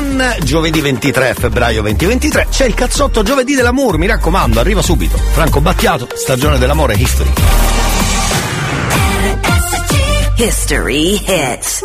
buon 0.00 0.34
giovedì 0.42 0.80
23 0.80 1.34
febbraio 1.34 1.82
2023. 1.82 2.46
C'è 2.50 2.64
il 2.64 2.74
cazzotto 2.74 3.22
giovedì 3.22 3.54
dell'amore, 3.54 3.98
mi 3.98 4.06
raccomando, 4.06 4.58
arriva 4.58 4.82
subito. 4.82 5.16
Franco 5.16 5.60
Battiato, 5.60 6.08
stagione 6.14 6.58
dell'amore, 6.58 6.94
history. 6.94 7.32
History 10.36 11.20
hits. 11.26 11.82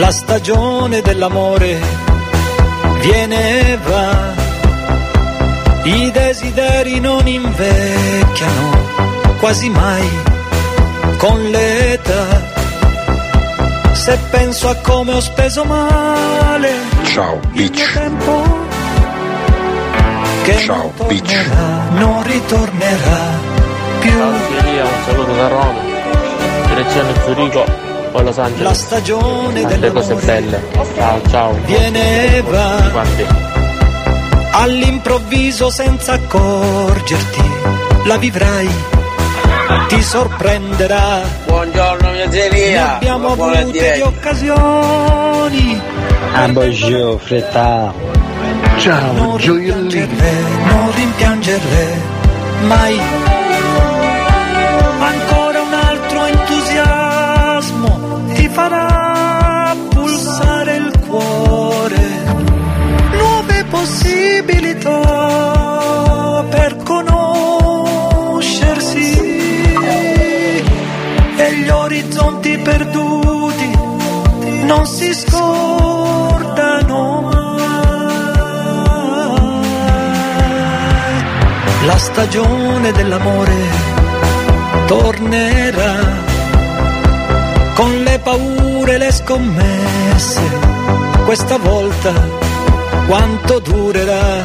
La 0.00 0.10
stagione 0.12 1.02
dell'amore 1.02 1.78
viene 3.00 3.72
e 3.72 3.78
va, 3.86 4.32
i 5.82 6.10
desideri 6.10 7.00
non 7.00 7.28
invecchiano 7.28 8.78
quasi 9.38 9.68
mai 9.68 10.08
con 11.18 11.42
l'età. 11.50 12.24
Se 13.92 14.18
penso 14.30 14.70
a 14.70 14.74
come 14.76 15.12
ho 15.12 15.20
speso 15.20 15.64
male 15.64 16.72
Ciao, 17.02 17.38
tempo, 17.52 18.42
che 20.44 20.58
Ciao, 20.60 20.92
non 20.96 21.08
bitch. 21.08 21.30
tornerà, 21.30 21.88
non 21.90 22.22
ritornerà 22.22 23.20
più. 23.98 24.10
Ciao 24.12 24.32
Siria, 24.48 24.82
un 24.82 25.04
saluto 25.04 25.32
da 25.34 25.48
Roma. 25.48 25.80
Direzione 26.68 27.12
Zurigo 27.22 27.88
o 28.12 28.22
Los 28.22 28.36
La 28.36 28.44
Angeles. 28.44 28.78
stagione 28.78 29.62
Tante 29.62 29.92
cose 29.92 30.14
belle. 30.14 30.62
Ciao 30.96 31.20
ciao. 31.28 31.56
viene 31.64 32.36
e 32.36 32.42
va. 32.42 32.88
Quanti? 32.92 33.26
all'improvviso 34.52 35.70
senza 35.70 36.14
accorgerti 36.14 37.42
la 38.04 38.16
vivrai 38.16 38.68
ti 39.86 40.02
sorprenderà 40.02 41.20
Buongiorno 41.46 42.10
mia 42.10 42.26
abbiamo 42.96 43.34
Buona 43.36 43.60
avute 43.60 43.72
di 43.72 43.78
diretta. 43.78 44.06
occasioni 44.06 45.80
Ah, 46.32 46.48
bonjour, 46.48 47.18
fretta. 47.20 47.92
Ciao, 48.78 49.12
rimpiangerle 49.36 50.32
non 50.66 50.92
rimpiangerle 50.94 51.96
mai 52.62 53.00
farà 58.60 59.74
pulsare 59.88 60.76
il 60.76 60.92
cuore. 61.08 62.02
Nuove 63.18 63.64
possibilità 63.70 64.98
per 66.50 66.76
conoscersi. 66.90 67.78
E 71.36 71.46
gli 71.56 71.68
orizzonti 71.68 72.58
perduti 72.58 73.70
non 74.64 74.84
si 74.86 75.14
scordano 75.14 77.00
mai. 77.22 77.38
La 81.86 81.96
stagione 81.96 82.92
dell'amore 82.92 83.56
tornerà 84.86 86.29
paure 88.22 88.98
le 88.98 89.12
scommesse. 89.12 90.40
Questa 91.24 91.58
volta 91.58 92.12
quanto 93.06 93.58
durerà? 93.60 94.44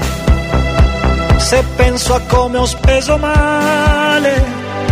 Se 1.37 1.63
penso 1.75 2.13
a 2.13 2.21
come 2.27 2.57
ho 2.57 2.65
speso 2.65 3.17
male 3.17 4.43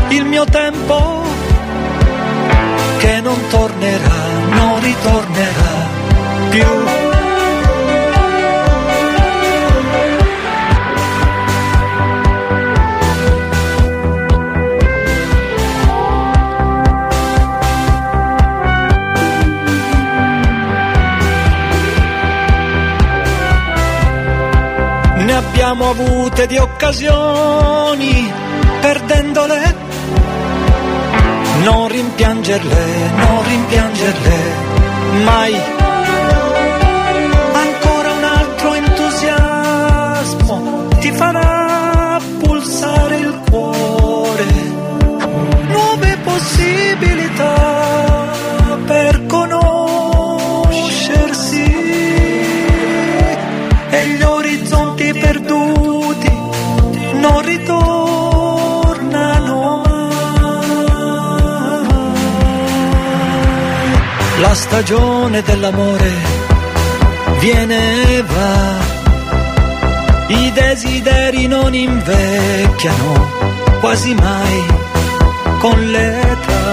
il 0.09 0.25
mio 0.25 0.45
tempo, 0.45 1.21
che 2.99 3.21
non 3.21 3.39
tornerà, 3.49 4.21
non 4.49 4.79
ritornerà 4.81 5.73
più. 6.49 7.02
Abbiamo 25.63 25.91
avute 25.91 26.45
di 26.45 26.57
occasioni, 26.57 28.29
perdendole. 28.81 29.75
Non 31.63 31.87
rimpiangerle, 31.87 33.11
non 33.15 33.47
rimpiangerle, 33.47 34.39
mai. 35.23 35.82
La 64.53 64.59
stagione 64.59 65.41
dell'amore 65.41 66.11
viene 67.39 68.17
e 68.17 68.21
va, 68.21 68.77
i 70.27 70.51
desideri 70.51 71.47
non 71.47 71.73
invecchiano 71.73 73.31
quasi 73.79 74.13
mai 74.13 74.65
con 75.57 75.83
l'età. 75.89 76.71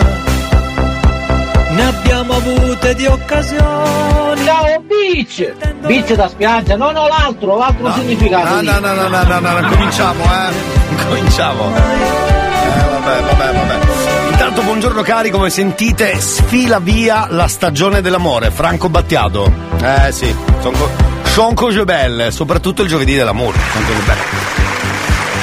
Ne 1.71 1.87
abbiamo 1.87 2.35
avute 2.35 2.95
di 2.97 3.07
occasioni. 3.07 4.45
Ciao, 4.45 4.83
beach! 4.83 5.55
Beach 5.87 6.13
da 6.13 6.29
spiaggia, 6.29 6.77
no, 6.77 6.91
no, 6.91 7.09
l'altro, 7.09 7.57
l'altro 7.57 7.95
significato. 7.95 8.57
No, 8.57 8.61
no, 8.61 8.79
no, 8.79 8.93
no, 8.93 9.09
no, 9.09 9.23
no, 9.23 9.39
no, 9.41 9.59
no, 9.59 9.69
cominciamo, 9.71 10.23
eh. 10.25 10.53
Cominciamo. 11.09 11.75
Eh, 11.75 11.81
vabbè, 12.91 13.21
vabbè, 13.23 13.53
vabbè. 13.55 13.80
Intanto, 14.43 14.63
buongiorno 14.63 15.03
cari, 15.03 15.29
come 15.29 15.51
sentite, 15.51 16.19
sfila 16.19 16.79
via 16.79 17.27
la 17.29 17.47
stagione 17.47 18.01
dell'amore. 18.01 18.51
Franco 18.51 18.89
Battiato. 18.89 19.53
Eh 19.83 20.11
sì, 20.13 20.35
sono 20.63 20.79
co- 20.79 20.91
son 21.25 21.53
cose 21.53 21.85
belle, 21.85 22.31
soprattutto 22.31 22.81
il 22.81 22.89
giovedì 22.89 23.15
dell'amore. 23.15 23.59
Son 23.71 23.85
cose 23.85 24.01
belle. 24.07 24.21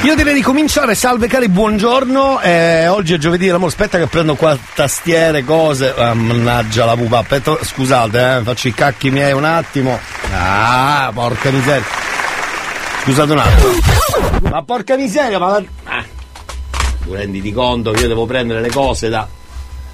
Io 0.01 0.15
direi 0.15 0.33
di 0.33 0.41
cominciare, 0.41 0.95
salve 0.95 1.27
cari, 1.27 1.47
buongiorno. 1.47 2.41
Eh, 2.41 2.87
oggi 2.87 3.13
è 3.13 3.17
giovedì 3.19 3.45
dell'amore, 3.45 3.69
aspetta 3.69 3.99
che 3.99 4.07
prendo 4.07 4.33
qua 4.33 4.57
tastiere, 4.73 5.43
cose. 5.43 5.93
Ah, 5.95 6.15
mannaggia 6.15 6.85
la 6.85 6.95
pupa, 6.95 7.19
aspetta, 7.19 7.55
scusate, 7.61 8.37
eh, 8.37 8.41
faccio 8.41 8.67
i 8.67 8.73
cacchi 8.73 9.11
miei 9.11 9.31
un 9.31 9.43
attimo. 9.43 9.99
Ah, 10.33 11.11
porca 11.13 11.51
miseria. 11.51 11.85
Scusate 13.03 13.31
un 13.31 13.37
attimo. 13.37 14.49
Ma 14.49 14.63
porca 14.63 14.95
miseria, 14.95 15.37
ma 15.37 15.49
la... 15.49 15.63
Tu 17.07 17.13
renditi 17.13 17.53
conto 17.53 17.91
che 17.91 18.01
io 18.01 18.07
devo 18.09 18.25
prendere 18.25 18.59
le 18.59 18.69
cose 18.69 19.07
da 19.07 19.25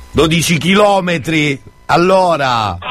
12 0.10 0.58
chilometri 0.58 1.62
all'ora. 1.86 2.76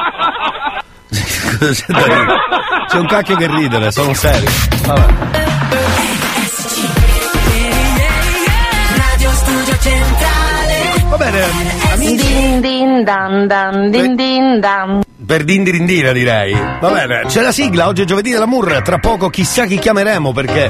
C'è 2.87 2.97
un 2.97 3.05
cacchio 3.05 3.35
che 3.35 3.47
ridere, 3.47 3.91
sono 3.91 4.13
serio. 4.13 4.49
Vabbè. 4.85 5.13
Va 11.09 11.17
bene, 11.17 11.43
amici. 11.91 12.15
Din 12.15 12.61
din 12.61 13.03
dan 13.03 13.47
dan 13.47 13.91
din 13.91 14.15
din 14.15 14.59
dan. 14.61 15.03
Per 15.25 15.43
dindirindina 15.43 16.11
direi. 16.11 16.53
Va 16.53 16.89
bene, 16.89 17.23
c'è 17.27 17.41
la 17.41 17.51
sigla, 17.51 17.87
oggi 17.87 18.01
è 18.01 18.05
giovedì 18.05 18.31
dell'amour, 18.31 18.81
tra 18.83 18.97
poco 18.97 19.29
chissà 19.29 19.65
chi 19.65 19.79
chiameremo 19.79 20.33
perché 20.33 20.69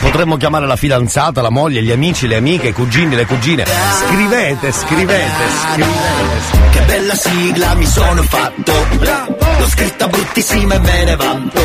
potremmo 0.00 0.36
chiamare 0.36 0.66
la 0.66 0.76
fidanzata, 0.76 1.42
la 1.42 1.50
moglie, 1.50 1.82
gli 1.82 1.90
amici, 1.90 2.28
le 2.28 2.36
amiche, 2.36 2.68
i 2.68 2.72
cugini, 2.72 3.16
le 3.16 3.26
cugine. 3.26 3.64
Scrivete, 3.64 4.70
scrivete, 4.70 5.42
scrivete. 5.72 6.52
Che 6.70 6.80
bella 6.82 7.14
sigla 7.14 7.74
mi 7.74 7.86
sono 7.86 8.22
fatto. 8.22 8.72
L'ho 9.58 9.68
scritta 9.68 10.06
bruttissima 10.06 10.74
e 10.74 10.78
me 10.78 11.04
ne 11.04 11.16
vanto. 11.16 11.60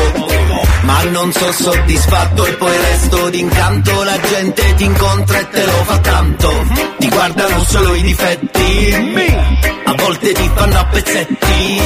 Ma 0.82 1.02
non 1.04 1.32
sono 1.32 1.52
soddisfatto 1.52 2.46
e 2.46 2.52
poi 2.54 2.76
resto 2.76 3.28
d'incanto. 3.28 4.02
La 4.02 4.18
gente 4.20 4.74
ti 4.74 4.84
incontra 4.84 5.38
e 5.38 5.48
te 5.48 5.64
lo 5.64 5.84
fa 5.84 5.98
tanto. 5.98 6.66
Ti 6.98 7.08
guardano 7.08 7.62
solo 7.64 7.94
i 7.94 8.02
difetti 8.02 9.79
A 10.00 10.02
volte 10.02 10.32
ti 10.32 10.50
fanno 10.54 10.78
a 10.78 10.84
pezzetti. 10.86 11.80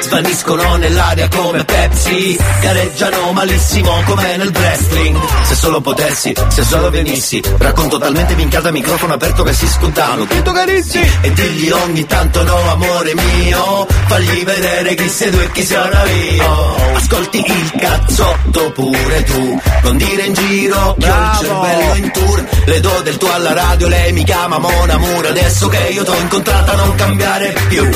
Svaniscono 0.00 0.76
nell'aria 0.76 1.28
come 1.28 1.64
Pepsi, 1.64 2.36
gareggiano 2.60 3.32
malissimo 3.32 4.02
come 4.06 4.36
nel 4.36 4.50
wrestling. 4.52 5.18
Se 5.44 5.54
solo 5.54 5.80
potessi, 5.80 6.34
se 6.48 6.62
solo 6.64 6.90
venissi, 6.90 7.42
racconto 7.58 7.98
talmente 7.98 8.34
minchiata 8.34 8.70
microfono 8.72 9.14
aperto 9.14 9.42
che 9.42 9.52
si 9.52 9.68
scontano. 9.68 10.24
Tutto 10.24 10.50
carizzi! 10.50 10.98
E 11.20 11.32
digli 11.32 11.70
ogni 11.70 12.06
tanto 12.06 12.42
no 12.42 12.70
amore 12.70 13.14
mio, 13.14 13.86
fagli 14.06 14.44
vedere 14.44 14.94
chi 14.94 15.08
sei 15.08 15.30
tu 15.30 15.38
e 15.38 15.52
chi 15.52 15.64
sono 15.64 16.04
io. 16.06 16.76
Ascolti 16.96 17.44
il 17.46 17.72
cazzotto 17.78 18.72
pure 18.72 19.22
tu, 19.24 19.60
non 19.82 19.96
dire 19.96 20.22
in 20.24 20.32
giro 20.32 20.96
che 20.98 21.10
ho 21.10 21.22
il 21.22 21.38
cervello 21.38 21.94
in 21.94 22.10
tour. 22.12 22.46
Le 22.64 22.80
do 22.80 23.00
del 23.02 23.16
tuo 23.16 23.32
alla 23.32 23.52
radio, 23.52 23.88
lei 23.88 24.12
mi 24.12 24.24
chiama 24.24 24.58
Mon 24.58 24.90
Amour, 24.90 25.26
adesso 25.26 25.68
che 25.68 25.88
io 25.90 26.02
t'ho 26.02 26.16
incontrata 26.16 26.74
non 26.74 26.94
cambiare 27.28 27.54
più. 27.68 27.86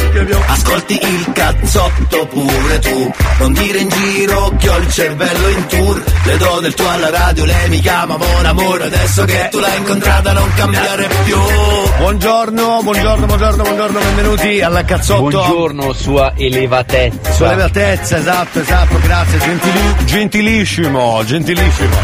Ascolti 0.47 1.01
il 1.01 1.33
cazzotto 1.33 2.27
pure 2.27 2.79
tu, 2.81 3.13
non 3.39 3.53
dire 3.55 3.79
in 3.79 3.89
giro 3.89 4.53
che 4.59 4.69
ho 4.69 4.77
il 4.77 4.93
cervello 4.93 5.49
in 5.49 5.67
tour. 5.67 6.03
Le 6.25 6.37
do 6.37 6.61
del 6.61 6.75
tuo 6.75 6.89
alla 6.89 7.11
radio, 7.11 7.45
lei 7.45 7.69
mi 7.71 7.81
chiama 7.81 8.17
Mon 8.17 8.45
Amour, 8.45 8.83
adesso 8.83 9.25
che 9.25 9.49
tu 9.51 9.59
l'hai 9.59 9.79
incontrata 9.79 10.33
non 10.33 10.53
cambiare 10.55 11.09
più. 11.25 11.37
Buongiorno, 11.99 12.81
buongiorno, 12.83 13.27
buongiorno, 13.27 13.63
buongiorno, 13.63 13.99
benvenuti 13.99 14.61
alla 14.61 14.85
cazzotto. 14.85 15.21
Buongiorno, 15.31 15.93
sua 15.93 16.33
elevatezza. 16.37 17.33
Sulla 17.33 17.53
elevatezza, 17.53 18.19
esatto, 18.19 18.61
esatto, 18.61 18.99
grazie, 19.01 19.39
gentili- 19.39 20.05
gentilissimo, 20.05 21.25
gentilissimo. 21.25 21.97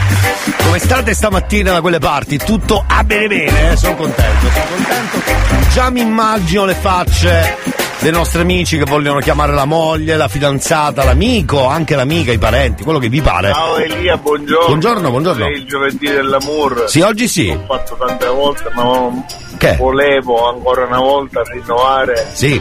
Come 0.65 0.79
state 0.79 1.15
stamattina 1.15 1.73
da 1.73 1.81
quelle 1.81 1.99
parti? 1.99 2.39
Tutto 2.39 2.83
a 2.87 3.05
bene 3.05 3.27
bene, 3.29 3.73
eh? 3.73 3.77
sono 3.77 3.97
contento, 3.97 4.51
sono 4.51 4.65
contento. 4.75 5.69
Già 5.73 5.91
mi 5.91 6.01
immagino 6.01 6.65
le 6.65 6.75
facce 6.75 7.18
dei 7.23 8.13
nostri 8.13 8.41
amici 8.41 8.79
che 8.79 8.85
vogliono 8.85 9.19
chiamare 9.19 9.53
la 9.53 9.65
moglie, 9.65 10.17
la 10.17 10.29
fidanzata, 10.29 11.03
l'amico, 11.03 11.67
anche 11.67 11.97
l'amica, 11.97 12.31
i 12.31 12.39
parenti, 12.39 12.85
quello 12.85 13.01
che 13.01 13.09
vi 13.09 13.21
pare. 13.21 13.53
Ciao 13.53 13.77
Elia, 13.77 14.17
buongiorno. 14.17 14.67
Buongiorno, 14.67 15.11
buongiorno. 15.11 15.45
Sei 15.45 15.55
il 15.55 15.65
giovedì 15.67 16.09
dell'amour. 16.09 16.85
Sì, 16.87 17.01
oggi 17.01 17.27
sì. 17.27 17.49
L'ho 17.53 17.65
fatto 17.67 17.97
tante 17.99 18.27
volte, 18.29 18.71
ma 18.75 19.11
Che? 19.57 19.77
volevo 19.77 20.49
ancora 20.49 20.85
una 20.85 21.01
volta 21.01 21.43
rinnovare 21.43 22.29
Sì, 22.33 22.61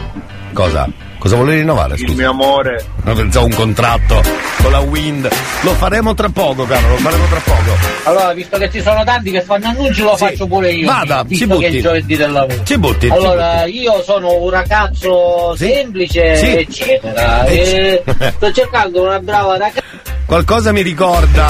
cosa? 0.52 0.88
Cosa 1.18 1.34
volevi 1.34 1.58
rinnovare, 1.58 1.94
il 1.94 2.00
scusa? 2.00 2.14
mio 2.14 2.30
amore. 2.30 2.84
Non 3.02 3.16
pensavo 3.16 3.46
un 3.46 3.54
contratto 3.54 4.22
con 4.62 4.70
la 4.70 4.78
Wind. 4.78 5.28
Lo 5.62 5.72
faremo 5.74 6.14
tra 6.14 6.28
poco, 6.28 6.64
caro, 6.64 6.90
lo 6.90 6.96
faremo 6.96 7.24
tra 7.26 7.40
poco. 7.40 7.76
Allora, 8.04 8.32
visto 8.32 8.56
che 8.56 8.70
ci 8.70 8.80
sono 8.80 9.02
tanti 9.02 9.32
che 9.32 9.42
fanno 9.42 9.66
annunci, 9.66 10.02
lo 10.02 10.16
Sì. 10.16 10.24
faccio 10.26 10.46
pure 10.46 10.70
io. 10.70 10.86
Vada, 10.86 11.24
visto 11.24 11.44
ci 11.44 11.50
che 11.50 11.56
è 11.56 11.56
butti. 11.66 11.76
il 11.76 11.82
giovedì 11.82 12.16
del 12.16 12.30
lavoro. 12.32 12.62
Ci 12.62 12.78
butti, 12.78 13.06
ci 13.08 13.12
Allora, 13.12 13.64
io 13.64 14.02
sono 14.04 14.32
un 14.40 14.48
ragazzo 14.50 15.54
Sì. 15.56 15.66
semplice, 15.66 16.36
Sì. 16.36 16.56
eccetera. 16.56 17.46
Ecc- 17.46 17.56
E 17.58 18.32
sto 18.36 18.52
cercando 18.52 19.02
una 19.02 19.18
brava 19.18 19.56
ragazza, 19.56 19.82
Qualcosa 20.24 20.70
mi 20.72 20.82
ricorda. 20.82 21.48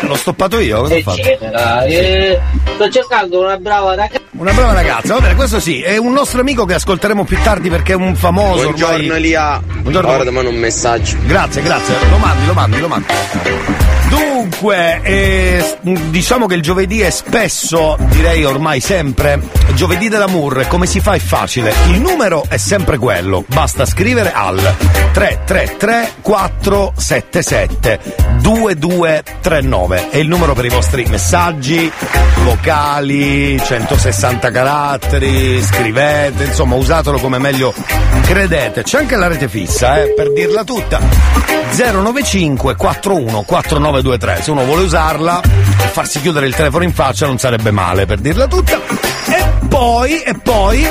Eh, 0.00 0.06
l'ho 0.06 0.14
stoppato 0.14 0.60
io, 0.60 0.80
cosa 0.80 0.94
ho 0.94 1.00
fatto? 1.00 1.20
eccetera. 1.20 1.84
E 1.84 2.40
sto 2.74 2.88
cercando 2.90 3.40
una 3.42 3.56
brava 3.56 3.94
ragazza. 3.94 4.20
Una 4.32 4.52
brava 4.52 4.72
ragazza, 4.74 5.14
va 5.14 5.20
bene, 5.20 5.34
questo 5.34 5.60
sì, 5.60 5.80
è 5.80 5.96
un 5.96 6.12
nostro 6.12 6.40
amico 6.40 6.64
che 6.64 6.74
ascolteremo 6.74 7.24
più 7.24 7.38
tardi 7.42 7.68
perché 7.70 7.92
è 7.92 7.96
un 7.96 8.14
famoso. 8.14 8.62
Buongiorno 8.62 8.94
ormai... 8.94 9.16
Elia. 9.16 9.60
Buongiorno. 9.64 10.10
Ora 10.10 10.24
domani 10.24 10.48
un 10.48 10.56
messaggio. 10.56 11.16
Grazie, 11.26 11.62
grazie, 11.62 11.94
lo 12.10 12.18
mandi, 12.18 12.46
lo 12.46 12.52
mandi, 12.52 12.80
lo 12.80 12.88
mandi. 12.88 13.06
Dunque, 14.08 15.00
eh, 15.02 15.78
diciamo 15.80 16.46
che 16.46 16.54
il 16.54 16.62
giovedì 16.62 17.00
è 17.00 17.10
spesso, 17.10 17.96
direi 18.10 18.44
ormai 18.44 18.80
sempre, 18.80 19.40
giovedì 19.74 20.08
dell'amour, 20.08 20.66
come 20.68 20.86
si 20.86 21.00
fa? 21.00 21.14
È 21.14 21.18
facile, 21.18 21.74
il 21.88 22.00
numero 22.00 22.44
è 22.48 22.56
sempre 22.56 22.98
quello, 22.98 23.44
basta 23.46 23.84
scrivere 23.84 24.32
al 24.32 24.56
333 25.12 26.12
477 26.20 28.00
2239, 28.40 30.10
è 30.10 30.18
il 30.18 30.28
numero 30.28 30.54
per 30.54 30.66
i 30.66 30.70
vostri 30.70 31.04
messaggi, 31.06 31.90
vocali, 32.44 33.60
160 33.60 34.50
caratteri, 34.50 35.60
scrivete, 35.62 36.44
insomma 36.44 36.76
usatelo 36.76 37.18
come 37.18 37.38
meglio 37.38 37.74
credete, 38.22 38.82
c'è 38.82 38.98
anche 38.98 39.16
la 39.16 39.26
rete 39.26 39.48
fissa, 39.48 40.00
eh, 40.00 40.12
per 40.14 40.32
dirla 40.32 40.62
tutta. 40.62 41.00
095 41.72 42.76
41 42.76 43.44
4923 44.02 44.42
se 44.42 44.50
uno 44.50 44.64
vuole 44.64 44.82
usarla 44.82 45.40
e 45.42 45.86
farsi 45.88 46.20
chiudere 46.20 46.46
il 46.46 46.54
telefono 46.54 46.84
in 46.84 46.92
faccia 46.92 47.26
non 47.26 47.38
sarebbe 47.38 47.70
male 47.70 48.04
per 48.06 48.18
dirla 48.18 48.46
tutta 48.46 48.78
e 49.28 49.44
poi 49.68 50.20
e 50.22 50.34
poi 50.42 50.86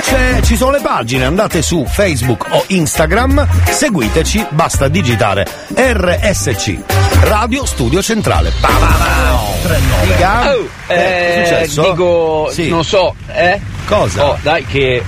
c'è- 0.00 0.40
ci 0.42 0.56
sono 0.56 0.70
le 0.72 0.80
pagine 0.80 1.24
andate 1.24 1.62
su 1.62 1.84
Facebook 1.86 2.46
o 2.50 2.64
Instagram 2.68 3.46
seguiteci 3.70 4.46
basta 4.50 4.88
digitare 4.88 5.46
RSC 5.74 6.78
Radio 7.22 7.64
Studio 7.66 8.00
Centrale 8.02 8.52
Pa, 8.60 8.68
pa, 8.68 8.86
pa. 8.86 9.74
Dica. 10.04 10.54
Oh, 10.54 10.68
Eh, 10.86 10.94
che 10.94 10.94
è 10.94 11.40
eh, 11.40 11.44
successo? 11.66 11.90
dico, 11.90 12.48
Sì. 12.52 12.68
non 12.68 12.84
so, 12.84 13.14
eh? 13.34 13.60
cosa? 13.86 14.24
Oh, 14.26 14.38
dai 14.42 14.64
che... 14.64 15.02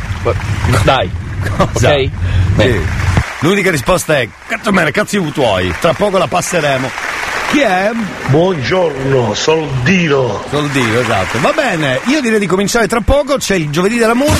Dai, 0.82 1.08
Cosa? 1.56 1.88
ok? 1.90 2.10
Sì. 2.58 2.80
L'unica 3.40 3.70
risposta 3.70 4.18
è 4.18 4.28
cazzo 4.48 4.72
me 4.72 4.90
cazzi 4.90 5.16
tuoi, 5.30 5.72
tra 5.80 5.92
poco 5.92 6.18
la 6.18 6.26
passeremo. 6.26 6.90
Chi 7.50 7.60
è? 7.60 7.90
Buongiorno, 8.26 9.32
Soldino. 9.32 10.42
Soldino, 10.50 11.00
esatto. 11.00 11.40
Va 11.40 11.52
bene, 11.52 12.00
io 12.06 12.20
direi 12.20 12.40
di 12.40 12.46
cominciare 12.46 12.88
tra 12.88 13.00
poco, 13.00 13.36
c'è 13.36 13.54
il 13.54 13.70
giovedì 13.70 13.96
dell'amour. 13.96 14.36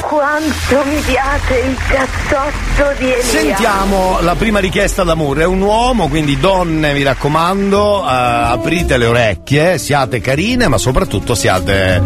Quanto 0.00 0.84
mi 0.84 1.00
piace 1.00 1.58
il 1.58 1.76
cazzotto 1.88 2.98
di 2.98 3.12
Elia. 3.12 3.22
Sentiamo 3.22 4.18
la 4.20 4.34
prima 4.36 4.60
richiesta 4.60 5.02
d'amore. 5.02 5.42
È 5.42 5.46
un 5.46 5.60
uomo, 5.60 6.08
quindi 6.08 6.38
donne, 6.38 6.94
mi 6.94 7.02
raccomando, 7.02 8.04
eh, 8.04 8.10
aprite 8.10 8.96
le 8.96 9.06
orecchie, 9.06 9.78
siate 9.78 10.20
carine, 10.20 10.68
ma 10.68 10.78
soprattutto 10.78 11.34
siate, 11.34 12.00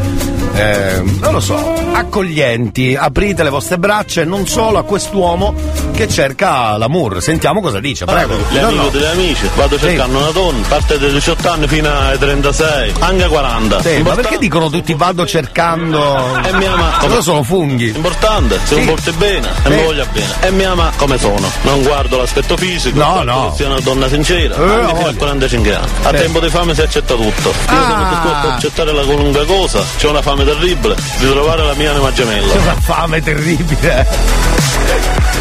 eh, 0.55 1.03
non 1.21 1.33
lo 1.33 1.41
so, 1.41 1.75
accoglienti. 1.93 2.95
Aprite 2.99 3.43
le 3.43 3.51
vostre 3.51 3.79
braccia 3.79 4.21
e 4.21 4.25
non 4.25 4.47
solo 4.47 4.79
a 4.79 4.83
quest'uomo 4.85 5.55
che 5.95 6.09
cerca 6.09 6.77
l'amore. 6.77 7.21
Sentiamo 7.21 7.61
cosa 7.61 7.81
dice, 7.81 8.05
prego. 8.05 8.35
Gli 8.51 8.59
No, 8.59 8.67
amici 8.69 8.77
no. 8.83 8.89
degli 8.91 9.05
amici, 9.05 9.49
vado 9.55 9.79
Sì. 9.79 9.85
cercando 9.87 10.19
una 10.19 10.31
donna, 10.31 10.67
parte 10.69 10.99
dai 10.99 11.11
18 11.13 11.51
anni 11.51 11.67
fino 11.69 11.91
ai 11.91 12.19
36, 12.19 12.93
anche 13.01 13.27
40. 13.29 13.83
Sì, 13.83 14.03
ma 14.03 14.15
perché 14.15 14.39
dicono 14.39 14.69
tutti 14.71 14.95
vado 14.95 15.27
cercando. 15.27 16.41
E 16.43 16.53
mi 16.55 16.67
ama 16.67 16.91
Loro 17.07 17.23
sono 17.23 17.43
funghi. 17.43 17.89
Importante, 17.95 18.59
se 18.65 18.75
Sì. 18.75 18.81
mi 18.81 18.87
porti 18.87 19.11
bene 19.13 19.49
e 19.49 19.71
Sì. 19.71 19.75
mi 19.77 19.83
voglia 19.83 20.07
bene. 20.13 20.35
E 20.41 20.51
mi 20.51 20.65
ama 20.65 20.91
come 20.97 21.19
sono. 21.19 21.51
Non 21.63 21.83
guardo 21.83 22.19
l'aspetto 22.19 22.57
fisico, 22.57 22.99
No, 22.99 23.23
no. 23.23 23.51
che 23.51 23.57
sia 23.57 23.67
una 23.67 23.81
donna 23.81 24.09
sincera, 24.09 24.55
Eh, 24.57 24.63
anche 24.63 24.95
fino 24.97 25.09
a 25.09 25.15
45 25.15 25.75
anni. 25.75 25.87
A 26.03 26.09
Sì. 26.11 26.17
tempo 26.17 26.41
di 26.41 26.49
fame 26.49 26.75
si 26.75 26.81
accetta 26.83 27.15
tutto. 27.15 27.49
Io 27.49 27.55
Ah. 27.67 28.21
sono 28.23 28.35
ad 28.43 28.51
accettare 28.51 28.93
la 28.93 29.03
qualunque 29.03 29.45
cosa, 29.47 29.83
c'ho 30.01 30.11
una 30.11 30.23
fame 30.23 30.42
terribile 30.45 30.95
di 31.19 31.31
trovare 31.31 31.65
la 31.65 31.75
mia 31.75 31.91
anima 31.93 32.13
gemella. 32.13 32.53
Una 32.53 32.75
fame 32.81 33.23
terribile. 33.23 34.07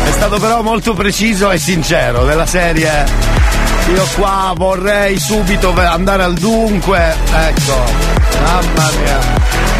È 0.05 0.11
stato 0.11 0.39
però 0.39 0.61
molto 0.61 0.93
preciso 0.93 1.51
e 1.51 1.57
sincero 1.57 2.23
della 2.25 2.45
serie. 2.45 3.05
Io 3.93 4.07
qua 4.15 4.53
vorrei 4.55 5.19
subito 5.19 5.73
andare 5.75 6.23
al 6.23 6.33
dunque. 6.35 7.15
Ecco. 7.33 7.83
Mamma 8.43 8.91
mia. 9.01 9.70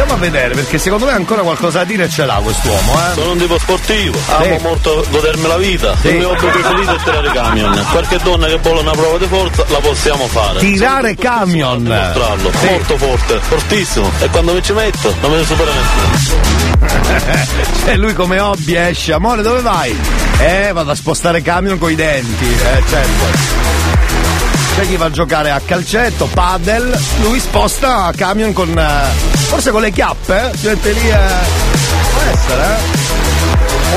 Andiamo 0.00 0.12
a 0.24 0.30
vedere 0.30 0.54
perché 0.54 0.78
secondo 0.78 1.06
me 1.06 1.10
ancora 1.12 1.42
qualcosa 1.42 1.78
da 1.78 1.84
dire 1.84 2.08
ce 2.08 2.24
l'ha 2.24 2.34
quest'uomo, 2.40 2.92
eh. 2.94 3.14
Sono 3.14 3.32
un 3.32 3.38
tipo 3.38 3.58
sportivo, 3.58 4.16
amo 4.28 4.44
Sì. 4.56 4.62
molto 4.62 5.04
godermi 5.10 5.46
la 5.48 5.56
vita. 5.56 5.96
Sì. 6.00 6.06
Il 6.10 6.14
mio 6.18 6.28
hobby 6.30 6.46
preferito 6.50 6.94
è 6.94 7.02
tirare 7.02 7.30
camion. 7.32 7.86
Qualche 7.90 8.18
donna 8.22 8.46
che 8.46 8.58
vuole 8.58 8.80
una 8.82 8.92
prova 8.92 9.18
di 9.18 9.26
forza 9.26 9.64
la 9.66 9.78
possiamo 9.78 10.28
fare. 10.28 10.60
Tirare 10.60 11.16
camion. 11.16 11.82
Dimostrarlo, 11.82 12.52
Sì. 12.60 12.66
molto 12.70 12.96
forte, 12.96 13.38
fortissimo. 13.40 14.10
E 14.20 14.28
quando 14.28 14.52
mi 14.54 14.62
ci 14.62 14.72
metto 14.72 15.12
non 15.20 15.30
me 15.32 15.36
ne 15.38 15.44
supera 15.44 15.70
nessuno. 15.72 17.66
E 17.88 17.96
lui 17.96 18.12
come 18.14 18.38
hobby 18.38 18.76
esce, 18.76 19.12
amore 19.14 19.42
dove 19.42 19.62
vai? 19.62 19.98
Eh, 20.38 20.70
vado 20.72 20.92
a 20.92 20.94
spostare 20.94 21.42
camion 21.42 21.76
coi 21.78 21.96
denti, 21.96 22.44
eh 22.46 22.82
certo. 22.88 23.67
C'è 24.78 24.86
chi 24.86 24.96
va 24.96 25.06
a 25.06 25.10
giocare 25.10 25.50
a 25.50 25.58
calcetto, 25.58 26.28
padel, 26.32 26.96
lui 27.22 27.40
sposta 27.40 28.12
camion 28.14 28.52
con. 28.52 28.78
eh, 28.78 29.08
forse 29.48 29.72
con 29.72 29.80
le 29.80 29.90
chiappe, 29.90 30.52
mette 30.62 30.92
lì 30.92 31.10
eh, 31.10 31.16
Può 32.12 32.20
essere, 32.30 32.62
eh? 32.62 33.07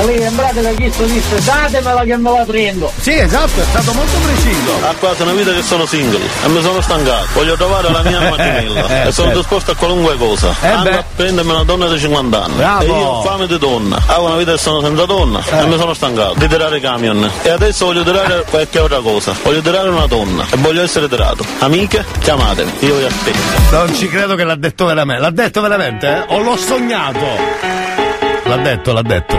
E 0.00 0.06
lì 0.06 0.22
in 0.24 0.34
pratica 0.34 0.70
chi 0.70 0.90
sto 0.90 1.04
disse 1.04 1.42
datemela 1.44 2.02
che 2.02 2.16
me 2.16 2.30
la 2.38 2.44
prendo. 2.44 2.90
Sì, 2.98 3.12
esatto, 3.18 3.60
è 3.60 3.64
stato 3.70 3.92
molto 3.92 4.16
preciso. 4.24 4.72
Ha 4.88 4.94
quasi 4.98 5.22
una 5.22 5.32
vita 5.32 5.52
che 5.52 5.62
sono 5.62 5.84
single 5.86 6.20
e 6.44 6.48
mi 6.48 6.62
sono 6.62 6.80
stancato. 6.80 7.26
Voglio 7.34 7.56
trovare 7.56 7.90
la 7.90 8.02
mia 8.02 8.20
macchinella 8.30 9.04
e 9.06 9.12
sono 9.12 9.26
certo. 9.28 9.38
disposto 9.40 9.70
a 9.72 9.74
qualunque 9.76 10.16
cosa. 10.16 10.54
Eh 10.62 10.68
Anche 10.68 10.90
beh. 10.90 10.96
a 10.96 11.04
prendermi 11.16 11.50
una 11.50 11.64
donna 11.64 11.86
di 11.88 11.98
50 11.98 12.42
anni. 12.44 12.54
Bravo. 12.56 12.82
E 12.82 12.86
io 12.86 12.94
ho 12.94 13.22
fame 13.22 13.46
di 13.46 13.58
donna. 13.58 14.02
Ho 14.06 14.24
una 14.24 14.36
vita 14.36 14.52
che 14.52 14.58
sono 14.58 14.80
senza 14.80 15.04
donna 15.04 15.40
e 15.44 15.66
mi 15.66 15.76
sono 15.76 15.92
stancato 15.94 16.34
di 16.36 16.48
tirare 16.48 16.80
camion. 16.80 17.30
E 17.42 17.50
adesso 17.50 17.84
voglio 17.86 18.02
tirare 18.02 18.44
qualche 18.48 18.78
altra 18.78 18.98
cosa. 19.00 19.34
Voglio 19.42 19.60
tirare 19.60 19.88
una 19.90 20.06
donna 20.06 20.44
e 20.50 20.56
voglio 20.56 20.82
essere 20.82 21.08
tirato. 21.08 21.44
Amiche, 21.58 22.04
chiamatemi. 22.20 22.72
Io 22.80 22.96
vi 22.96 23.04
aspetto. 23.04 23.38
Non 23.70 23.94
ci 23.94 24.08
credo 24.08 24.34
che 24.36 24.44
l'ha 24.44 24.56
detto 24.56 24.86
veramente. 24.86 25.20
L'ha 25.22 25.30
detto 25.30 25.60
veramente, 25.60 26.06
eh? 26.08 26.34
O 26.34 26.38
l'ho 26.40 26.56
sognato? 26.56 27.26
L'ha 28.44 28.56
detto, 28.56 28.92
l'ha 28.92 29.02
detto. 29.02 29.38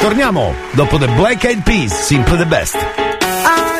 Torniamo 0.00 0.54
dopo 0.72 0.96
The 0.96 1.08
Black 1.08 1.44
Eyed 1.44 1.62
Peas, 1.62 1.92
Simple 1.92 2.38
the 2.38 2.46
Best. 2.46 2.74
Ah 3.44 3.78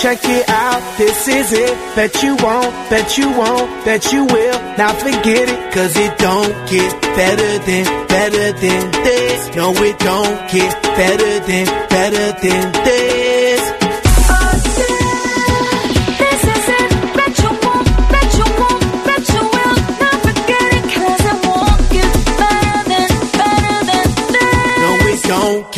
check 0.00 0.18
it 0.24 0.48
out, 0.48 0.82
this 0.96 1.28
is 1.28 1.52
it. 1.52 1.76
Bet 1.94 2.22
you 2.22 2.34
won't, 2.36 2.72
bet 2.88 3.18
you 3.18 3.28
won't, 3.36 3.84
bet 3.84 4.10
you 4.12 4.24
will. 4.24 4.58
Now 4.78 4.92
forget 4.94 5.48
it, 5.48 5.72
cause 5.72 5.94
it 5.96 6.16
don't 6.16 6.54
get 6.66 7.02
better 7.02 7.58
than, 7.66 7.84
better 8.08 8.52
than 8.52 8.90
this. 9.04 9.54
No, 9.56 9.72
it 9.74 9.98
don't 9.98 10.50
get 10.50 10.82
better 10.82 11.40
than, 11.46 11.66
better 11.88 12.32
than. 12.40 12.72
This 12.84 13.19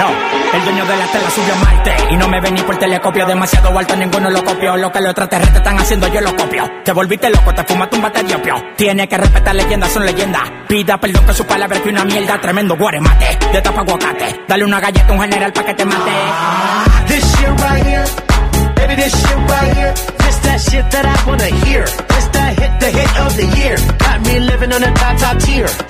Yo, 0.00 0.06
el 0.54 0.64
dueño 0.64 0.86
de 0.86 0.96
la 0.96 1.06
tela 1.08 1.28
subió 1.28 1.52
a 1.52 1.56
Marte 1.58 1.94
Y 2.08 2.16
no 2.16 2.26
me 2.26 2.40
vení 2.40 2.62
por 2.62 2.74
telescopio 2.78 3.26
Demasiado 3.26 3.78
alto, 3.78 3.94
ninguno 3.96 4.30
lo 4.30 4.42
copió 4.42 4.74
Lo 4.74 4.90
que 4.90 4.98
los 4.98 5.10
extraterrestres 5.10 5.58
están 5.58 5.78
haciendo, 5.78 6.08
yo 6.08 6.22
lo 6.22 6.34
copio 6.34 6.64
Te 6.82 6.92
volviste 6.92 7.28
loco, 7.28 7.52
te 7.52 7.62
fumaste 7.64 7.96
un 7.96 8.02
bate 8.02 8.22
de 8.22 8.34
opio 8.34 8.54
Tiene 8.78 9.06
que 9.06 9.18
respetar 9.18 9.54
leyendas, 9.54 9.92
son 9.92 10.06
leyendas 10.06 10.42
Pida 10.66 10.96
perdón 10.96 11.26
que 11.26 11.34
su 11.34 11.44
palabra 11.44 11.82
que 11.82 11.90
una 11.90 12.06
mierda 12.06 12.40
Tremendo 12.40 12.78
guaremate, 12.78 13.38
de 13.52 13.60
tapa 13.60 13.82
aguacate 13.82 14.40
Dale 14.48 14.64
una 14.64 14.80
galleta 14.80 15.06
a 15.06 15.12
un 15.12 15.20
general 15.20 15.52
pa' 15.52 15.64
que 15.64 15.74
te 15.74 15.84
mate 15.84 16.10
This 17.06 17.36
shit 17.36 17.60
right 17.60 17.84
here, 17.84 18.04
baby, 18.76 18.94
this 18.94 19.12
shit 19.12 19.36
right 19.50 19.76
here. 19.76 19.92
This 19.92 20.38
that 20.40 20.60
shit 20.60 20.90
that 20.92 21.04
I 21.04 21.28
wanna 21.28 21.50
hear. 21.66 21.84
This 21.84 22.26
that 22.32 22.58
hit, 22.58 22.80
the 22.80 22.86
hit 22.86 23.20
of 23.20 23.36
the 23.36 23.46
year. 23.58 23.76
Got 23.98 24.20
me 24.22 24.40
living 24.40 24.72
on 24.72 24.82
a 24.82 24.94
top, 24.94 25.18
top 25.18 25.38
tier. 25.40 25.89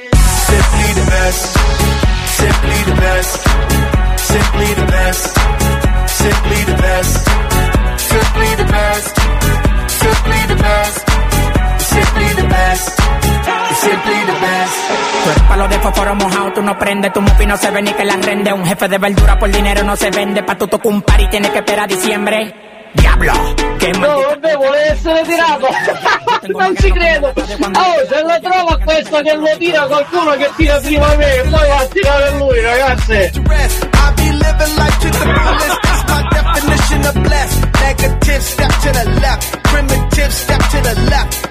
Best, 1.11 1.57
simply 2.39 2.77
the 2.87 2.95
best, 3.01 3.33
simply 4.17 4.69
the 4.79 4.85
best, 4.85 5.23
simply 6.07 6.59
the 6.69 6.75
best, 6.85 7.15
simply 7.99 8.49
the 8.55 8.65
best, 8.71 9.11
simply 10.01 10.41
the 10.47 10.55
best, 10.55 10.99
simply 11.93 12.29
the 12.39 12.47
best, 12.47 12.85
simply 13.75 14.19
the 14.25 14.37
best. 14.39 14.77
Tú 15.23 15.47
palo 15.49 15.67
de 15.67 15.79
fósforo 15.79 16.15
mojado, 16.15 16.53
tú 16.53 16.61
no 16.61 16.79
prendes, 16.79 17.11
tu 17.11 17.21
mufi 17.21 17.45
no 17.45 17.57
se 17.57 17.71
ve 17.71 17.81
ni 17.81 17.91
que 17.91 18.05
la 18.05 18.15
rende. 18.15 18.53
Un 18.53 18.65
jefe 18.65 18.87
de 18.87 18.97
verdura 18.97 19.37
por 19.37 19.51
dinero 19.51 19.83
no 19.83 19.97
se 19.97 20.09
vende, 20.11 20.43
pa' 20.43 20.55
tu 20.55 20.67
tocar 20.67 20.91
un 20.93 21.03
y 21.19 21.27
tienes 21.27 21.51
que 21.51 21.57
esperar 21.57 21.85
a 21.85 21.87
diciembre. 21.87 22.80
Diablo, 22.93 23.31
maldita 23.31 24.27
vabbè, 24.27 24.55
vuole 24.55 24.91
essere 24.91 25.21
tirato! 25.23 25.67
non 26.47 26.75
ci 26.77 26.91
credo! 26.91 27.27
Oh, 27.27 28.07
se 28.07 28.21
lo 28.21 28.39
trova 28.41 28.77
questo 28.83 29.21
che 29.21 29.35
lo 29.35 29.57
tira 29.57 29.81
qualcuno 29.85 30.31
che 30.31 30.49
tira 30.55 30.79
prima 30.79 31.15
me, 31.15 31.41
poi 31.49 31.67
va 31.67 31.77
a 31.77 31.85
tirare 31.87 32.37
lui, 32.37 32.61
ragazzi! 32.61 33.13
I 33.13 34.13
be 34.15 34.31
living 34.31 34.75
life 34.77 34.99
to 34.99 35.09
the 35.09 35.19
fullest. 35.19 35.81
That's 35.83 36.03
my 36.09 36.21
definition 36.29 37.05
of 37.05 37.13
blessed. 37.23 37.61
Negative 37.81 38.41
step 38.43 38.71
to 38.71 38.91
the 38.91 39.19
left, 39.21 39.63
primitive 39.63 40.33
step 40.33 40.59
to 40.59 40.81
the 40.81 41.09
left. 41.09 41.50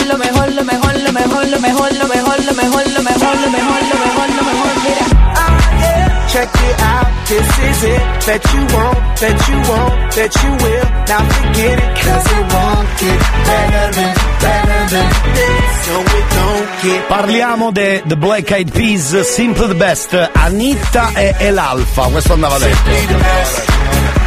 lo 0.11 0.17
mejor, 0.17 0.51
lo 0.53 0.63
mejor, 0.63 0.95
lo 0.99 1.11
mejor, 1.13 1.47
lo 1.47 1.59
mejor, 1.59 1.93
lo 1.93 2.07
mejor, 2.07 2.43
lo 2.43 2.53
mejor, 2.53 2.85
lo 2.87 3.03
mejor, 3.03 3.35
lo 3.43 3.97
mejor, 4.03 4.29
lo 4.37 4.43
mejor, 4.49 4.73
mira. 4.83 5.05
Check 6.27 6.49
it 6.49 6.81
out, 6.81 7.07
this 7.27 7.59
is 7.59 7.83
it. 7.83 8.01
Bet 8.25 8.43
you 8.53 8.61
won't, 8.73 8.99
bet 9.19 9.47
you 9.47 9.57
won't, 9.69 10.15
bet 10.15 10.33
you 10.43 10.51
will. 10.63 10.85
Now 11.07 11.23
forget 11.29 11.77
it, 11.79 11.91
cause 12.03 12.27
it 12.37 12.45
won't 12.53 12.87
get 12.99 13.19
better 13.47 13.85
than, 13.97 14.13
better 14.39 14.81
than 14.93 15.09
this. 15.35 15.87
No, 15.87 15.97
it 16.01 16.27
don't 16.35 16.67
get 16.83 17.07
Parliamo 17.09 17.71
de 17.71 18.03
The 18.05 18.15
Black 18.15 18.51
Eyed 18.51 18.71
Peas, 18.71 19.27
Simple 19.27 19.67
the 19.67 19.75
Best, 19.75 20.29
Anitta 20.33 21.11
e, 21.15 21.35
e 21.37 21.51
l'Alfa, 21.51 22.03
questo 22.03 22.33
andava 22.33 22.57
detto. 22.57 24.20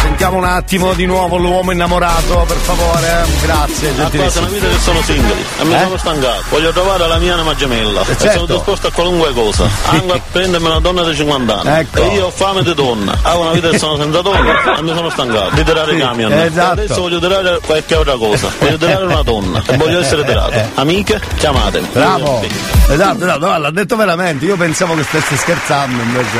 Sentiamo 0.00 0.38
un 0.38 0.44
attimo 0.44 0.94
di 0.94 1.04
nuovo 1.04 1.36
l'uomo 1.36 1.72
innamorato, 1.72 2.44
per 2.48 2.56
favore. 2.56 3.26
Grazie, 3.42 3.94
gentilissimo. 3.94 4.46
una 4.46 4.54
vita 4.54 4.66
che 4.68 4.78
sono 4.78 5.02
single 5.02 5.36
e 5.60 5.64
mi 5.64 5.74
Eh? 5.74 5.80
sono 5.82 5.96
stancato. 5.98 6.42
Voglio 6.48 6.70
trovare 6.72 7.06
la 7.06 7.18
mia 7.18 7.34
anima 7.34 7.54
gemella. 7.54 8.00
E 8.00 8.16
certo. 8.16 8.30
sono 8.30 8.46
disposto 8.46 8.86
a 8.86 8.90
qualunque 8.92 9.32
cosa. 9.34 9.68
Anche 9.90 10.12
a 10.12 10.20
prendermi 10.32 10.66
una 10.66 10.80
donna 10.80 11.02
di 11.04 11.14
50 11.14 11.60
anni. 11.60 11.80
Ecco. 11.80 11.98
E 12.02 12.06
io 12.14 12.26
ho 12.26 12.30
fame 12.30 12.62
di 12.62 12.74
donna. 12.74 13.16
Ho 13.24 13.40
una 13.40 13.50
vita 13.52 13.68
che 13.68 13.78
sono 13.78 13.96
senza 13.98 14.22
donna 14.22 14.76
e 14.78 14.82
mi 14.82 14.94
sono 14.94 15.10
stancato 15.10 15.50
di 15.54 15.64
tirare 15.64 15.92
Sì, 15.92 15.98
camion. 16.00 16.32
esatto. 16.32 16.80
E 16.80 16.84
adesso 16.84 17.00
voglio 17.02 17.18
tirare 17.20 17.60
qualche 17.64 17.94
altra 17.94 18.16
cosa. 18.16 18.50
Voglio 18.58 18.76
tirare 18.78 19.04
una 19.04 19.22
donna 19.22 19.62
e 19.66 19.76
voglio 19.76 20.00
essere 20.00 20.24
tirato. 20.24 20.54
Amiche, 20.74 21.20
chiamatemi. 21.36 21.88
Bravo! 21.92 22.42
Esatto, 22.88 23.22
esatto, 23.22 23.46
no, 23.46 23.58
l'ha 23.58 23.70
detto 23.70 23.96
veramente, 23.96 24.46
io 24.46 24.56
pensavo 24.56 24.94
che 24.94 25.02
stesse 25.02 25.36
scherzando, 25.36 26.02
invece. 26.02 26.38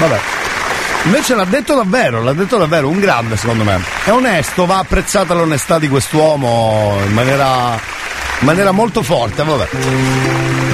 Vabbè. 0.00 0.20
Invece 1.04 1.34
l'ha 1.34 1.44
detto 1.44 1.74
davvero, 1.74 2.22
l'ha 2.22 2.32
detto 2.32 2.56
davvero, 2.56 2.88
un 2.88 2.98
grande 2.98 3.36
secondo 3.36 3.64
me. 3.64 3.80
È 4.04 4.10
onesto, 4.10 4.66
va 4.66 4.78
apprezzata 4.78 5.34
l'onestà 5.34 5.78
di 5.78 5.88
quest'uomo 5.88 6.96
in 7.06 7.12
maniera 7.12 7.78
in 8.40 8.46
maniera 8.46 8.70
molto 8.70 9.02
forte, 9.02 9.42
vabbè. 9.42 9.68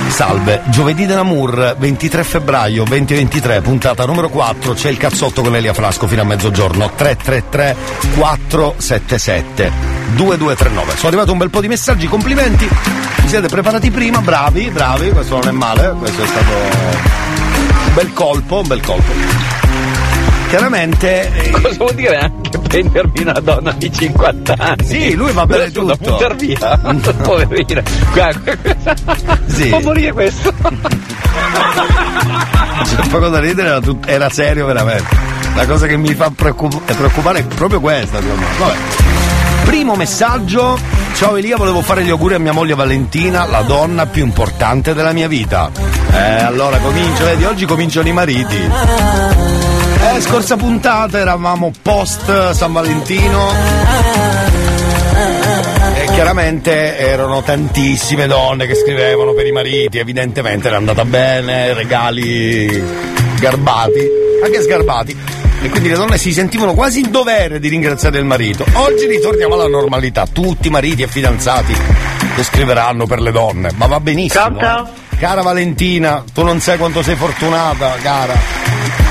Salve, 0.09 0.63
giovedì 0.67 1.07
dell'Amour, 1.07 1.77
23 1.79 2.25
febbraio 2.25 2.85
2023, 2.85 3.61
puntata 3.61 4.05
numero 4.05 4.29
4, 4.29 4.75
c'è 4.75 4.91
il 4.91 4.97
cazzotto 4.97 5.43
con 5.43 5.55
Elia 5.55 5.73
Frasco 5.73 6.07
fino 6.09 6.23
a 6.23 6.25
mezzogiorno, 6.25 6.91
333 6.95 7.77
477 8.17 9.73
2239. 10.15 10.97
Sono 10.97 11.09
arrivato 11.09 11.33
un 11.33 11.39
bel 11.39 11.51
po' 11.51 11.61
di 11.61 11.69
messaggi, 11.69 12.09
complimenti, 12.09 12.69
vi 13.21 13.29
siete 13.29 13.47
preparati 13.47 13.91
prima, 13.91 14.21
bravi, 14.21 14.69
bravi, 14.71 15.11
questo 15.11 15.39
non 15.39 15.49
è 15.49 15.53
male, 15.53 15.95
questo 15.99 16.23
è 16.23 16.27
stato 16.27 16.51
un 16.51 17.95
bel 17.95 18.13
colpo, 18.13 18.61
un 18.61 18.67
bel 18.67 18.81
colpo. 18.81 19.52
Chiaramente... 20.53 21.33
eh, 21.33 21.49
Cosa 21.63 21.77
vuol 21.79 21.95
dire 21.95 22.19
anche 22.19 22.59
prendermi 22.59 23.21
una 23.23 23.33
donna 23.41 23.73
di 23.73 23.91
50 23.91 24.55
anni? 24.59 24.85
Sì, 24.85 25.15
lui 25.15 25.33
va 25.33 25.47
bene 25.47 25.71
Da 25.71 25.81
tutto. 25.81 25.97
buttar 25.97 26.37
via. 26.37 26.77
Poverina. 27.23 27.83
Guarda, 28.13 28.53
Sì. 29.47 29.69
Può 29.71 29.81
morire 29.81 30.13
questo. 30.13 30.53
C'è 32.85 33.09
poco 33.09 33.29
da 33.31 33.39
ridere, 33.41 33.69
era, 33.69 33.81
tut- 33.81 34.07
era 34.07 34.29
serio 34.29 34.67
veramente. 34.67 35.17
La 35.55 35.65
cosa 35.67 35.87
che 35.87 35.97
mi 35.97 36.13
fa 36.13 36.31
preoccup- 36.37 36.93
preoccupare 36.93 37.39
è 37.39 37.45
proprio 37.45 37.81
questa. 37.81 38.19
Vabbè. 38.21 38.75
Primo 39.65 39.95
messaggio. 39.95 40.79
Ciao 41.15 41.37
Elia, 41.37 41.57
volevo 41.57 41.81
fare 41.81 42.05
gli 42.05 42.11
auguri 42.11 42.35
a 42.35 42.39
mia 42.39 42.53
moglie 42.53 42.75
Valentina, 42.75 43.47
la 43.47 43.63
donna 43.63 44.05
più 44.05 44.23
importante 44.23 44.93
della 44.93 45.13
mia 45.13 45.29
vita. 45.29 45.71
Eh, 46.13 46.43
allora 46.43 46.77
comincio, 46.77 47.25
vedi, 47.25 47.45
oggi 47.45 47.65
cominciano 47.65 48.07
i 48.09 48.13
mariti. 48.13 48.71
Scorsa 50.23 50.57
puntata 50.57 51.19
eravamo 51.19 51.73
post 51.83 52.53
San 52.53 52.73
Valentino. 52.73 53.51
E 55.95 56.05
chiaramente 56.13 56.97
erano 56.97 57.43
tantissime 57.43 58.27
donne 58.27 58.67
che 58.67 58.75
scrivevano 58.75 59.33
per 59.33 59.47
i 59.47 59.53
mariti, 59.53 59.99
evidentemente 59.99 60.69
era 60.69 60.77
andata 60.77 61.05
bene, 61.05 61.75
regali 61.75 62.83
garbati, 63.39 64.09
anche 64.43 64.63
sgarbati. 64.63 65.17
E 65.63 65.69
quindi 65.69 65.89
le 65.91 65.97
donne 65.97 66.19
si 66.19 66.33
sentivano 66.33 66.73
quasi 66.75 67.01
in 67.01 67.11
dovere 67.11 67.59
di 67.59 67.69
ringraziare 67.69 68.19
il 68.19 68.25
marito. 68.25 68.65
Oggi 68.75 69.07
ritorniamo 69.07 69.55
alla 69.55 69.69
normalità, 69.69 70.27
tutti 70.27 70.69
i 70.69 70.71
mariti 70.71 71.03
e 71.03 71.09
fidanzati 71.09 71.77
che 72.35 72.43
scriveranno 72.45 73.07
per 73.07 73.21
le 73.21 73.33
donne, 73.33 73.71
ma 73.75 73.87
va 73.87 74.01
benissimo. 74.01 74.59
Eh. 74.59 74.85
Cara 75.19 75.43
Valentina, 75.43 76.25
tu 76.33 76.43
non 76.43 76.61
sai 76.61 76.79
quanto 76.79 77.03
sei 77.03 77.17
fortunata, 77.17 77.97
cara. 78.01 79.02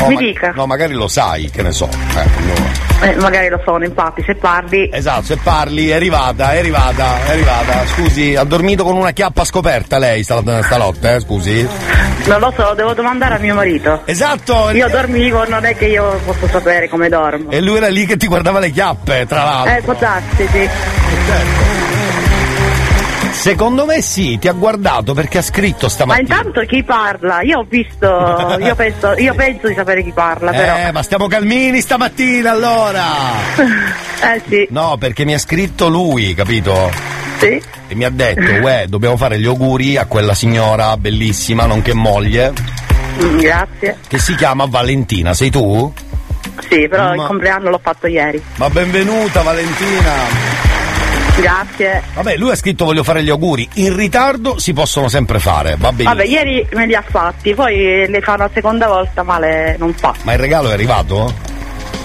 Oh, 0.00 0.08
mi 0.08 0.14
ma- 0.14 0.20
dica. 0.20 0.52
No, 0.54 0.66
magari 0.66 0.92
lo 0.92 1.08
sai, 1.08 1.48
che 1.50 1.62
ne 1.62 1.72
so. 1.72 1.88
Eh, 1.88 2.24
no. 2.44 2.84
Eh, 3.02 3.14
magari 3.16 3.48
lo 3.48 3.60
sono, 3.64 3.84
infatti, 3.84 4.22
se 4.24 4.34
parli. 4.34 4.88
Esatto, 4.92 5.22
se 5.24 5.36
parli, 5.36 5.88
è 5.88 5.94
arrivata, 5.94 6.52
è 6.52 6.58
arrivata, 6.58 7.24
è 7.24 7.30
arrivata. 7.30 7.86
Scusi, 7.86 8.34
ha 8.34 8.44
dormito 8.44 8.84
con 8.84 8.96
una 8.96 9.10
chiappa 9.12 9.44
scoperta 9.44 9.98
lei 9.98 10.22
stanotte, 10.22 10.62
stanotte, 10.62 11.14
eh, 11.14 11.20
scusi? 11.20 11.68
Non 12.24 12.40
lo 12.40 12.52
so, 12.56 12.74
devo 12.74 12.94
domandare 12.94 13.34
a 13.36 13.38
mio 13.38 13.54
marito. 13.54 14.02
Esatto! 14.04 14.70
Io 14.70 14.88
dormivo, 14.88 15.46
non 15.48 15.64
è 15.64 15.76
che 15.76 15.86
io 15.86 16.20
posso 16.24 16.48
sapere 16.48 16.88
come 16.88 17.08
dormo. 17.08 17.50
E 17.50 17.60
lui 17.60 17.76
era 17.76 17.88
lì 17.88 18.06
che 18.06 18.16
ti 18.16 18.26
guardava 18.26 18.58
le 18.58 18.70
chiappe, 18.70 19.26
tra 19.26 19.44
l'altro. 19.44 19.74
Eh, 19.74 19.82
può 19.82 19.94
darsi, 19.94 20.48
sì. 20.50 20.68
Secondo 23.46 23.84
me 23.86 24.02
sì, 24.02 24.38
ti 24.40 24.48
ha 24.48 24.52
guardato 24.52 25.14
perché 25.14 25.38
ha 25.38 25.42
scritto 25.42 25.84
Ma 25.84 25.88
stamattina. 25.88 26.36
intanto 26.36 26.60
chi 26.62 26.82
parla? 26.82 27.42
Io 27.42 27.60
ho 27.60 27.66
visto, 27.68 28.06
io 28.58 28.74
penso, 28.74 29.12
io 29.16 29.34
penso 29.34 29.68
di 29.68 29.74
sapere 29.74 30.02
chi 30.02 30.10
parla, 30.10 30.50
però. 30.50 30.76
Eh, 30.78 30.90
ma 30.90 31.00
stiamo 31.04 31.28
calmini 31.28 31.80
stamattina 31.80 32.50
allora! 32.50 33.04
Eh 34.18 34.42
sì. 34.48 34.66
No, 34.70 34.96
perché 34.98 35.24
mi 35.24 35.34
ha 35.34 35.38
scritto 35.38 35.88
lui, 35.88 36.34
capito? 36.34 36.90
Sì. 37.38 37.62
E 37.86 37.94
mi 37.94 38.02
ha 38.02 38.10
detto, 38.10 38.50
uè, 38.62 38.86
dobbiamo 38.88 39.16
fare 39.16 39.38
gli 39.38 39.44
auguri 39.46 39.96
a 39.98 40.06
quella 40.06 40.34
signora 40.34 40.96
bellissima, 40.96 41.66
nonché 41.66 41.92
moglie, 41.94 42.52
Mm, 43.22 43.38
Grazie. 43.38 43.98
che 44.08 44.18
si 44.18 44.34
chiama 44.34 44.64
Valentina. 44.66 45.34
Sei 45.34 45.50
tu? 45.50 45.92
Sì, 46.68 46.88
però 46.88 47.12
il 47.12 47.18
Ma- 47.20 47.26
compleanno 47.26 47.70
l'ho 47.70 47.80
fatto 47.80 48.06
ieri. 48.08 48.42
Ma 48.56 48.68
benvenuta 48.70 49.42
Valentina! 49.42 50.75
Grazie. 51.36 52.02
Vabbè, 52.14 52.36
lui 52.36 52.50
ha 52.50 52.56
scritto 52.56 52.84
voglio 52.84 53.02
fare 53.04 53.22
gli 53.22 53.30
auguri. 53.30 53.68
In 53.74 53.94
ritardo 53.94 54.58
si 54.58 54.72
possono 54.72 55.08
sempre 55.08 55.38
fare, 55.38 55.76
va 55.78 55.92
bene. 55.92 56.08
Vabbè, 56.08 56.24
ieri 56.24 56.66
me 56.72 56.86
li 56.86 56.94
ha 56.94 57.04
fatti, 57.06 57.54
poi 57.54 58.06
le 58.08 58.20
fa 58.20 58.36
la 58.36 58.50
seconda 58.52 58.86
volta, 58.86 59.22
male 59.22 59.76
non 59.78 59.92
fa. 59.94 60.14
Ma 60.22 60.32
il 60.32 60.38
regalo 60.38 60.70
è 60.70 60.72
arrivato? 60.72 61.32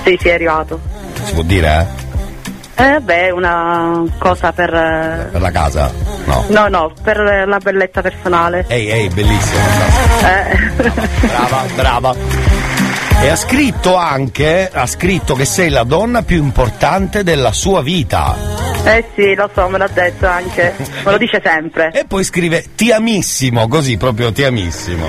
Sì, 0.03 0.17
sì, 0.19 0.29
è 0.29 0.33
arrivato. 0.33 0.79
Si 1.23 1.33
può 1.33 1.43
dire, 1.43 1.87
eh? 1.97 1.99
Eh 2.83 2.99
beh, 2.99 3.29
una 3.31 4.01
cosa 4.17 4.51
per. 4.53 4.73
eh, 4.73 5.27
Per 5.31 5.41
la 5.41 5.51
casa? 5.51 5.91
No. 6.25 6.45
No, 6.49 6.67
no, 6.67 6.91
per 7.03 7.19
eh, 7.19 7.45
la 7.45 7.59
bellezza 7.59 8.01
personale. 8.01 8.65
Ehi, 8.67 8.89
ehi, 8.89 9.07
bellissimo. 9.09 9.61
Eh. 10.23 10.57
Brava, 11.27 11.63
brava. 11.75 12.15
E 13.23 13.29
ha 13.29 13.35
scritto 13.35 13.95
anche, 13.95 14.67
ha 14.73 14.87
scritto 14.87 15.35
che 15.35 15.45
sei 15.45 15.69
la 15.69 15.83
donna 15.83 16.23
più 16.23 16.37
importante 16.37 17.23
della 17.23 17.51
sua 17.51 17.83
vita. 17.83 18.35
Eh 18.83 19.05
sì, 19.13 19.35
lo 19.35 19.47
so, 19.53 19.69
me 19.69 19.77
l'ha 19.77 19.87
detto 19.87 20.25
anche. 20.25 20.73
Me 21.05 21.11
lo 21.11 21.17
dice 21.19 21.39
sempre. 21.43 21.91
E 21.93 22.05
poi 22.05 22.23
scrive 22.23 22.65
ti 22.75 22.91
amissimo, 22.91 23.67
così 23.67 23.97
proprio 23.97 24.31
ti 24.31 24.43
amissimo. 24.43 25.05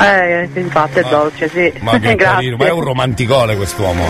Eh, 0.00 0.48
infatti 0.54 0.98
è 0.98 1.04
dolce, 1.08 1.48
sì. 1.48 1.72
Ma 1.78 2.00
che 2.00 2.16
carino, 2.16 2.56
ma 2.56 2.66
è 2.66 2.70
un 2.70 2.82
romanticone 2.82 3.54
quest'uomo. 3.54 4.06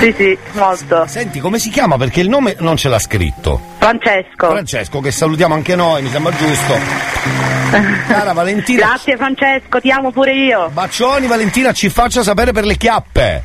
Sì, 0.00 0.12
sì, 0.16 0.36
molto. 0.54 1.06
Senti, 1.06 1.38
come 1.38 1.60
si 1.60 1.70
chiama? 1.70 1.96
Perché 1.96 2.20
il 2.20 2.28
nome 2.28 2.56
non 2.58 2.76
ce 2.76 2.88
l'ha 2.88 2.98
scritto. 2.98 3.71
Francesco. 3.82 4.48
Francesco, 4.48 5.00
che 5.00 5.10
salutiamo 5.10 5.54
anche 5.54 5.74
noi, 5.74 6.02
mi 6.02 6.08
sembra 6.08 6.32
giusto. 6.36 6.78
Cara 8.06 8.32
Valentina. 8.32 8.86
Grazie 8.86 9.16
Francesco, 9.16 9.80
ti 9.80 9.90
amo 9.90 10.12
pure 10.12 10.32
io. 10.32 10.70
Bacioni 10.72 11.26
Valentina, 11.26 11.72
ci 11.72 11.88
faccia 11.88 12.22
sapere 12.22 12.52
per 12.52 12.64
le 12.64 12.76
chiappe. 12.76 13.42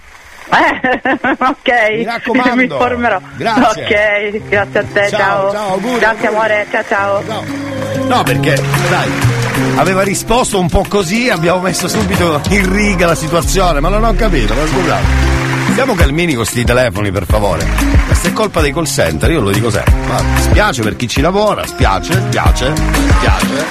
Eh, 0.49 0.99
ok. 1.39 1.95
Mi 1.95 2.03
raccomando. 2.03 2.55
Mi 2.55 2.63
informerò. 2.65 3.19
Grazie. 3.35 3.83
Ok, 3.83 4.47
grazie 4.47 4.79
a 4.79 4.83
te, 4.93 5.09
Ciao, 5.09 5.19
ciao. 5.19 5.51
ciao, 5.51 5.71
auguri, 5.71 5.99
Grazie 5.99 6.27
amore, 6.27 6.67
ciao 6.69 6.83
ciao. 6.87 7.23
No, 8.05 8.21
perché, 8.21 8.61
dai, 8.89 9.11
aveva 9.77 10.03
risposto 10.03 10.59
un 10.59 10.69
po' 10.69 10.85
così, 10.87 11.29
abbiamo 11.29 11.61
messo 11.61 11.87
subito 11.87 12.39
in 12.49 12.71
riga 12.71 13.07
la 13.07 13.15
situazione, 13.15 13.79
ma 13.79 13.89
non 13.89 14.03
ho 14.03 14.13
capito, 14.13 14.53
ma 14.53 14.67
scusate. 14.67 15.36
Stiamo 15.77 15.93
calmini 15.93 16.33
con 16.33 16.41
questi 16.41 16.63
telefoni, 16.63 17.11
per 17.11 17.25
favore. 17.27 17.63
Questa 18.07 18.29
è 18.29 18.33
colpa 18.33 18.61
dei 18.61 18.73
call 18.73 18.85
center, 18.85 19.29
io 19.29 19.41
lo 19.41 19.51
dico 19.51 19.69
sempre. 19.69 19.93
Ma 20.07 20.23
spiace 20.39 20.81
per 20.81 20.95
chi 20.95 21.07
ci 21.07 21.21
lavora, 21.21 21.67
spiace, 21.67 22.13
spiace, 22.13 22.73
spiace. 22.75 23.65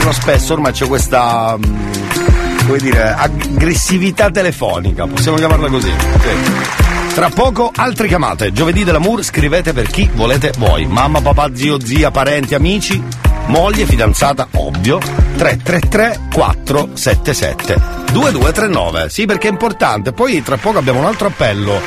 Però 0.00 0.12
spesso 0.12 0.52
ormai 0.52 0.72
c'è 0.72 0.86
questa, 0.86 1.56
mm, 1.56 2.66
come 2.66 2.78
dire, 2.80 3.14
aggressività 3.14 4.30
telefonica, 4.30 5.06
possiamo 5.06 5.38
chiamarla 5.38 5.70
così. 5.70 5.90
Sì. 5.90 7.14
Tra 7.14 7.30
poco 7.30 7.72
altre 7.74 8.06
chiamate. 8.06 8.52
Giovedì 8.52 8.84
dell'amour 8.84 9.22
scrivete 9.22 9.72
per 9.72 9.86
chi 9.86 10.10
volete 10.12 10.52
voi. 10.58 10.84
Mamma, 10.84 11.22
papà, 11.22 11.48
zio, 11.54 11.82
zia, 11.82 12.10
parenti, 12.10 12.54
amici, 12.54 13.02
moglie, 13.48 13.84
fidanzata, 13.84 14.48
ovvio. 14.54 14.98
333 14.98 16.28
477 16.32 17.80
2239. 18.12 19.08
Sì, 19.08 19.26
perché 19.26 19.48
è 19.48 19.50
importante. 19.50 20.12
Poi 20.12 20.42
tra 20.42 20.56
poco 20.56 20.78
abbiamo 20.78 21.00
un 21.00 21.06
altro 21.06 21.28
appello 21.28 21.80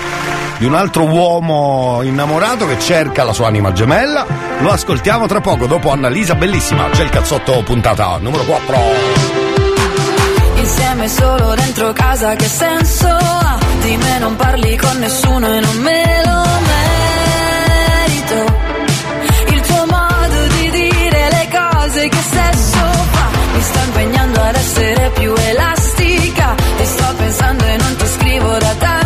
di 0.62 0.68
un 0.68 0.76
altro 0.76 1.06
uomo 1.06 2.02
innamorato 2.04 2.68
che 2.68 2.78
cerca 2.80 3.24
la 3.24 3.34
sua 3.34 3.48
anima 3.48 3.72
gemella. 3.72 4.28
Lo 4.60 4.70
ascoltiamo 4.70 5.26
tra 5.26 5.42
poco 5.42 5.66
dopo 5.66 5.90
Annalisa 5.90 6.36
bellissima. 6.36 6.88
C'è 6.92 7.04
il 7.04 7.10
cazzotto 7.10 7.64
puntata 7.64 8.18
numero 8.20 8.44
4. 8.44 8.76
Insieme 10.58 11.08
solo 11.08 11.56
dentro 11.56 11.92
casa 11.94 12.36
che 12.36 12.46
senso 12.46 13.08
ha? 13.08 13.58
Di 13.82 13.98
me 13.98 14.20
non 14.20 14.36
parli 14.36 14.78
con 14.78 15.00
nessuno 15.00 15.52
e 15.52 15.60
non 15.60 15.78
me 15.78 16.22
lo 16.24 16.71
cose 22.02 22.08
che 22.08 22.22
stesso 22.22 22.80
fa? 23.12 23.30
Mi 23.54 23.62
sta 23.62 23.84
impegnando 23.84 24.42
ad 24.42 24.56
essere 24.56 25.12
più 25.12 25.34
elastica. 25.36 26.56
Ti 26.78 26.86
sto 26.86 27.14
pensando 27.18 27.64
e 27.66 27.78
non 27.78 27.96
ti 27.96 28.06
scrivo 28.08 28.58
da 28.58 28.76
tanto 28.80 29.01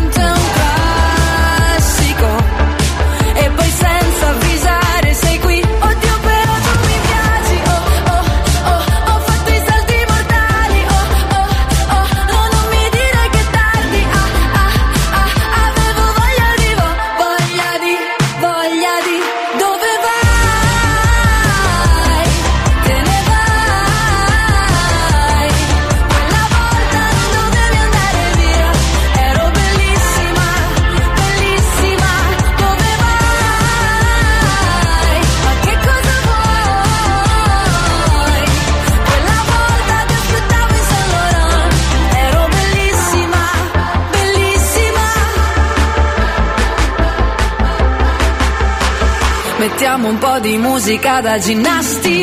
de 50.85 50.99
cada 50.99 51.39
dinastia. 51.39 52.14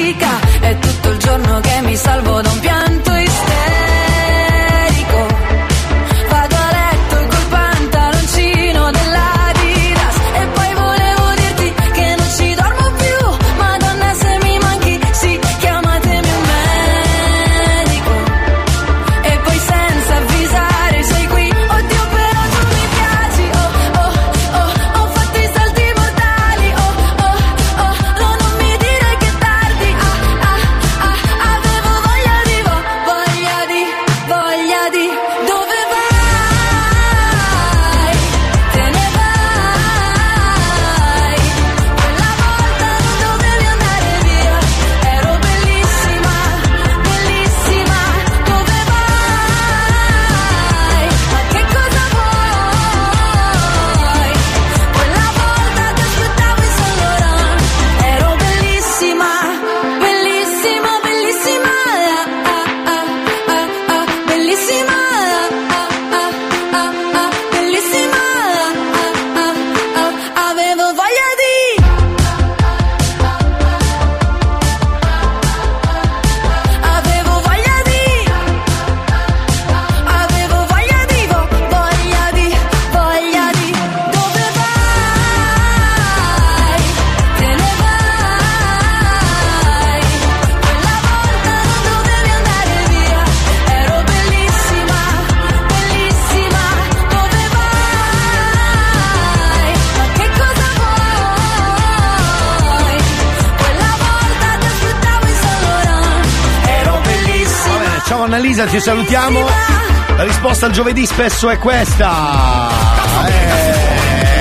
Risposta 110.62 110.66
al 110.66 110.72
giovedì 110.72 111.07
spesso 111.07 111.51
è 111.51 111.59
questa. 111.59 112.68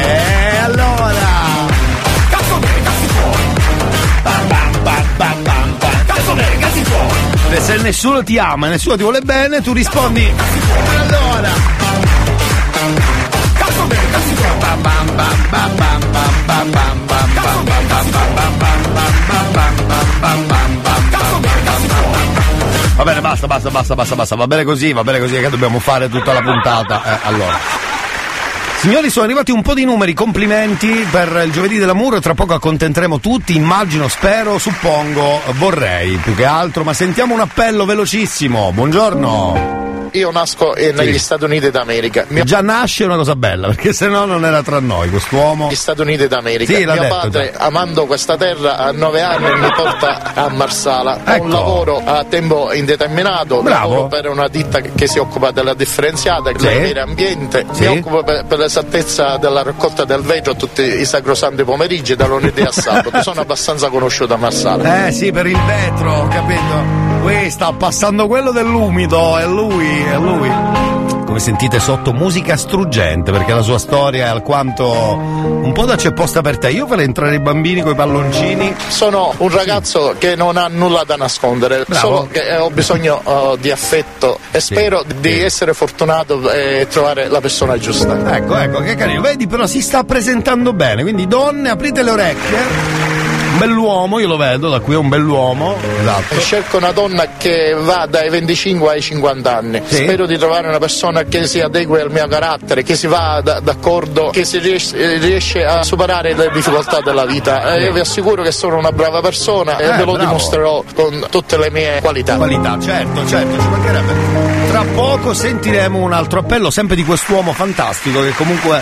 Eh, 0.06 0.58
allora. 0.58 1.30
Bam, 4.22 4.48
bam, 4.48 4.84
bam, 4.84 5.16
bam, 5.18 5.44
bam, 5.44 5.78
bam. 5.80 6.40
E 7.52 7.60
se 7.62 7.78
nessuno 7.78 8.24
ti 8.24 8.38
ama 8.38 8.68
e 8.68 8.70
nessuno 8.70 8.96
ti 8.96 9.02
vuole 9.02 9.22
bene, 9.22 9.62
tu 9.62 9.74
rispondi. 9.74 10.32
Allora. 11.00 11.50
Bam, 11.80 12.96
bam, 13.78 13.90
bam, 14.22 14.82
bam, 14.82 14.82
bam, 14.82 15.16
bam, 15.16 15.38
bam, 15.50 15.76
bam, 15.78 15.78
bam, 15.78 16.02
bam, 16.08 16.32
bam, 16.46 16.72
bam, 16.72 17.02
bam, 17.02 17.36
bam, 17.36 17.66
bam, 17.66 18.12
bam, 18.12 18.36
bam, 18.36 18.41
basta, 23.48 23.70
basta, 23.70 23.70
basta, 23.70 23.96
basta, 23.96 24.16
basta. 24.16 24.36
Va 24.36 24.48
bene 24.48 24.64
così, 24.64 24.94
va 24.94 25.04
bene 25.04 25.20
così, 25.20 25.40
che 25.40 25.50
dobbiamo 25.50 25.80
fare 25.80 26.10
tutta 26.10 26.34
la 26.34 26.42
puntata. 26.42 27.04
Eh, 27.04 27.20
allora. 27.24 27.58
Signori, 28.78 29.12
sono 29.12 29.26
arrivati 29.26 29.52
un 29.52 29.62
po' 29.62 29.76
di 29.76 29.86
numeri, 29.86 30.14
complimenti 30.14 31.06
per 31.12 31.44
il 31.46 31.52
giovedì 31.52 31.78
dell'amore, 31.78 32.20
tra 32.20 32.34
poco 32.34 32.56
accontenteremo 32.56 33.20
tutti, 33.20 33.56
immagino, 33.56 34.08
spero, 34.08 34.58
suppongo, 34.58 35.40
vorrei 35.58 36.18
più 36.18 36.34
che 36.34 36.46
altro, 36.46 36.84
ma 36.84 36.94
sentiamo 36.94 37.36
un 37.36 37.42
appello 37.42 37.86
velocissimo. 37.86 38.72
Buongiorno. 38.74 39.81
Io 40.14 40.30
nasco 40.32 40.76
eh, 40.76 40.92
negli 40.92 41.18
Stati 41.18 41.46
Uniti 41.46 41.72
d'America. 41.72 42.26
Mio 42.30 42.44
Già 42.44 42.62
nasce 42.62 43.06
una 43.06 43.16
cosa 43.16 43.36
bella, 43.36 43.68
perché 43.68 43.94
se 43.94 44.08
no 44.08 44.26
non 44.26 44.44
era 44.44 44.62
tra 44.62 44.80
noi 44.80 45.10
quest'uomo. 45.10 45.70
Gli 45.70 45.76
Stati 45.76 46.02
Uniti 46.02 46.28
d'America. 46.28 46.74
Sì, 46.74 46.84
Mio 46.84 46.94
detto, 46.94 47.08
padre, 47.16 47.54
amando 47.56 48.06
questa 48.06 48.36
terra, 48.36 48.78
a 48.78 48.92
nove 48.92 49.22
anni 49.22 49.58
mi 49.60 49.72
porta 49.74 50.34
a 50.34 50.50
Marsala. 50.50 51.20
Ho 51.26 51.32
Ecco. 51.32 51.44
un 51.44 51.50
lavoro 51.52 52.02
a 52.04 52.26
tempo 52.26 52.74
indeterminato, 52.74 53.62
Bravo. 53.62 53.90
lavoro 53.90 54.08
per 54.08 54.28
una 54.28 54.48
ditta 54.50 54.82
che, 54.82 55.08
si 55.08 55.18
occupa 55.18 55.52
della 55.52 55.74
differenziata, 55.74 56.52
Sì. 56.58 56.66
del 56.66 56.82
medio 56.82 57.04
ambiente, 57.04 57.66
Sì. 57.72 57.82
mi 57.88 57.98
occupo 58.00 58.24
per, 58.24 58.46
per 58.46 58.58
l'esattezza 58.58 59.38
della 59.38 59.64
raccolta 59.64 60.04
del 60.04 60.22
vetro 60.22 60.56
tutti 60.56 60.82
i 60.82 61.06
sacrosanti 61.06 61.64
pomeriggi, 61.64 62.16
da 62.18 62.28
lunedì 62.28 62.62
a 62.62 62.72
sabato. 62.72 63.12
Sono 63.24 63.42
abbastanza 63.42 63.88
conosciuto 63.90 64.34
a 64.34 64.38
Marsala. 64.38 65.08
Eh 65.08 65.12
sì, 65.14 65.32
per 65.32 65.46
il 65.46 65.60
vetro, 65.66 66.12
ho 66.14 66.28
capito. 66.28 67.11
Qui 67.22 67.52
sta 67.52 67.72
passando 67.72 68.26
quello 68.26 68.52
dell'umido, 68.52 69.38
è 69.38 69.46
lui, 69.46 70.02
è 70.02 70.18
lui. 70.18 70.50
Come 71.24 71.40
sentite 71.40 71.80
sotto 71.80 72.14
musica 72.14 72.58
struggente, 72.58 73.32
perché 73.32 73.54
la 73.54 73.62
sua 73.62 73.78
storia 73.78 74.26
è 74.26 74.28
alquanto 74.28 74.92
un 74.92 75.72
po' 75.72 75.86
da 75.86 75.96
c'è 75.96 76.14
posta 76.14 76.42
per 76.42 76.58
te. 76.58 76.72
Io 76.72 76.88
farei 76.88 77.06
entrare 77.06 77.36
i 77.36 77.40
bambini 77.40 77.82
con 77.82 77.92
i 77.92 77.96
palloncini. 77.96 78.76
Sono 78.88 79.34
un 79.38 79.50
ragazzo 79.50 80.16
che 80.18 80.36
non 80.36 80.58
ha 80.58 80.68
nulla 80.68 81.04
da 81.06 81.16
nascondere, 81.16 81.86
Bravo. 81.88 82.08
solo 82.08 82.28
che 82.32 82.42
eh, 82.42 82.58
ho 82.58 82.72
bisogno 82.72 83.22
eh, 83.54 83.58
di 83.60 83.70
affetto 83.70 84.40
e 84.50 84.60
spero 84.60 85.04
di 85.20 85.42
essere 85.42 85.74
fortunato 85.76 86.50
e 86.52 86.88
trovare 86.90 87.28
la 87.28 87.40
persona 87.40 87.78
giusta. 87.78 88.36
Ecco, 88.36 88.58
ecco, 88.58 88.80
che 88.82 88.96
carino. 88.96 89.22
Vedi, 89.22 89.46
però 89.46 89.68
si 89.68 89.82
sta 89.82 90.04
presentando 90.04 90.74
bene. 90.74 91.04
Quindi, 91.04 91.28
donne, 91.28 91.70
aprite 91.70 92.02
le 92.02 92.10
orecchie. 92.10 93.21
Bell'uomo, 93.66 94.18
io 94.18 94.28
lo 94.28 94.38
vedo, 94.38 94.70
da 94.70 94.80
qui 94.80 94.96
è 94.96 94.98
un 94.98 95.08
bell'uomo. 95.08 95.76
Esatto. 96.00 96.34
E 96.34 96.40
Cerco 96.40 96.78
una 96.78 96.92
donna 96.92 97.34
che 97.38 97.76
va 97.80 98.08
dai 98.10 98.28
25 98.30 98.90
ai 98.90 99.02
50 99.02 99.56
anni. 99.56 99.82
Sì. 99.86 99.98
Spero 99.98 100.26
di 100.26 100.36
trovare 100.38 100.68
una 100.68 100.80
persona 100.80 101.24
che 101.26 101.46
si 101.46 101.60
adegui 101.60 102.00
al 102.00 102.10
mio 102.12 102.28
carattere, 102.28 102.82
che 102.82 102.96
si 102.96 103.06
va 103.06 103.40
da- 103.44 103.60
d'accordo, 103.60 104.32
che 104.32 104.46
si 104.46 104.58
riesce, 104.58 104.96
eh, 104.98 105.18
riesce 105.20 105.64
a 105.64 105.84
superare 105.84 106.34
le 106.34 106.50
difficoltà 106.52 107.02
della 107.02 107.26
vita. 107.26 107.76
E 107.76 107.84
io 107.84 107.94
vi 107.94 108.00
assicuro 108.00 108.42
che 108.42 108.52
sono 108.52 108.78
una 108.78 108.92
brava 108.92 109.22
persona 109.22 109.78
e 109.78 109.84
Eh, 109.84 109.92
ve 109.92 109.98
lo 110.06 110.14
bravo. 110.14 110.18
dimostrerò 110.18 110.84
con 110.96 111.28
tutte 111.30 111.58
le 111.58 111.70
mie 111.70 112.00
qualità. 112.02 112.38
Qualità, 112.38 112.80
certo, 112.82 113.28
certo, 113.28 113.62
ci 113.62 113.68
mancherebbe. 113.68 114.14
Tra 114.72 114.84
poco 114.96 115.34
sentiremo 115.36 116.00
un 116.00 116.14
altro 116.14 116.40
appello, 116.40 116.72
sempre 116.72 116.96
di 116.96 117.06
quest'uomo 117.06 117.54
fantastico 117.54 118.22
che 118.24 118.32
comunque 118.32 118.82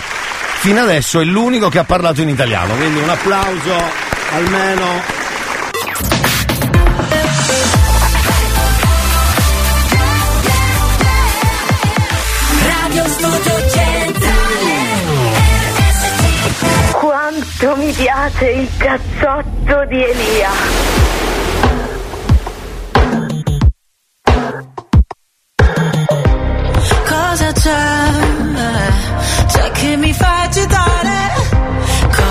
fino 0.60 0.80
adesso 0.80 1.20
è 1.20 1.24
l'unico 1.24 1.68
che 1.68 1.78
ha 1.78 1.84
parlato 1.84 2.22
in 2.22 2.30
italiano. 2.30 2.72
Quindi 2.76 2.98
un 3.00 3.08
applauso 3.10 4.08
almeno. 4.32 4.86
Radio 12.66 13.04
Studio 13.08 13.68
Centrale 13.68 14.78
Quanto 16.92 17.76
mi 17.76 17.92
piace 17.92 18.50
il 18.50 18.68
cazzotto 18.76 19.84
di 19.86 20.04
Elia. 20.04 20.50
Cosa 27.06 27.52
c'è? 27.52 28.08
C'è 29.46 29.70
che 29.72 29.96
mi 29.96 30.12
fa 30.12 30.42
agitare? 30.42 31.59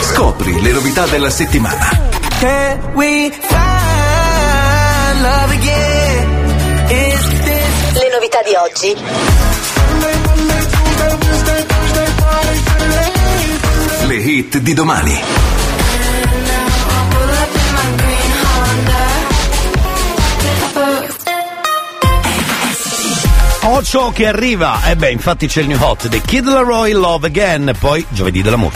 Scopri 0.00 0.60
le 0.60 0.72
novità 0.72 1.06
della 1.06 1.30
settimana. 1.30 1.88
Can 2.38 2.92
we 2.94 3.30
find 3.30 5.20
love 5.22 5.52
again? 5.54 6.28
Is 6.88 7.28
this 7.42 7.92
Le 7.94 8.10
novità 8.12 8.42
di 8.42 8.54
oggi. 8.54 8.96
Le 14.06 14.16
hit 14.16 14.58
di 14.58 14.74
domani. 14.74 15.59
Ocio 23.72 24.10
che 24.10 24.26
arriva. 24.26 24.80
E 24.84 24.96
beh, 24.96 25.12
infatti 25.12 25.46
c'è 25.46 25.60
il 25.60 25.68
new 25.68 25.80
hot 25.80 26.08
The 26.08 26.20
Kid 26.20 26.44
Laroi 26.44 26.90
Love 26.90 27.28
Again. 27.28 27.72
Poi 27.78 28.04
giovedì 28.10 28.42
dell'amore. 28.42 28.74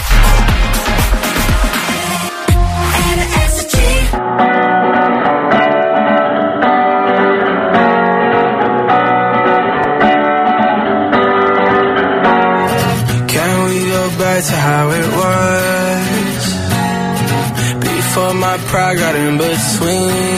Pride 18.70 18.98
got 18.98 19.16
in 19.16 19.36
between 19.36 20.33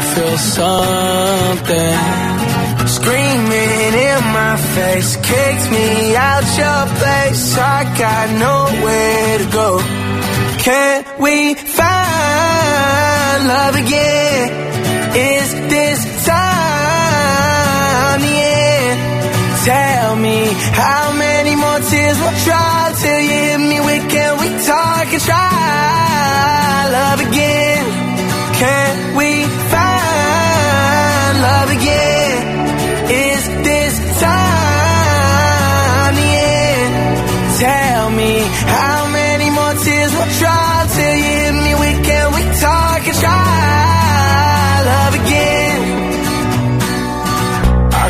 I'll 0.00 0.08
feel 0.16 0.38
something. 0.38 1.96
Screaming 2.88 3.92
in 4.08 4.20
my 4.32 4.56
face, 4.74 5.16
kicked 5.16 5.70
me 5.76 6.16
out 6.16 6.46
your 6.62 6.86
place. 7.00 7.58
I 7.58 7.84
got 8.02 8.30
nowhere 8.46 9.38
to 9.42 9.46
go. 9.60 9.78
Can 10.64 11.04
we 11.20 11.54
find 11.54 13.40
love 13.52 13.76
again? 13.76 14.48
Is 15.14 15.52
this 15.68 16.00
time 16.26 18.20
the 18.24 18.36
end? 18.56 19.00
Tell 19.66 20.16
me 20.16 20.38
how 20.80 21.12
many 21.12 21.56
more 21.56 21.80
tears 21.90 22.18
will 22.22 22.38
try 22.46 22.92
till 23.02 23.20
you 23.20 23.38
hit 23.44 23.58
me 23.58 23.80
with 23.80 24.08
can 24.08 24.38
we 24.40 24.48
talk 24.64 25.12
and 25.12 25.22
try 25.22 25.59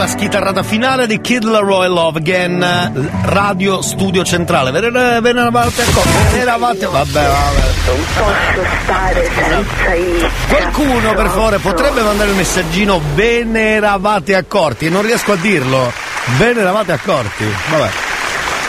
la 0.00 0.06
schitarrata 0.06 0.62
finale 0.62 1.06
di 1.06 1.20
Kid 1.20 1.44
Laroi 1.44 1.86
Love 1.86 2.20
Again, 2.20 3.10
Radio 3.24 3.82
Studio 3.82 4.24
Centrale. 4.24 4.70
Ve 4.70 4.80
ne 4.80 5.20
ve 5.20 5.32
ne 5.34 5.40
eravate 5.40 5.82
accorti? 5.82 6.08
Ve 6.08 6.36
ne 6.36 6.40
eravate? 6.40 6.86
Vabbè, 6.86 7.26
vabbè. 7.28 7.60
Non 7.86 8.04
posso 8.16 8.66
stare 8.82 9.30
senza 9.34 9.92
i 9.92 10.30
Qualcuno, 10.48 11.12
per 11.12 11.26
favore, 11.26 11.58
potrebbe 11.58 12.00
mandare 12.00 12.30
il 12.30 12.36
messaggino 12.36 12.98
ve 13.14 13.44
ne 13.44 13.74
eravate 13.74 14.34
accorti? 14.34 14.88
Non 14.88 15.02
riesco 15.02 15.32
a 15.32 15.36
dirlo. 15.36 15.92
Ve 16.38 16.54
ne 16.54 16.60
eravate 16.60 16.92
accorti? 16.92 17.44
Vabbè. 17.68 18.09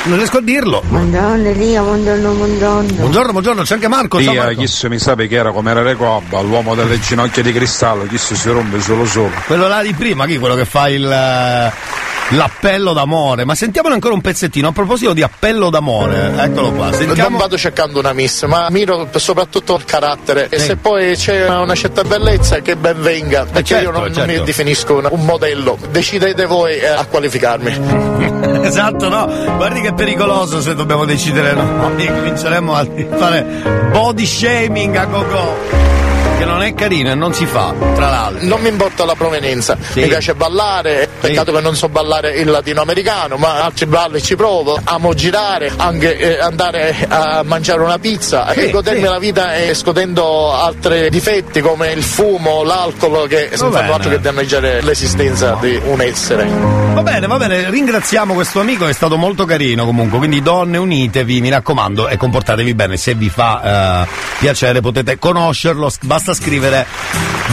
Non 0.04 0.18
riesco 0.18 0.38
a 0.38 0.42
dirlo. 0.42 0.82
Buongiorno 0.84 1.48
Elia, 1.48 1.84
buongiorno, 1.84 2.32
buongiorno. 2.32 2.94
Buongiorno, 2.94 3.32
buongiorno, 3.34 3.62
c'è 3.62 3.76
anche 3.76 3.88
Marco. 3.88 4.20
Ciao 4.20 4.34
Marco. 4.34 4.64
chi 4.64 4.88
mi 4.88 4.98
sa 4.98 5.14
che 5.16 5.28
era 5.30 5.52
come 5.52 5.70
era 5.70 5.84
Recoba, 5.84 6.42
l'uomo 6.42 6.74
delle 6.74 7.00
ginocchia 7.00 7.44
di 7.44 7.54
cristallo, 7.54 8.06
chi 8.06 8.18
si 8.18 8.36
rompe 8.50 8.82
solo 8.82 9.06
solo. 9.06 9.32
Quello 9.46 9.68
là 9.68 9.84
di 9.84 9.94
prima, 9.94 10.26
chi? 10.26 10.40
Quello 10.40 10.56
che 10.56 10.66
fa 10.66 10.90
il. 10.90 11.72
Eh, 12.30 12.36
L'appello 12.36 12.94
d'amore, 12.94 13.44
ma 13.46 13.56
sentiamone 13.56 13.94
ancora 13.96 14.14
un 14.14 14.22
pezzettino. 14.22 14.70
A 14.70 14.72
proposito 14.72 15.14
di 15.14 15.22
appello 15.22 15.70
d'amore, 15.70 16.32
eccolo 16.38 16.72
qua. 16.72 16.86
Non 16.86 16.94
Sentiamo. 16.94 17.38
vado 17.38 17.58
cercando 17.58 18.00
una 18.00 18.14
miss, 18.14 18.46
ma 18.46 18.68
miro 18.70 19.08
soprattutto 19.16 19.76
il 19.76 19.84
carattere 19.86 20.48
e 20.50 20.60
Sì. 20.60 20.66
se 20.68 20.76
poi 20.78 21.16
c'è 21.16 21.48
una 21.50 21.76
certa 21.76 22.04
bellezza 22.04 22.60
che 22.60 22.76
ben 22.78 23.02
venga, 23.02 23.46
perché 23.46 23.64
certo, 23.76 23.84
io 23.86 23.92
non, 23.92 24.02
non 24.04 24.14
certo. 24.14 24.32
mi 24.32 24.44
definisco 24.46 24.96
una- 24.98 25.10
un 25.12 25.26
modello, 25.26 25.78
decidete 25.90 26.46
voi 26.46 26.78
eh, 26.78 26.88
a 26.88 27.06
qualificarmi. 27.06 28.62
esatto, 28.64 29.10
no? 29.10 29.26
Guardi 29.58 29.82
che 29.82 29.90
è 29.90 29.94
pericoloso 29.94 30.62
se 30.62 30.74
dobbiamo 30.76 31.06
decidere 31.06 31.54
noi. 31.54 32.06
Cominceremo 32.08 32.74
a 32.74 32.86
fare 33.18 33.46
body 33.92 34.26
shaming 34.26 34.96
a 34.96 35.06
go-go. 35.06 36.01
Che 36.42 36.48
non 36.48 36.64
è 36.64 36.74
carino 36.74 37.12
e 37.12 37.14
non 37.14 37.36
si 37.36 37.46
fa, 37.46 37.72
tra 37.94 38.10
l'altro. 38.10 38.48
Non 38.48 38.62
mi 38.62 38.70
importa 38.70 39.06
la 39.06 39.14
provenienza, 39.14 39.78
mi 39.94 40.08
piace 40.08 40.34
ballare, 40.34 41.08
Peccato 41.20 41.52
che 41.52 41.62
non 41.62 41.76
so 41.76 41.88
ballare 41.88 42.32
il 42.32 42.50
latinoamericano, 42.50 43.38
ma 43.38 43.64
altri 43.64 43.86
balli 43.86 44.20
ci 44.24 44.36
provo. 44.36 44.80
Amo 44.84 45.14
girare, 45.14 45.72
anche 45.78 46.18
eh, 46.18 46.40
andare 46.40 46.96
a 47.08 47.44
mangiare 47.46 47.82
una 47.82 48.00
pizza 48.00 48.52
Sì, 48.54 48.62
e 48.62 48.70
godermi 48.72 49.02
sì. 49.02 49.06
la 49.08 49.20
vita 49.20 49.54
e 49.56 49.76
scotendo 49.76 50.52
altri 50.52 51.12
difetti 51.12 51.62
come 51.62 51.92
il 51.92 52.02
fumo, 52.02 52.64
l'alcol 52.64 53.28
che 53.28 53.52
non 53.60 53.72
fanno 53.72 53.94
altro 53.94 54.10
che 54.10 54.20
danneggiare 54.20 54.82
l'esistenza 54.82 55.60
di 55.62 55.80
un 55.86 56.02
essere. 56.02 56.50
Va 56.94 57.04
bene, 57.04 57.28
va 57.28 57.38
bene, 57.38 57.70
ringraziamo 57.70 58.34
questo 58.34 58.60
amico, 58.60 58.88
è 58.88 58.94
stato 58.94 59.16
molto 59.16 59.46
carino 59.46 59.86
comunque, 59.86 60.18
quindi 60.18 60.42
donne 60.42 60.78
unitevi, 60.78 61.40
mi 61.40 61.50
raccomando, 61.50 62.08
e 62.08 62.18
comportatevi 62.18 62.74
bene, 62.74 62.98
se 62.98 63.14
vi 63.14 63.30
fa 63.30 64.02
eh, 64.04 64.08
piacere 64.40 64.82
potete 64.82 65.20
conoscerlo, 65.20 65.88
s- 65.88 66.00
basta 66.32 66.44
scrivere 66.44 66.86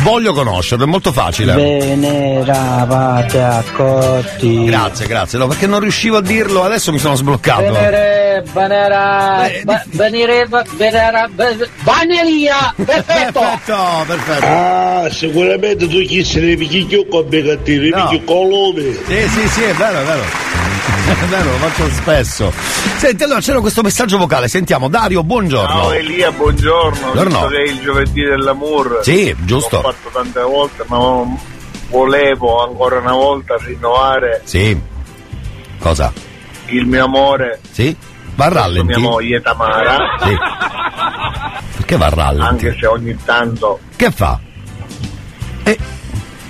voglio 0.02 0.32
conoscerlo, 0.32 0.84
è 0.84 0.86
molto 0.86 1.12
facile. 1.12 1.52
Ve 1.54 1.94
ne 1.96 2.34
eravate 2.40 3.42
accorti. 3.42 4.64
Grazie, 4.64 5.06
grazie, 5.06 5.38
no, 5.38 5.46
perché 5.48 5.66
non 5.66 5.80
riuscivo 5.80 6.18
a 6.18 6.22
dirlo, 6.22 6.62
adesso 6.62 6.92
mi 6.92 6.98
sono 6.98 7.14
sbloccato. 7.16 7.72
Venere, 7.72 8.44
venera, 8.52 9.50
ba- 9.64 9.82
venire, 9.90 10.46
ba- 10.46 10.64
venera, 10.76 11.28
be- 11.30 11.68
bagneria, 11.82 12.72
perfetto. 12.84 13.40
perfetto, 13.40 14.04
perfetto. 14.06 14.46
Ah, 14.46 15.08
sicuramente 15.10 15.88
tu 15.88 16.00
chi 16.02 16.24
se 16.24 16.40
ne 16.40 16.56
picchi 16.56 16.84
più 16.84 17.06
come 17.08 17.42
cattivi, 17.42 17.90
No. 17.90 18.08
picchi 18.08 18.24
colore. 18.24 18.92
Sì, 19.06 19.28
sì, 19.28 19.48
sì, 19.48 19.62
è 19.64 19.74
vero, 19.74 20.00
è 20.00 20.04
vero. 20.04 20.22
Vero, 21.28 21.50
lo 21.50 21.56
faccio 21.56 21.88
spesso. 21.90 22.52
Senti, 22.96 23.22
allora 23.22 23.40
c'era 23.40 23.60
questo 23.60 23.82
messaggio 23.82 24.18
vocale, 24.18 24.48
sentiamo. 24.48 24.88
Dario, 24.88 25.22
buongiorno. 25.22 25.68
Ciao 25.68 25.92
Elia, 25.92 26.30
buongiorno. 26.32 27.00
Buongiorno. 27.12 27.30
Visto 27.30 27.48
che 27.48 27.56
è 27.62 27.68
il 27.68 27.80
giovedì 27.80 28.22
dell'amour. 28.22 29.00
Sì, 29.02 29.34
giusto. 29.40 29.80
L'ho 29.80 29.90
fatto 29.92 30.08
tante 30.12 30.40
volte, 30.42 30.84
ma 30.86 30.98
volevo 31.90 32.64
ancora 32.64 32.98
una 32.98 33.12
volta 33.12 33.56
rinnovare 33.58 34.42
Sì. 34.44 34.78
Cosa? 35.78 36.12
il 36.70 36.84
mio 36.84 37.04
amore 37.04 37.60
Sì? 37.70 37.96
Va 38.34 38.44
a 38.46 38.48
rallenti? 38.48 38.86
mia 38.88 38.98
moglie 38.98 39.40
Tamara. 39.40 39.96
Sì. 40.22 40.36
Perché 41.76 41.96
va 41.96 42.06
a 42.06 42.10
rallenti? 42.10 42.66
Anche 42.66 42.76
se 42.78 42.86
ogni 42.86 43.16
tanto 43.24 43.78
Che 43.96 44.10
fa? 44.10 44.38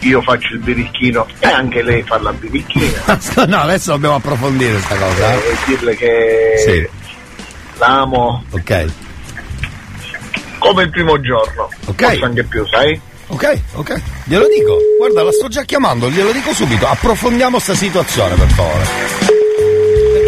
Io 0.01 0.21
faccio 0.23 0.53
il 0.55 0.61
birichino 0.61 1.27
e 1.41 1.47
anche 1.49 1.83
lei 1.83 2.03
fa 2.03 2.21
la 2.21 2.33
birichina. 2.33 3.19
no, 3.47 3.61
adesso 3.61 3.93
dobbiamo 3.93 4.17
approfondire 4.17 4.73
questa 4.73 4.97
cosa. 4.97 5.33
eh. 5.35 5.37
E 5.37 5.57
dirle 5.67 5.97
che 5.97 6.53
Sì. 6.65 6.89
l'amo 7.79 8.45
Ok. 8.51 8.85
come 10.59 10.83
il 10.85 10.91
primo 10.91 11.21
giorno. 11.21 11.69
Ok. 11.87 12.03
Forse 12.05 12.25
anche 12.25 12.45
più, 12.45 12.67
sai? 12.67 13.01
Ok, 13.31 13.61
ok. 13.75 14.01
Glielo 14.25 14.47
dico. 14.49 14.79
Guarda, 14.99 15.23
la 15.23 15.33
sto 15.33 15.49
già 15.49 15.63
chiamando, 15.63 16.11
glielo 16.11 16.33
dico 16.33 16.53
subito. 16.55 16.87
Approfondiamo 16.87 17.59
sta 17.59 17.75
situazione, 17.75 18.35
per 18.37 18.49
favore. 18.49 19.28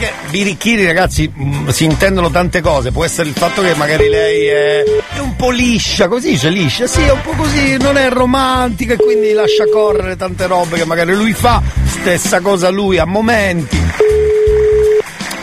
Perché 0.01 0.15
birichini, 0.31 0.87
ragazzi, 0.87 1.31
mh, 1.33 1.69
si 1.69 1.85
intendono 1.85 2.31
tante 2.31 2.63
cose. 2.63 2.91
Può 2.91 3.05
essere 3.05 3.29
il 3.29 3.35
fatto 3.35 3.61
che 3.61 3.75
magari 3.75 4.09
lei 4.09 4.47
è, 4.47 4.83
è 5.17 5.19
un 5.19 5.37
po' 5.37 5.51
liscia, 5.51 6.09
così 6.09 6.31
dice 6.31 6.49
liscia. 6.49 6.87
Sì, 6.87 7.03
è 7.03 7.11
un 7.13 7.21
po' 7.21 7.33
così, 7.33 7.77
non 7.77 7.99
è 7.99 8.09
romantica 8.09 8.95
e 8.95 8.97
quindi 8.97 9.33
lascia 9.33 9.65
correre 9.71 10.17
tante 10.17 10.47
robe 10.47 10.79
che 10.79 10.87
magari 10.87 11.15
lui 11.15 11.35
fa. 11.35 11.61
Stessa 11.85 12.41
cosa 12.41 12.71
lui 12.71 12.97
a 12.97 13.05
momenti. 13.05 13.79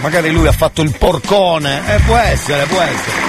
Magari 0.02 0.32
lui 0.32 0.48
ha 0.48 0.52
fatto 0.52 0.82
il 0.82 0.94
porcone. 0.98 1.82
Eh, 1.96 2.00
può 2.06 2.16
essere, 2.18 2.64
può 2.66 2.82
essere. 2.82 3.26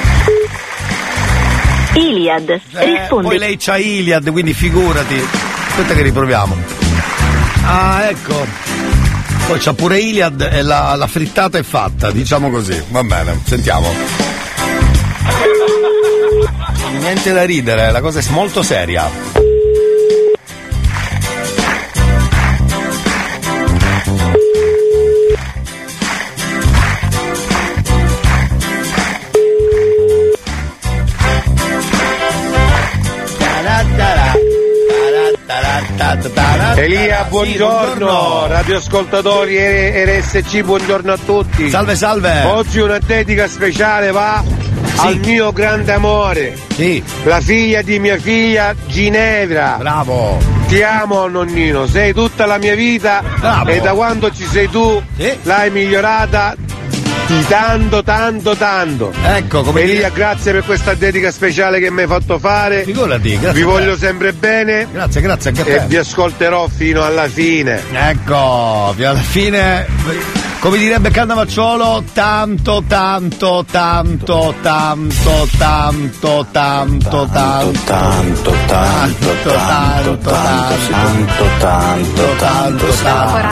Iliad, 1.94 2.48
Eh, 2.50 2.84
rispondi. 2.84 3.26
poi 3.28 3.38
lei 3.38 3.56
c'ha 3.58 3.76
Iliad, 3.76 4.30
quindi 4.30 4.54
figurati. 4.54 5.22
Aspetta 5.68 5.92
che 5.94 6.02
riproviamo. 6.02 6.56
Ah, 7.64 8.06
ecco. 8.08 8.46
Poi 9.48 9.58
c'ha 9.58 9.72
pure 9.72 9.98
Iliad 9.98 10.46
e 10.52 10.60
la, 10.60 10.94
la 10.94 11.06
frittata 11.06 11.56
è 11.56 11.62
fatta, 11.62 12.10
diciamo 12.10 12.50
così. 12.50 12.78
Va 12.90 13.02
bene, 13.02 13.40
sentiamo. 13.46 13.90
Niente 16.98 17.32
da 17.32 17.44
ridere, 17.44 17.90
la 17.90 18.02
cosa 18.02 18.20
è 18.20 18.24
molto 18.28 18.62
seria. 18.62 19.47
Elia, 36.76 37.26
buongiorno, 37.28 38.46
radioascoltatori 38.46 39.58
e 39.58 40.04
RSC, 40.06 40.62
buongiorno 40.62 41.12
a 41.12 41.18
tutti. 41.22 41.68
Salve, 41.68 41.96
salve. 41.96 42.44
Oggi 42.44 42.78
una 42.78 42.98
dedica 42.98 43.46
speciale 43.46 44.10
va 44.10 44.42
al 44.96 45.18
mio 45.18 45.52
grande 45.52 45.92
amore. 45.92 46.56
Sì. 46.74 47.02
La 47.24 47.42
figlia 47.42 47.82
di 47.82 47.98
mia 47.98 48.16
figlia 48.16 48.74
Ginevra. 48.86 49.76
Bravo. 49.78 50.38
Ti 50.66 50.82
amo 50.82 51.28
nonnino, 51.28 51.86
sei 51.86 52.14
tutta 52.14 52.46
la 52.46 52.56
mia 52.56 52.74
vita 52.74 53.22
Bravo. 53.38 53.68
e 53.68 53.80
da 53.80 53.92
quando 53.92 54.30
ci 54.32 54.44
sei 54.44 54.70
tu 54.70 55.02
l'hai 55.42 55.70
migliorata 55.70 56.54
di 57.28 57.44
tanto, 57.46 58.02
tanto, 58.02 58.56
tanto. 58.56 59.12
Ecco, 59.22 59.62
come 59.62 59.82
Elia, 59.82 60.08
grazie 60.08 60.52
per 60.52 60.64
questa 60.64 60.94
dedica 60.94 61.30
speciale 61.30 61.78
che 61.78 61.90
mi 61.90 62.00
hai 62.02 62.06
fatto 62.06 62.38
fare. 62.38 62.84
Figurati, 62.84 63.38
grazie 63.38 63.52
Vi 63.60 63.62
voglio 63.66 63.96
sempre 63.96 64.32
bene. 64.32 64.86
Grazie, 64.90 65.20
grazie 65.20 65.50
anche 65.50 65.62
a 65.62 65.66
E 65.66 65.78
te. 65.80 65.84
vi 65.88 65.96
ascolterò 65.96 66.66
fino 66.68 67.04
alla 67.04 67.28
fine. 67.28 67.82
Ecco, 67.92 68.92
fino 68.96 69.08
alla 69.10 69.18
fine, 69.18 69.86
come 70.60 70.78
direbbe 70.78 71.10
Cannavacciolo, 71.10 72.02
tanto, 72.12 72.82
tanto, 72.86 73.64
tanto, 73.68 74.54
tanto, 74.60 75.48
tanto, 75.56 76.46
tanto, 76.46 77.28
tanto, 77.30 77.30
tanto, 77.30 78.52
tanto, 78.66 79.42
tanto, 79.46 80.22
tanto, 80.26 80.26
tanto, 81.58 82.26
tanto, 82.38 82.86
tanto, 83.02 83.46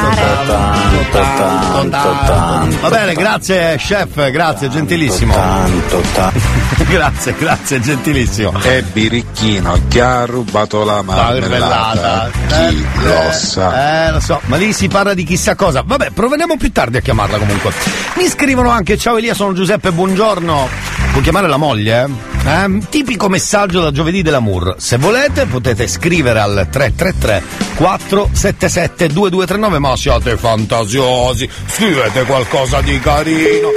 tanto, 1.37 2.17
tanto. 2.27 2.81
Va 2.81 2.89
bene, 2.89 3.15
grazie 3.15 3.77
chef, 3.77 4.31
grazie, 4.31 4.69
gentilissimo. 4.69 5.33
Tanto, 5.33 6.03
tanto. 6.13 6.41
Grazie, 6.89 7.35
grazie, 7.39 7.81
gentilissimo. 7.81 8.61
E 8.63 8.83
birichino, 8.83 9.81
chi 9.89 10.01
ha 10.01 10.25
rubato 10.25 10.85
la 10.85 11.03
marmellata? 11.03 12.31
Chi 12.49 12.85
lo 13.03 13.33
sa? 13.33 14.07
Eh, 14.07 14.13
lo 14.13 14.21
so, 14.21 14.41
ma 14.47 14.57
lì 14.57 14.73
si 14.73 14.89
parla 14.89 15.15
di 15.15 15.25
chissà 15.25 15.55
cosa. 15.55 15.83
Vabbè, 15.87 16.11
proveremo 16.11 16.57
più 16.57 16.73
tardi 16.73 16.96
a 16.97 17.01
chiamarla 17.01 17.39
comunque. 17.39 17.73
Mi 18.17 18.29
scrivono 18.29 18.71
anche: 18.71 18.97
Ciao 18.97 19.17
Elia, 19.17 19.35
sono 19.35 19.53
Giuseppe, 19.53 19.93
buongiorno. 19.93 20.69
Può 21.13 21.21
chiamare 21.21 21.49
la 21.49 21.57
moglie? 21.57 22.05
eh? 22.05 22.37
Ehm, 22.51 22.89
tipico 22.89 23.29
messaggio 23.29 23.81
da 23.81 23.91
giovedì 23.91 24.23
dell'amour. 24.23 24.77
Se 24.79 24.97
volete 24.99 25.47
potete 25.47 25.89
scrivere 25.89 26.41
al 26.41 26.69
333 26.71 27.43
477 27.77 29.09
2239, 29.09 29.79
ma 29.79 29.97
siate 29.97 30.37
fantasiosi, 30.37 31.49
scrivete 31.67 32.23
qualcosa 32.25 32.81
di 32.83 32.99
carino, 33.01 33.69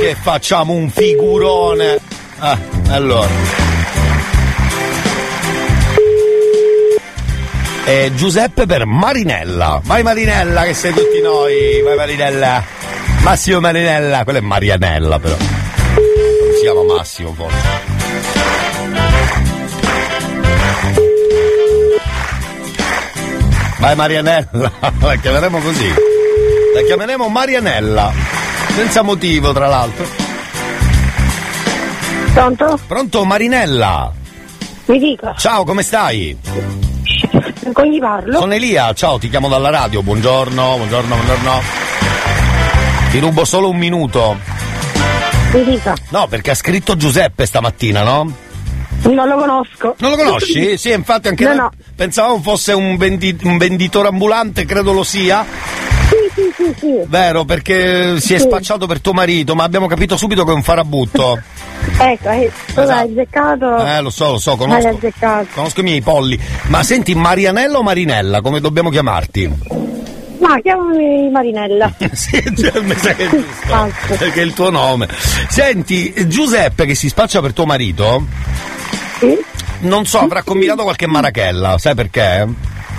che 0.00 0.16
facciamo 0.20 0.72
un 0.72 0.88
figurone. 0.88 1.98
Ah, 2.38 2.56
allora. 2.90 3.67
E 7.88 8.12
Giuseppe 8.14 8.66
per 8.66 8.84
Marinella. 8.84 9.80
Vai 9.82 10.02
Marinella 10.02 10.64
che 10.64 10.74
sei 10.74 10.92
tutti 10.92 11.22
noi. 11.22 11.80
Vai 11.82 11.96
Marinella. 11.96 12.62
Massimo 13.22 13.60
Marinella. 13.60 14.24
Quello 14.24 14.40
è 14.40 14.42
Marianella 14.42 15.18
però. 15.18 15.34
Non 15.38 16.52
si 16.52 16.60
chiama 16.60 16.82
Massimo 16.82 17.32
forse. 17.32 17.56
Vai 23.78 23.96
Marianella. 23.96 24.72
La 25.00 25.16
chiameremo 25.16 25.58
così. 25.58 25.88
La 26.74 26.82
chiameremo 26.84 27.26
Marianella. 27.28 28.12
Senza 28.74 29.00
motivo 29.00 29.54
tra 29.54 29.66
l'altro. 29.66 30.04
Pronto? 32.34 32.78
Pronto 32.86 33.24
Marinella. 33.24 34.12
Mi 34.84 34.98
dica, 34.98 35.34
Ciao, 35.38 35.64
come 35.64 35.82
stai? 35.82 36.36
Con 37.72 37.90
chi 37.90 37.98
parlo? 37.98 38.38
Sono 38.38 38.52
Elia, 38.54 38.92
ciao, 38.94 39.18
ti 39.18 39.28
chiamo 39.28 39.48
dalla 39.48 39.70
radio, 39.70 40.02
buongiorno, 40.02 40.76
buongiorno, 40.76 41.14
buongiorno. 41.14 41.60
Ti 43.10 43.18
rubo 43.20 43.44
solo 43.44 43.70
un 43.70 43.76
minuto. 43.76 44.36
Mi 45.54 45.64
dica, 45.64 45.94
No, 46.10 46.26
perché 46.26 46.50
ha 46.50 46.54
scritto 46.54 46.96
Giuseppe 46.96 47.46
stamattina, 47.46 48.02
no? 48.02 48.32
non 49.04 49.26
lo 49.28 49.36
conosco. 49.36 49.94
Non 49.98 50.10
lo 50.10 50.16
conosci? 50.16 50.76
Sì, 50.76 50.90
infatti 50.92 51.28
anche 51.28 51.44
No, 51.44 51.54
no. 51.54 51.70
pensavamo 51.96 52.40
fosse 52.42 52.72
un, 52.72 52.96
vendi- 52.98 53.38
un 53.44 53.56
venditore 53.56 54.08
ambulante, 54.08 54.66
credo 54.66 54.92
lo 54.92 55.04
sia. 55.04 55.46
Sì, 56.58 56.64
sì, 56.64 56.72
sì, 56.74 56.74
sì. 56.80 57.00
Vero, 57.06 57.44
perché 57.44 58.18
si 58.20 58.34
è 58.34 58.38
Sì. 58.38 58.46
spacciato 58.46 58.86
per 58.86 59.00
tuo 59.00 59.12
marito, 59.12 59.54
ma 59.54 59.62
abbiamo 59.62 59.86
capito 59.86 60.16
subito 60.16 60.44
che 60.44 60.50
è 60.50 60.54
un 60.54 60.62
farabutto. 60.64 61.40
Ecco, 61.98 62.28
eh, 62.30 62.50
tu 62.74 62.80
l'hai 62.80 63.08
azzeccato. 63.10 63.84
Eh, 63.86 64.00
lo 64.00 64.10
so, 64.10 64.32
lo 64.32 64.38
so, 64.38 64.56
conosco, 64.56 64.98
conosco 65.54 65.80
i 65.80 65.82
miei 65.84 66.00
polli. 66.00 66.38
Ma 66.66 66.82
senti, 66.82 67.14
Marianella 67.14 67.78
o 67.78 67.82
Marinella, 67.82 68.40
come 68.40 68.58
dobbiamo 68.60 68.90
chiamarti? 68.90 69.52
Ma 70.40 70.60
chiamami 70.60 71.30
Marinella. 71.30 71.92
sì, 72.12 72.42
cioè, 72.56 72.80
mi 72.80 72.94
sa 72.96 73.14
che 73.14 73.26
è 73.26 73.28
giusto. 73.30 73.92
Perché 74.18 74.40
è 74.40 74.44
il 74.44 74.52
tuo 74.52 74.70
nome. 74.70 75.08
Senti, 75.48 76.12
Giuseppe 76.26 76.86
che 76.86 76.94
si 76.96 77.08
spaccia 77.08 77.40
per 77.40 77.52
tuo 77.52 77.66
marito. 77.66 78.24
Non 79.80 80.06
so, 80.06 80.18
avrà 80.18 80.42
combinato 80.42 80.82
qualche 80.82 81.06
marachella, 81.06 81.78
sai 81.78 81.94
perché? 81.94 82.46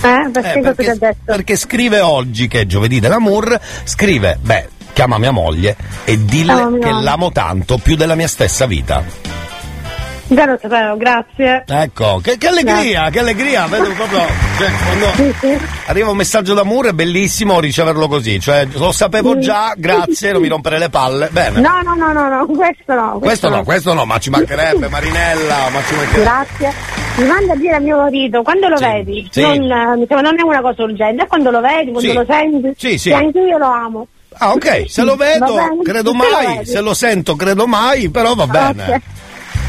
Eh, 0.02 0.30
perché, 0.32 0.60
Eh, 0.60 0.98
detto? 0.98 1.18
Perché 1.26 1.56
scrive 1.56 2.00
oggi, 2.00 2.48
che 2.48 2.62
è 2.62 2.66
giovedì 2.66 3.00
dell'amour, 3.00 3.60
scrive, 3.84 4.38
beh, 4.42 4.70
chiama 4.94 5.18
mia 5.18 5.32
moglie 5.32 5.76
e 6.06 6.24
dille 6.24 6.66
mia 6.66 6.80
che 6.80 6.92
l'amo 6.92 7.32
tanto, 7.32 7.78
più 7.78 7.96
della 7.96 8.16
mia 8.16 8.28
stessa 8.28 8.66
vita. 8.66 9.04
Già 10.32 10.46
lo 10.46 10.60
sapevo, 10.62 10.96
grazie. 10.96 11.64
Ecco, 11.68 12.20
che, 12.22 12.38
che 12.38 12.48
allegria, 12.48 13.10
che 13.10 13.18
allegria, 13.20 13.66
vedo 13.66 13.92
proprio. 13.94 14.20
Cioè, 14.60 14.70
quando 14.86 15.58
arriva 15.88 16.12
un 16.12 16.18
messaggio 16.18 16.54
d'amore 16.54 16.90
è 16.90 16.94
bellissimo 16.94 17.60
riceverlo 17.60 18.08
così, 18.08 18.40
cioè 18.40 18.68
lo 18.74 18.92
sapevo 18.92 19.34
Sì. 19.34 19.40
già, 19.40 19.74
grazie, 19.76 20.32
non 20.32 20.42
mi 20.42 20.48
rompere 20.48 20.78
le 20.78 20.90
palle. 20.90 21.30
Bene. 21.32 21.60
No, 21.62 21.82
no, 21.82 21.96
no, 21.96 22.14
no, 22.14 22.28
no, 22.30 22.46
questo 22.46 22.94
no. 22.94 23.18
Questo 23.20 23.50
no, 23.50 23.64
questo 23.64 23.94
no, 23.96 24.06
ma 24.06 24.20
ci 24.20 24.30
mancherebbe 24.30 24.88
Marinella, 24.88 25.70
ma 25.72 25.80
ci 25.88 25.96
mancherebbe. 25.96 26.22
Grazie. 26.24 26.74
Mi 27.16 27.26
manda 27.26 27.54
a 27.54 27.56
dire 27.56 27.76
a 27.76 27.80
mio 27.80 27.98
marito, 27.98 28.44
quando 28.44 28.68
lo 28.68 28.78
vedi, 28.78 29.28
sì. 29.32 29.42
non, 29.42 29.58
non 29.66 30.36
è 30.38 30.42
una 30.44 30.62
cosa 30.62 30.84
urgente, 30.84 31.24
è 31.24 31.28
quando 31.28 31.50
lo 31.50 31.60
vedi, 31.60 31.92
quando 31.92 32.10
Sì. 32.12 32.14
lo 32.14 32.26
senti, 32.30 32.74
Sì, 32.78 32.98
sì. 33.00 33.10
che 33.10 33.16
anche 33.16 33.40
io 33.40 33.58
lo 33.58 33.66
amo. 33.66 34.08
Ah, 34.38 34.52
ok, 34.54 34.86
se 34.88 35.02
lo 35.02 35.16
vedo, 35.16 35.58
credo 35.84 36.14
mai, 36.14 36.64
se 36.66 36.80
lo 36.82 36.94
sento, 36.94 37.36
credo 37.36 37.66
mai, 37.66 38.10
però 38.10 38.36
va 38.36 38.46
bene. 38.46 38.84
Ok. 38.94 39.02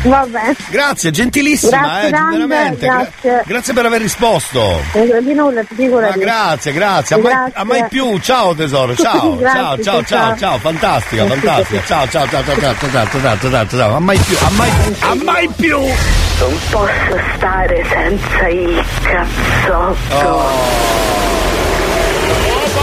Va 0.03 0.27
bene. 0.27 0.57
Grazie, 0.71 1.11
gentilissima, 1.11 1.77
Grazie 1.79 2.09
eh, 2.09 2.11
tante, 2.11 2.37
veramente. 2.39 2.87
gra- 2.87 2.97
grazie. 3.21 3.43
grazie 3.45 3.73
per 3.75 3.85
aver 3.87 4.01
risposto. 4.01 4.81
Eh, 4.93 5.23
Di 5.23 5.35
nulla, 5.35 5.63
ti 5.63 5.75
dico 5.75 6.01
Ma 6.01 6.11
grazie, 6.11 6.73
grazie. 6.73 7.17
A 7.17 7.19
mai, 7.19 7.51
a 7.53 7.65
mai 7.65 7.85
più. 7.89 8.19
Ciao 8.19 8.55
tesoro, 8.55 8.95
ciao. 9.01 9.37
Grazie, 9.37 9.61
ciao, 9.61 9.77
ciao, 9.77 9.83
ciao, 9.83 10.03
ciao, 10.05 10.05
ciao. 10.05 10.37
ciao, 10.39 10.59
fantastica, 10.59 11.27
fantastica. 11.27 11.83
Ciao, 11.85 12.09
ciao, 12.09 12.27
ciao, 12.29 12.43
ciao, 12.45 12.55
ciao, 12.61 12.75
ciao, 12.79 12.91
ciao, 12.91 13.21
ciao, 13.21 13.21
ciao, 13.39 13.51
ciao, 13.51 13.67
ciao. 13.69 13.97
A 13.97 14.01
mai 14.01 14.19
più, 14.19 14.37
a 14.41 14.51
mai, 14.53 14.71
a 15.01 15.15
mai 15.23 15.49
più. 15.57 15.79
Non 15.79 16.59
posso 16.71 17.21
stare 17.37 17.85
senza 17.91 18.49
il 18.49 18.83
cazzotto. 19.03 20.49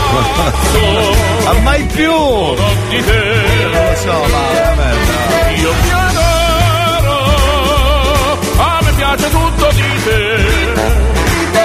A 1.47 1.53
mai 1.61 1.83
più. 1.93 2.11
Non 2.11 2.55
lo 3.71 3.95
so, 3.95 4.25
ma 4.29 4.51
veramente. 4.51 4.86
Piace 9.17 9.29
tutto 9.29 9.69
di 9.73 10.03
te. 10.03 10.37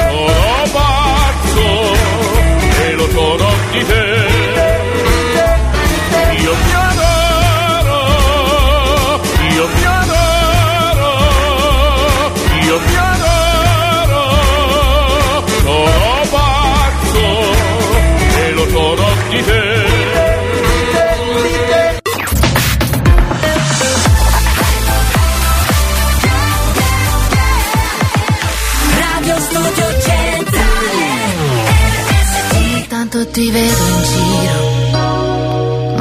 Sono 0.09 0.63
pazzo 0.73 1.93
e 2.85 2.93
lo 2.95 3.09
sono 3.11 3.49
di 3.73 3.87
te. 3.87 4.02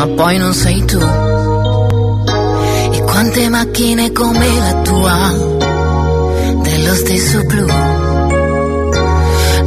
Ma 0.02 0.08
poi 0.08 0.38
non 0.39 0.52
sei 0.52 0.84
tu. 0.84 0.97
E 0.97 3.04
quante 3.04 3.47
macchine 3.49 4.12
come 4.12 4.47
la 4.58 4.74
tua 4.82 5.32
Dello 6.64 6.95
stesso 6.95 7.43
blu. 7.43 7.68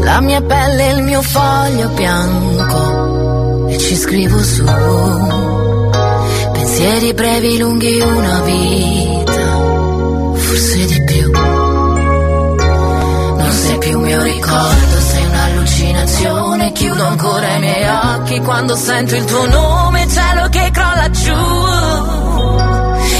La 0.00 0.20
mia 0.20 0.42
pelle 0.42 0.90
e 0.90 0.94
il 0.94 1.04
mio 1.04 1.22
foglio 1.22 1.88
bianco 1.90 3.68
E 3.68 3.78
ci 3.78 3.94
scrivo 3.94 4.42
su. 4.42 4.64
Pensieri 6.52 7.14
brevi, 7.14 7.58
lunghi, 7.58 8.00
una 8.00 8.40
vita 8.40 9.62
Forse 10.34 10.84
di 10.84 11.04
più. 11.04 11.30
Non 13.36 13.52
sei 13.52 13.78
più 13.78 14.00
mio 14.00 14.20
ricordo, 14.20 14.98
sei 14.98 15.26
un'allucinazione. 15.26 16.72
Chiudo 16.72 17.04
ancora 17.04 17.54
i 17.54 17.60
miei 17.60 17.88
occhi 17.88 18.40
quando 18.40 18.74
sento 18.74 19.14
il 19.14 19.24
tuo 19.26 19.46
nome, 19.46 20.08
cielo 20.08 20.23
che 20.54 20.70
crolla 20.70 21.10
giù. 21.10 21.34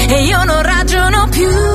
E 0.07 0.23
io 0.23 0.43
non 0.45 0.61
ragiono 0.61 1.27
più. 1.29 1.74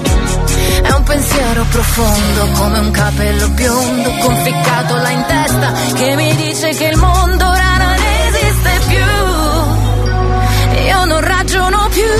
Pensiero 1.11 1.65
profondo 1.65 2.47
come 2.53 2.79
un 2.79 2.91
capello 2.91 3.49
biondo 3.49 4.11
conficcato 4.21 4.95
là 4.95 5.09
in 5.09 5.25
testa 5.27 5.73
che 5.93 6.15
mi 6.15 6.33
dice 6.37 6.69
che 6.69 6.85
il 6.85 6.95
mondo 6.95 7.49
ora 7.49 7.77
non 7.79 7.97
esiste 8.27 8.79
più. 8.87 10.83
Io 10.85 11.03
non 11.03 11.19
ragiono 11.19 11.89
più. 11.89 12.13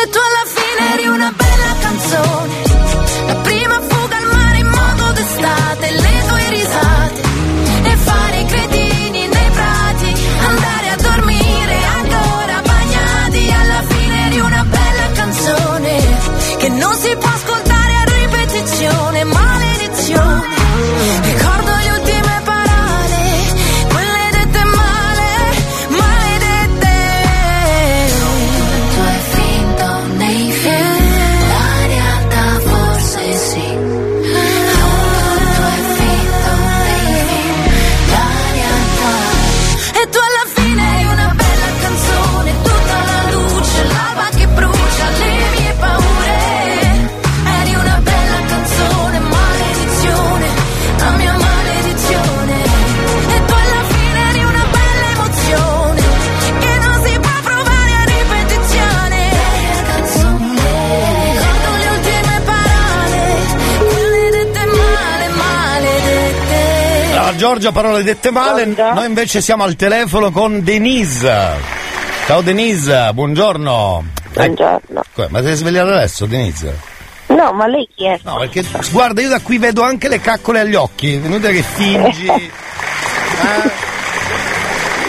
E 0.00 0.08
tu 0.08 0.18
alla 0.18 0.46
fine 0.56 0.94
eri 0.94 1.06
una 1.08 1.30
bella 1.36 1.74
canzone. 1.80 2.54
La 3.26 3.34
prima 3.34 3.80
fuga 3.86 4.16
al 4.16 4.26
mare 4.32 4.56
in 4.56 4.68
modo 4.68 5.12
d'estate, 5.12 5.90
Giorgia, 67.44 67.72
parole 67.72 68.02
dette 68.02 68.30
male. 68.30 68.64
Noi 68.64 69.04
invece 69.04 69.42
siamo 69.42 69.64
al 69.64 69.76
telefono 69.76 70.30
con 70.30 70.64
Denise. 70.64 71.50
Ciao 72.24 72.40
Denise, 72.40 73.10
buongiorno. 73.12 74.02
Buongiorno. 74.32 75.04
Eh, 75.14 75.26
ma 75.28 75.42
sei 75.42 75.54
svegliata 75.54 75.94
adesso, 75.94 76.24
Denise? 76.24 76.80
No, 77.26 77.52
ma 77.52 77.66
lei 77.66 77.86
chi 77.94 78.06
è? 78.06 78.18
No, 78.22 78.38
perché 78.38 78.64
guarda, 78.90 79.20
io 79.20 79.28
da 79.28 79.40
qui 79.40 79.58
vedo 79.58 79.82
anche 79.82 80.08
le 80.08 80.20
caccole 80.20 80.60
agli 80.60 80.74
occhi. 80.74 81.16
È 81.16 81.26
inutile 81.26 81.52
che 81.52 81.62
fingi. 81.62 82.26
Eh? 83.34 83.83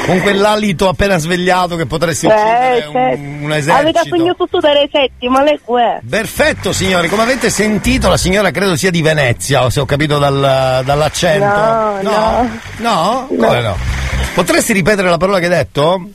Con 0.06 0.20
quell'alito 0.22 0.88
appena 0.88 1.18
svegliato 1.18 1.76
che 1.76 1.86
potresti 1.86 2.28
uccidere 2.28 2.78
Eh, 2.84 2.86
un, 2.88 2.92
certo. 2.94 3.22
un 3.22 3.52
Avete 3.52 3.58
esercito. 3.90 4.16
segnato 4.18 4.36
tutto 4.44 4.60
delle 4.60 4.90
setti, 4.92 5.28
ma 5.28 5.42
lei 5.44 5.56
è? 5.56 6.00
Perfetto 6.08 6.72
signori, 6.74 7.08
come 7.08 7.24
avete 7.24 7.50
sentito 7.50 8.08
la 8.10 8.18
signora 8.18 8.52
credo 8.52 8.76
sia 8.76 8.92
di 8.92 9.02
Venezia, 9.02 9.70
se 9.70 9.80
ho 9.80 9.86
capito 9.86 10.20
dal- 10.20 10.82
dall'accento. 10.86 11.46
No, 11.46 12.02
no. 12.02 12.60
No? 12.78 13.28
Come 13.28 13.62
no? 13.62 13.78
Potresti 14.36 14.74
ripetere 14.74 15.10
la 15.10 15.18
parola 15.18 15.40
che 15.40 15.46
hai 15.46 15.52
detto? 15.52 16.10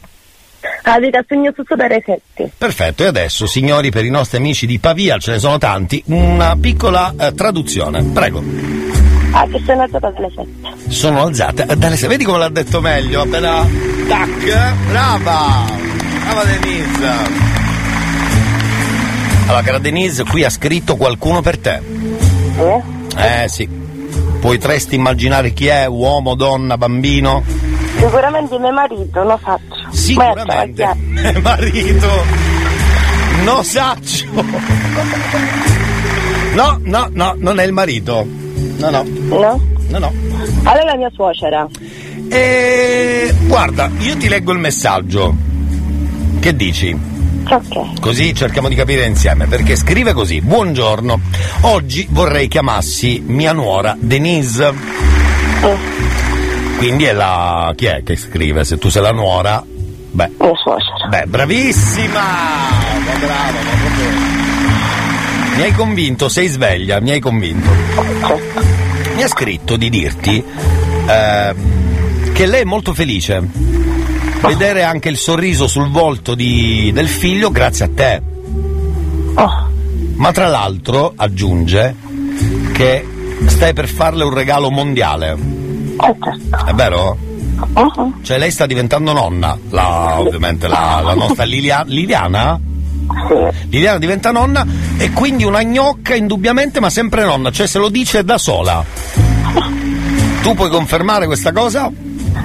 Avete 0.82 1.24
segnato 1.26 1.56
tutto 1.62 1.74
delle 1.74 2.02
setti. 2.04 2.50
Perfetto, 2.56 3.02
e 3.02 3.06
adesso 3.06 3.46
signori 3.46 3.90
per 3.90 4.04
i 4.04 4.10
nostri 4.10 4.36
amici 4.38 4.66
di 4.66 4.78
Pavia, 4.78 5.16
ce 5.18 5.32
ne 5.32 5.38
sono 5.38 5.58
tanti, 5.58 6.02
una 6.06 6.54
piccola 6.60 7.14
eh, 7.18 7.32
traduzione. 7.34 8.02
Prego. 8.02 8.99
Ah, 9.32 9.46
che 9.46 9.62
sono 9.64 9.82
alzata 9.82 10.10
dalle 10.10 10.30
sette. 10.34 10.90
Sono 10.90 11.22
alzate. 11.22 11.66
eh, 11.68 11.76
Dalle, 11.76 11.96
vedi 11.96 12.24
come 12.24 12.38
l'ha 12.38 12.48
detto 12.48 12.80
meglio? 12.80 13.22
Appena. 13.22 13.66
Tac! 14.08 14.72
Brava! 14.88 15.64
Brava 16.24 16.44
Denise! 16.44 17.08
Allora, 19.46 19.62
cara 19.62 19.78
Denise, 19.78 20.24
qui 20.24 20.44
ha 20.44 20.50
scritto 20.50 20.96
qualcuno 20.96 21.40
per 21.42 21.58
te. 21.58 21.80
Eh? 22.58 22.82
Eh 23.44 23.48
sì. 23.48 23.68
Potresti 24.40 24.94
immaginare 24.94 25.52
chi 25.52 25.66
è, 25.66 25.86
uomo, 25.86 26.34
donna, 26.34 26.76
bambino? 26.78 27.42
Sicuramente 27.98 28.58
mio 28.58 28.72
marito, 28.72 29.22
lo 29.22 29.38
faccio. 29.42 29.90
Sicuramente. 29.90 30.82
Eh, 31.22 31.38
marito. 31.42 32.08
No 33.44 33.62
saccio. 33.62 34.24
No, 36.54 36.78
no, 36.82 37.08
no, 37.12 37.34
non 37.36 37.58
è 37.58 37.64
il 37.64 37.72
marito. 37.72 38.26
No, 38.78 38.90
no. 38.90 39.02
No? 39.02 39.60
No, 39.88 39.98
no. 39.98 40.12
Allora 40.64 40.84
la 40.84 40.96
mia 40.96 41.10
suocera. 41.12 41.66
E 42.28 43.34
guarda, 43.46 43.90
io 43.98 44.16
ti 44.16 44.28
leggo 44.28 44.52
il 44.52 44.58
messaggio. 44.58 45.34
Che 46.38 46.56
dici? 46.56 46.96
Ok. 47.48 48.00
Così 48.00 48.34
cerchiamo 48.34 48.68
di 48.68 48.74
capire 48.74 49.04
insieme, 49.04 49.46
perché 49.46 49.76
scrive 49.76 50.12
così: 50.12 50.40
Buongiorno, 50.40 51.20
oggi 51.62 52.06
vorrei 52.10 52.48
chiamassi 52.48 53.22
mia 53.26 53.52
nuora 53.52 53.96
Denise. 53.98 54.72
Quindi 56.76 57.04
è 57.04 57.12
la. 57.12 57.72
chi 57.74 57.86
è 57.86 58.02
che 58.02 58.16
scrive? 58.16 58.64
Se 58.64 58.78
tu 58.78 58.88
sei 58.88 59.02
la 59.02 59.12
nuora. 59.12 59.62
Beh. 60.12 60.30
Mia 60.38 60.52
suocera. 60.54 61.08
Beh, 61.08 61.26
bravissima! 61.26 62.20
Ma 62.20 63.18
brava, 63.18 63.58
ma 63.62 63.70
proprio. 63.80 64.39
Mi 65.56 65.62
hai 65.62 65.72
convinto, 65.72 66.28
sei 66.28 66.46
sveglia, 66.48 67.00
mi 67.00 67.10
hai 67.10 67.20
convinto. 67.20 67.68
Mi 69.14 69.22
ha 69.22 69.28
scritto 69.28 69.76
di 69.76 69.90
dirti 69.90 70.42
ehm, 71.06 72.32
che 72.32 72.46
lei 72.46 72.62
è 72.62 72.64
molto 72.64 72.94
felice. 72.94 73.42
Vedere 74.42 74.84
anche 74.84 75.10
il 75.10 75.18
sorriso 75.18 75.66
sul 75.66 75.90
volto 75.90 76.34
di- 76.34 76.90
del 76.94 77.08
figlio 77.08 77.50
grazie 77.50 77.84
a 77.84 77.90
te. 77.94 78.22
Ma 80.14 80.32
tra 80.32 80.48
l'altro 80.48 81.12
aggiunge 81.14 81.94
che 82.72 83.06
stai 83.46 83.72
per 83.74 83.88
farle 83.88 84.24
un 84.24 84.32
regalo 84.32 84.70
mondiale. 84.70 85.36
È 86.66 86.72
vero? 86.72 87.16
Cioè 88.22 88.38
lei 88.38 88.50
sta 88.50 88.64
diventando 88.64 89.12
nonna, 89.12 89.58
la, 89.68 90.18
ovviamente 90.18 90.66
la, 90.68 91.00
la 91.04 91.14
nostra 91.14 91.44
Lilia- 91.44 91.84
Liliana? 91.86 92.58
Liliana 93.68 93.98
diventa 93.98 94.30
nonna 94.30 94.66
e 94.98 95.10
quindi 95.12 95.44
una 95.44 95.62
gnocca 95.62 96.14
indubbiamente 96.14 96.80
ma 96.80 96.90
sempre 96.90 97.24
nonna, 97.24 97.50
cioè 97.50 97.66
se 97.66 97.78
lo 97.78 97.88
dice 97.88 98.24
da 98.24 98.38
sola. 98.38 98.84
Tu 100.42 100.54
puoi 100.54 100.70
confermare 100.70 101.26
questa 101.26 101.52
cosa? 101.52 101.90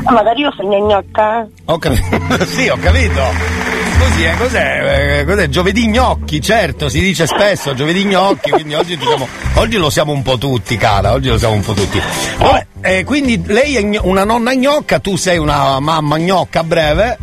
Magari 0.03 0.41
io 0.41 0.51
sono 0.55 0.85
gnocca. 0.85 1.47
Ho 1.65 1.77
capito. 1.77 2.45
sì, 2.45 2.67
ho 2.67 2.77
capito. 2.77 3.63
Così, 3.97 4.23
eh, 4.23 4.35
cos'è? 4.37 5.19
Eh, 5.19 5.25
cos'è? 5.25 5.47
Giovedì 5.49 5.87
gnocchi, 5.87 6.41
certo, 6.41 6.89
si 6.89 6.99
dice 6.99 7.25
spesso 7.25 7.73
giovedì 7.73 8.03
gnocchi, 8.03 8.51
quindi 8.51 8.73
oggi, 8.73 8.97
diciamo, 8.97 9.27
oggi 9.55 9.77
lo 9.77 9.89
siamo 9.89 10.11
un 10.11 10.21
po' 10.21 10.37
tutti, 10.37 10.75
cara, 10.75 11.13
oggi 11.13 11.29
lo 11.29 11.37
siamo 11.37 11.53
un 11.53 11.61
po' 11.61 11.73
tutti. 11.73 11.99
Vabbè, 12.37 12.67
eh, 12.81 13.03
quindi 13.03 13.41
lei 13.45 13.77
è 13.77 13.99
una 14.01 14.25
nonna 14.25 14.53
gnocca, 14.53 14.99
tu 14.99 15.15
sei 15.15 15.37
una 15.37 15.79
mamma 15.79 16.17
gnocca 16.17 16.59
a 16.59 16.63
breve. 16.63 17.17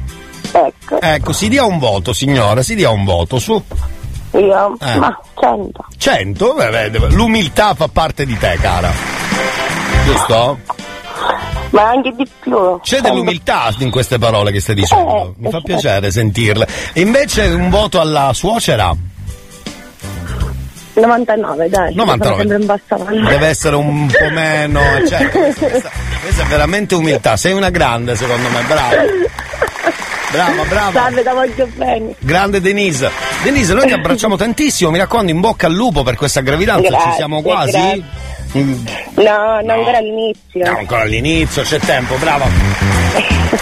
Ecco. 0.53 1.01
Ecco, 1.01 1.33
si 1.33 1.49
dia 1.49 1.65
un 1.65 1.79
voto, 1.79 2.13
signora, 2.13 2.63
si 2.63 2.75
dia 2.75 2.91
un 2.91 3.05
voto, 3.05 3.39
su. 3.39 3.63
Io? 4.33 4.77
Eh. 4.81 4.97
Ma 4.99 5.19
cento. 5.39 5.85
100? 5.97 6.55
Beh, 6.55 6.91
beh, 6.91 6.99
l'umiltà 7.11 7.75
fa 7.75 7.89
parte 7.89 8.25
di 8.25 8.37
te, 8.39 8.59
cara. 8.61 8.91
Giusto? 10.05 10.59
Ma 11.71 11.89
anche 11.89 12.13
di 12.17 12.29
più. 12.41 12.81
C'è 12.83 13.01
dell'umiltà 13.01 13.73
in 13.79 13.91
queste 13.91 14.19
parole 14.19 14.53
che 14.53 14.61
stai 14.61 14.75
dicendo. 14.75 15.35
Mi 15.39 15.51
fa 15.51 15.61
piacere 15.61 16.11
sentirle. 16.11 16.67
E 16.93 17.01
invece 17.01 17.45
un 17.47 17.71
voto 17.71 17.99
alla 18.01 18.33
suocera? 18.35 18.95
99, 20.95 21.69
dai. 21.71 21.95
99. 21.95 22.25
Sono 22.25 22.37
sempre 22.37 22.57
in 22.61 22.67
bassa 22.67 22.97
valle. 23.03 23.29
Deve 23.31 23.47
essere 23.47 23.77
un 23.77 24.07
po' 24.07 24.29
meno. 24.31 24.81
Questa, 24.99 25.29
questa- 25.31 25.91
questa 26.21 26.43
è 26.43 26.47
veramente 26.47 26.95
umiltà. 26.95 27.37
Sei 27.39 27.53
una 27.53 27.71
grande, 27.71 28.15
secondo 28.17 28.49
me, 28.51 28.61
brava. 28.67 28.95
Brava, 30.33 30.63
brava. 30.65 30.93
Salve, 31.01 31.23
la 31.23 31.35
voglio 31.35 31.69
bene. 31.77 32.15
Grande 32.19 32.61
Denise. 32.61 33.11
Denise, 33.43 33.75
noi 33.75 33.87
ti 33.87 33.93
abbracciamo 33.93 34.37
tantissimo. 34.37 34.91
Mi 34.91 34.99
raccomando, 34.99 35.31
in 35.31 35.41
bocca 35.41 35.67
al 35.67 35.75
lupo 35.75 36.03
per 36.03 36.17
questa 36.17 36.41
gravidanza. 36.41 36.83
Ci 36.83 36.89
Grazie, 36.91 37.13
siamo 37.17 37.43
quasi? 37.43 37.71
grazie. 37.73 38.03
Mm, 38.57 38.85
No, 39.17 39.61
non 39.63 39.71
ancora 39.71 39.99
all'inizio. 39.99 40.65
No, 40.71 40.79
ancora 40.79 41.03
all'inizio, 41.03 41.63
c'è 41.63 41.79
tempo, 41.79 42.17
brava. 42.17 42.47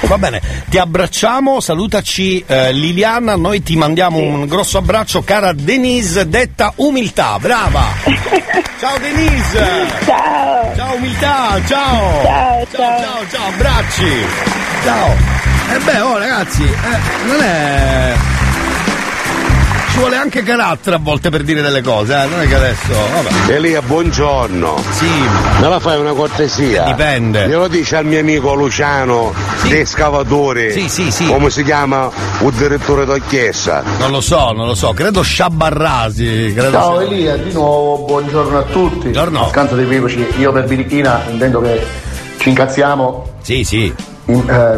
Va 0.02 0.18
bene, 0.18 0.40
ti 0.68 0.78
abbracciamo, 0.78 1.60
salutaci 1.60 2.42
eh, 2.46 2.72
Liliana, 2.72 3.34
noi 3.36 3.62
ti 3.62 3.76
mandiamo 3.76 4.18
un 4.18 4.46
grosso 4.46 4.78
abbraccio, 4.78 5.22
cara 5.22 5.52
Denise, 5.52 6.28
detta 6.28 6.72
umiltà, 6.76 7.36
brava. 7.40 7.84
Ciao 8.78 8.98
Denise. 8.98 9.86
Ciao. 10.06 10.74
Ciao 10.74 10.94
umiltà, 10.94 11.60
ciao. 11.66 12.22
Ciao, 12.24 12.66
ciao, 12.72 13.00
ciao, 13.00 13.28
ciao, 13.30 13.46
abbracci. 13.48 14.26
Ciao. 14.84 15.29
E 15.72 15.78
beh, 15.78 16.00
oh 16.00 16.18
ragazzi, 16.18 16.62
eh, 16.64 17.26
non 17.26 17.40
è... 17.42 18.14
Ci 19.92 19.98
vuole 19.98 20.16
anche 20.16 20.42
carattere 20.42 20.96
a 20.96 20.98
volte 21.00 21.30
per 21.30 21.42
dire 21.42 21.62
delle 21.62 21.82
cose, 21.82 22.14
eh? 22.14 22.26
non 22.26 22.40
è 22.40 22.46
che 22.48 22.54
adesso... 22.54 22.92
Vabbè. 22.92 23.52
Elia, 23.52 23.82
buongiorno. 23.82 24.82
Sì. 24.92 25.06
Me 25.60 25.68
la 25.68 25.78
fai 25.80 25.98
una 25.98 26.12
cortesia? 26.12 26.84
Dipende. 26.84 27.46
Glielo 27.48 27.66
dice 27.68 27.96
al 27.96 28.04
mio 28.04 28.20
amico 28.20 28.54
Luciano, 28.54 29.32
dei 29.68 29.84
scavatori. 29.84 30.70
Sì, 30.72 30.88
sì, 30.88 31.10
sì. 31.10 31.26
Come 31.26 31.50
si 31.50 31.62
chiama 31.64 32.08
un 32.40 32.50
direttore 32.56 33.04
d'orchestra? 33.04 33.82
Non 33.98 34.10
lo 34.10 34.20
so, 34.20 34.52
non 34.52 34.66
lo 34.66 34.74
so, 34.74 34.92
credo 34.92 35.22
Sciabarrasi. 35.22 36.52
Credo 36.54 36.70
Ciao 36.72 36.98
sia- 36.98 37.06
Elia, 37.06 37.36
di 37.36 37.52
nuovo 37.52 38.04
buongiorno 38.06 38.58
a 38.58 38.62
tutti. 38.62 38.98
Buongiorno. 39.08 39.46
Accanto 39.46 39.74
dei 39.74 39.84
equivoci, 39.84 40.24
io 40.38 40.52
per 40.52 40.64
birichina 40.66 41.22
intendo 41.28 41.60
che 41.60 41.84
ci 42.38 42.48
incazziamo. 42.48 43.38
Sì, 43.42 43.64
sì. 43.64 43.92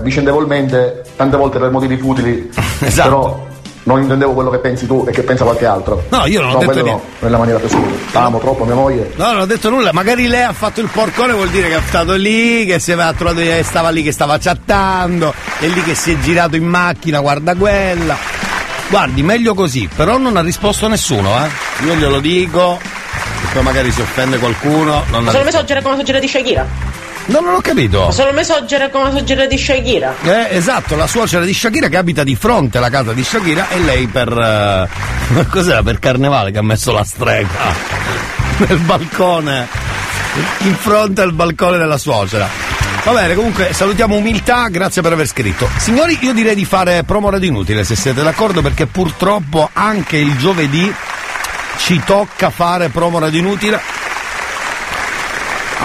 Vicendevolmente, 0.03 1.03
tante 1.17 1.37
volte 1.37 1.59
per 1.59 1.71
motivi 1.71 1.97
futili. 1.97 2.51
Esatto. 2.83 3.09
Però 3.09 3.51
non 3.85 4.01
intendevo 4.01 4.33
quello 4.33 4.51
che 4.51 4.59
pensi 4.59 4.87
tu 4.87 5.05
e 5.09 5.13
che 5.13 5.23
pensa 5.23 5.45
qualche 5.45 5.67
altro. 5.67 6.05
No, 6.11 6.25
io 6.27 6.41
non 6.41 6.55
ho 6.55 6.59
detto 6.59 6.83
niente. 6.83 6.91
No, 6.91 7.01
nella 7.21 7.39
maniera 7.39 7.59
più 7.59 7.69
assoluta. 7.69 8.21
Amo 8.21 8.39
troppo 8.39 8.65
mia 8.65 8.75
moglie. 8.75 9.13
No, 9.17 9.33
non 9.33 9.41
ho 9.41 9.47
detto 9.47 9.71
nulla, 9.71 9.93
magari 9.93 10.27
lei 10.29 10.43
ha 10.43 10.53
fatto 10.53 10.81
il 10.81 10.89
porcone, 10.93 11.33
vuol 11.33 11.49
dire 11.49 11.69
che 11.69 11.77
è 11.77 11.83
stato 11.87 12.15
lì, 12.15 12.65
che 12.65 12.79
si 12.79 12.93
aveva 12.93 13.13
trovato, 13.13 13.41
eh, 13.41 13.63
stava 13.65 13.91
lì 13.91 14.03
che 14.03 14.13
stava 14.13 14.39
chattando, 14.39 15.35
è 15.59 15.67
lì 15.67 15.83
che 15.83 15.95
si 15.95 16.13
è 16.13 16.19
girato 16.19 16.57
in 16.57 16.65
macchina, 16.65 17.21
guarda 17.21 17.55
quella. 17.55 18.17
Guardi, 18.89 19.23
meglio 19.23 19.55
così, 19.55 19.89
però 19.95 20.19
non 20.19 20.37
ha 20.37 20.43
risposto 20.43 20.87
nessuno, 20.87 21.31
eh. 21.45 21.85
Io 21.85 21.95
glielo 21.95 22.21
dico, 22.21 22.79
e 22.79 23.53
poi 23.53 23.63
magari 23.63 23.91
si 23.91 24.01
offende 24.01 24.39
qualcuno. 24.39 25.05
Non 25.11 25.27
ha 25.27 25.31
Sono 25.31 25.45
mesogera 25.45 25.83
come 25.83 26.03
di 26.03 26.29
Shakira. 26.29 26.92
No, 27.27 27.41
non 27.41 27.55
ho 27.55 27.61
capito. 27.61 28.11
Sono 28.11 28.33
mesogera 28.33 28.91
come 28.91 29.11
soggetto 29.13 29.47
di 29.47 29.57
Shakira. 29.57 30.15
Eh, 30.23 30.57
esatto, 30.57 30.97
la 30.97 31.07
suocera 31.07 31.45
di 31.45 31.55
Shakira 31.55 31.89
che 31.89 31.97
abita 31.97 32.25
di 32.25 32.35
fronte 32.37 32.79
alla 32.79 32.91
casa 32.91 33.13
di 33.13 33.23
Shakira 33.23 33.69
e 33.69 33.79
lei 33.81 34.07
per. 34.09 34.89
eh, 35.39 35.47
cos'era? 35.51 35.83
Per 35.83 35.99
carnevale 35.99 36.51
che 36.51 36.59
ha 36.59 36.63
messo 36.63 36.93
la 36.93 37.05
strega 37.05 37.49
nel 38.67 38.79
balcone. 38.79 39.69
In 40.61 40.75
fronte 40.75 41.21
al 41.21 41.33
balcone 41.33 41.79
della 41.79 41.99
suocera. 41.99 42.49
Va 43.05 43.13
bene, 43.13 43.35
comunque 43.35 43.73
salutiamo 43.73 44.15
umiltà, 44.15 44.69
grazie 44.69 45.03
per 45.03 45.13
aver 45.13 45.27
scritto. 45.27 45.69
Signori, 45.77 46.17
io 46.23 46.33
direi 46.33 46.55
di 46.55 46.65
fare 46.65 47.03
promo 47.05 47.31
radio 47.31 47.49
inutile 47.49 47.85
se 47.85 47.97
siete 47.97 48.23
d'accordo, 48.23 48.63
perché 48.63 48.87
purtroppo 48.87 49.69
anche 49.73 50.17
il 50.19 50.37
giovedì 50.37 50.93
ci 51.79 52.01
tocca 52.05 52.51
fare 52.51 52.89
promo 52.89 53.19
radio 53.19 53.41
inutile. 53.41 53.81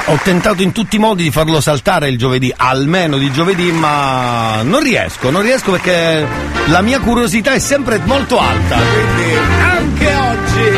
Ho 0.10 0.18
tentato 0.24 0.62
in 0.62 0.72
tutti 0.72 0.96
i 0.96 1.00
modi 1.00 1.24
di 1.24 1.32
farlo 1.32 1.60
saltare 1.60 2.08
il 2.08 2.18
giovedì, 2.18 2.54
almeno 2.56 3.18
di 3.18 3.30
giovedì, 3.30 3.72
ma 3.74 4.62
non 4.64 4.82
riesco, 4.82 5.30
non 5.30 5.42
riesco 5.42 5.72
perché 5.72 6.26
la 6.68 6.82
mia 6.82 7.02
curiosità 7.02 7.52
è 7.52 7.60
sempre 7.60 8.00
molto 8.06 8.40
alta, 8.40 8.78
quindi 8.78 9.38
anche 9.60 10.16
oggi. 10.16 10.78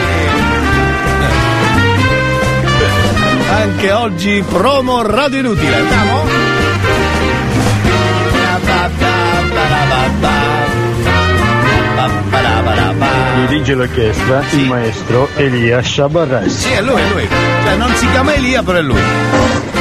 Anche 3.51 3.91
oggi 3.91 4.43
promo 4.47 5.03
Radio 5.03 5.39
Inutile, 5.39 5.75
andiamo? 5.75 6.49
Dirige 13.47 13.73
l'orchestra 13.73 14.43
il 14.51 14.65
maestro 14.67 15.29
Elia 15.35 15.81
Shabarras. 15.81 16.45
Sì, 16.57 16.71
è 16.73 16.81
lui, 16.81 16.99
è 17.01 17.07
lui. 17.13 17.27
Cioè 17.63 17.75
non 17.77 17.93
si 17.95 18.05
chiama 18.11 18.33
Elia, 18.33 18.61
però 18.61 18.77
è 18.77 18.81
lui. 18.81 18.99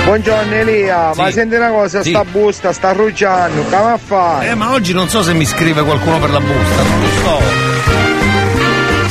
Buongiorno 0.05 0.55
Elia, 0.55 1.11
Sì. 1.13 1.21
ma 1.21 1.31
senti 1.33 1.57
una 1.57 1.69
cosa, 1.71 2.03
Sì. 2.03 2.11
sta 2.11 2.25
busta, 2.25 2.73
sta 2.73 2.93
rugiando, 2.93 3.65
va 3.69 3.93
a 3.95 3.99
fare? 3.99 4.51
Eh, 4.51 4.55
ma 4.55 4.73
oggi 4.73 4.93
non 4.93 5.09
so 5.09 5.23
se 5.23 5.35
mi 5.35 5.45
scrive 5.45 5.83
qualcuno 5.83 6.19
per 6.19 6.31
la 6.31 6.41
busta, 6.41 6.83
non 6.83 7.01
lo 7.01 7.09
so. 7.25 7.68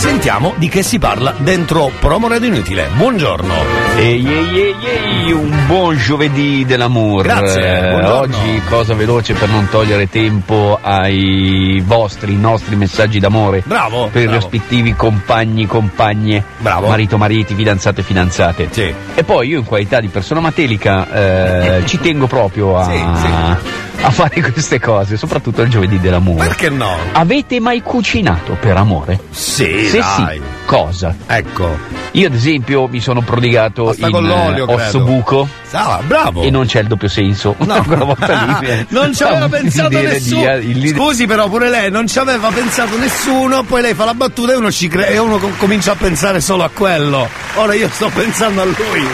Sentiamo 0.07 0.53
di 0.55 0.69
che 0.69 0.83
si 0.83 0.99
parla 0.99 1.33
dentro 1.37 1.91
Promo 1.99 2.29
Radio 2.29 2.47
Inutile. 2.47 2.87
Buongiorno. 2.95 3.53
Ehi, 3.97 4.25
ehi, 4.25 4.61
ehi, 4.61 4.75
ehi, 4.85 5.31
un 5.33 5.65
buon 5.67 5.97
giovedì 5.97 6.63
dell'amore. 6.65 7.27
Grazie, 7.27 7.89
buongiorno. 7.89 8.19
Oggi 8.19 8.61
cosa 8.69 8.93
veloce 8.93 9.33
per 9.33 9.49
non 9.49 9.67
togliere 9.69 10.09
tempo 10.09 10.79
ai 10.81 11.83
vostri, 11.85 12.37
nostri 12.37 12.77
messaggi 12.77 13.19
d'amore. 13.19 13.63
Bravo. 13.65 14.07
Per 14.07 14.21
i 14.21 14.31
rispettivi 14.31 14.95
compagni, 14.95 15.65
compagne, 15.65 16.41
Bravo. 16.59 16.87
marito, 16.87 17.17
mariti, 17.17 17.53
fidanzate, 17.53 18.01
fidanzate. 18.01 18.69
Sì. 18.71 18.93
E 19.13 19.23
poi 19.25 19.49
io 19.49 19.59
in 19.59 19.65
qualità 19.65 19.99
di 19.99 20.07
persona 20.07 20.39
matelica 20.39 21.79
eh, 21.79 21.83
ci 21.85 21.99
tengo 21.99 22.27
proprio 22.27 22.77
a, 22.77 22.85
Sì, 22.85 22.97
sì. 22.97 23.85
A 24.07 24.11
fare 24.11 24.39
queste 24.51 24.79
cose, 24.79 25.17
soprattutto 25.17 25.61
il 25.61 25.69
giovedì 25.69 25.99
dell'amore. 25.99 26.47
Perché 26.47 26.69
no? 26.69 26.95
Avete 27.11 27.59
mai 27.59 27.81
cucinato 27.81 28.55
per 28.59 28.77
amore? 28.77 29.19
Sì, 29.31 29.87
Se 29.89 29.99
dai. 29.99 30.37
sì, 30.37 30.41
cosa? 30.65 31.13
Ecco. 31.25 31.77
Io 32.11 32.27
ad 32.27 32.33
esempio 32.33 32.87
mi 32.87 33.01
sono 33.01 33.21
prodigato 33.21 33.83
Pasta 33.85 34.07
in 34.07 34.25
l'olio, 34.25 34.67
eh, 34.67 34.73
osso 34.73 34.89
credo. 34.99 35.05
buco 35.05 35.47
Ah, 35.71 35.99
bravo. 36.07 36.41
e 36.41 36.49
non 36.49 36.65
c'è 36.65 36.79
il 36.79 36.87
doppio 36.87 37.09
senso. 37.09 37.53
No. 37.59 37.83
Quella 37.85 38.05
volta 38.05 38.57
lì, 38.61 38.67
eh, 38.69 38.85
non 38.89 39.13
ci 39.13 39.23
aveva 39.23 39.49
pensato 39.49 39.89
nessuno. 40.01 40.57
di- 40.59 40.73
dire- 40.73 40.87
Scusi, 40.95 41.25
però, 41.27 41.49
pure 41.49 41.69
lei 41.69 41.91
non 41.91 42.07
ci 42.07 42.17
aveva 42.17 42.49
pensato 42.49 42.97
nessuno. 42.97 43.63
Poi 43.63 43.81
lei 43.81 43.93
fa 43.93 44.05
la 44.05 44.13
battuta 44.13 44.53
e 44.53 44.55
uno 44.55 44.71
ci 44.71 44.87
crede 44.87 45.09
e 45.15 45.17
uno 45.17 45.37
com- 45.37 45.55
comincia 45.57 45.91
a 45.91 45.95
pensare 45.95 46.39
solo 46.39 46.63
a 46.63 46.69
quello. 46.73 47.27
Ora 47.55 47.73
io 47.73 47.89
sto 47.91 48.09
pensando 48.13 48.61
a 48.61 48.65
lui 48.65 49.07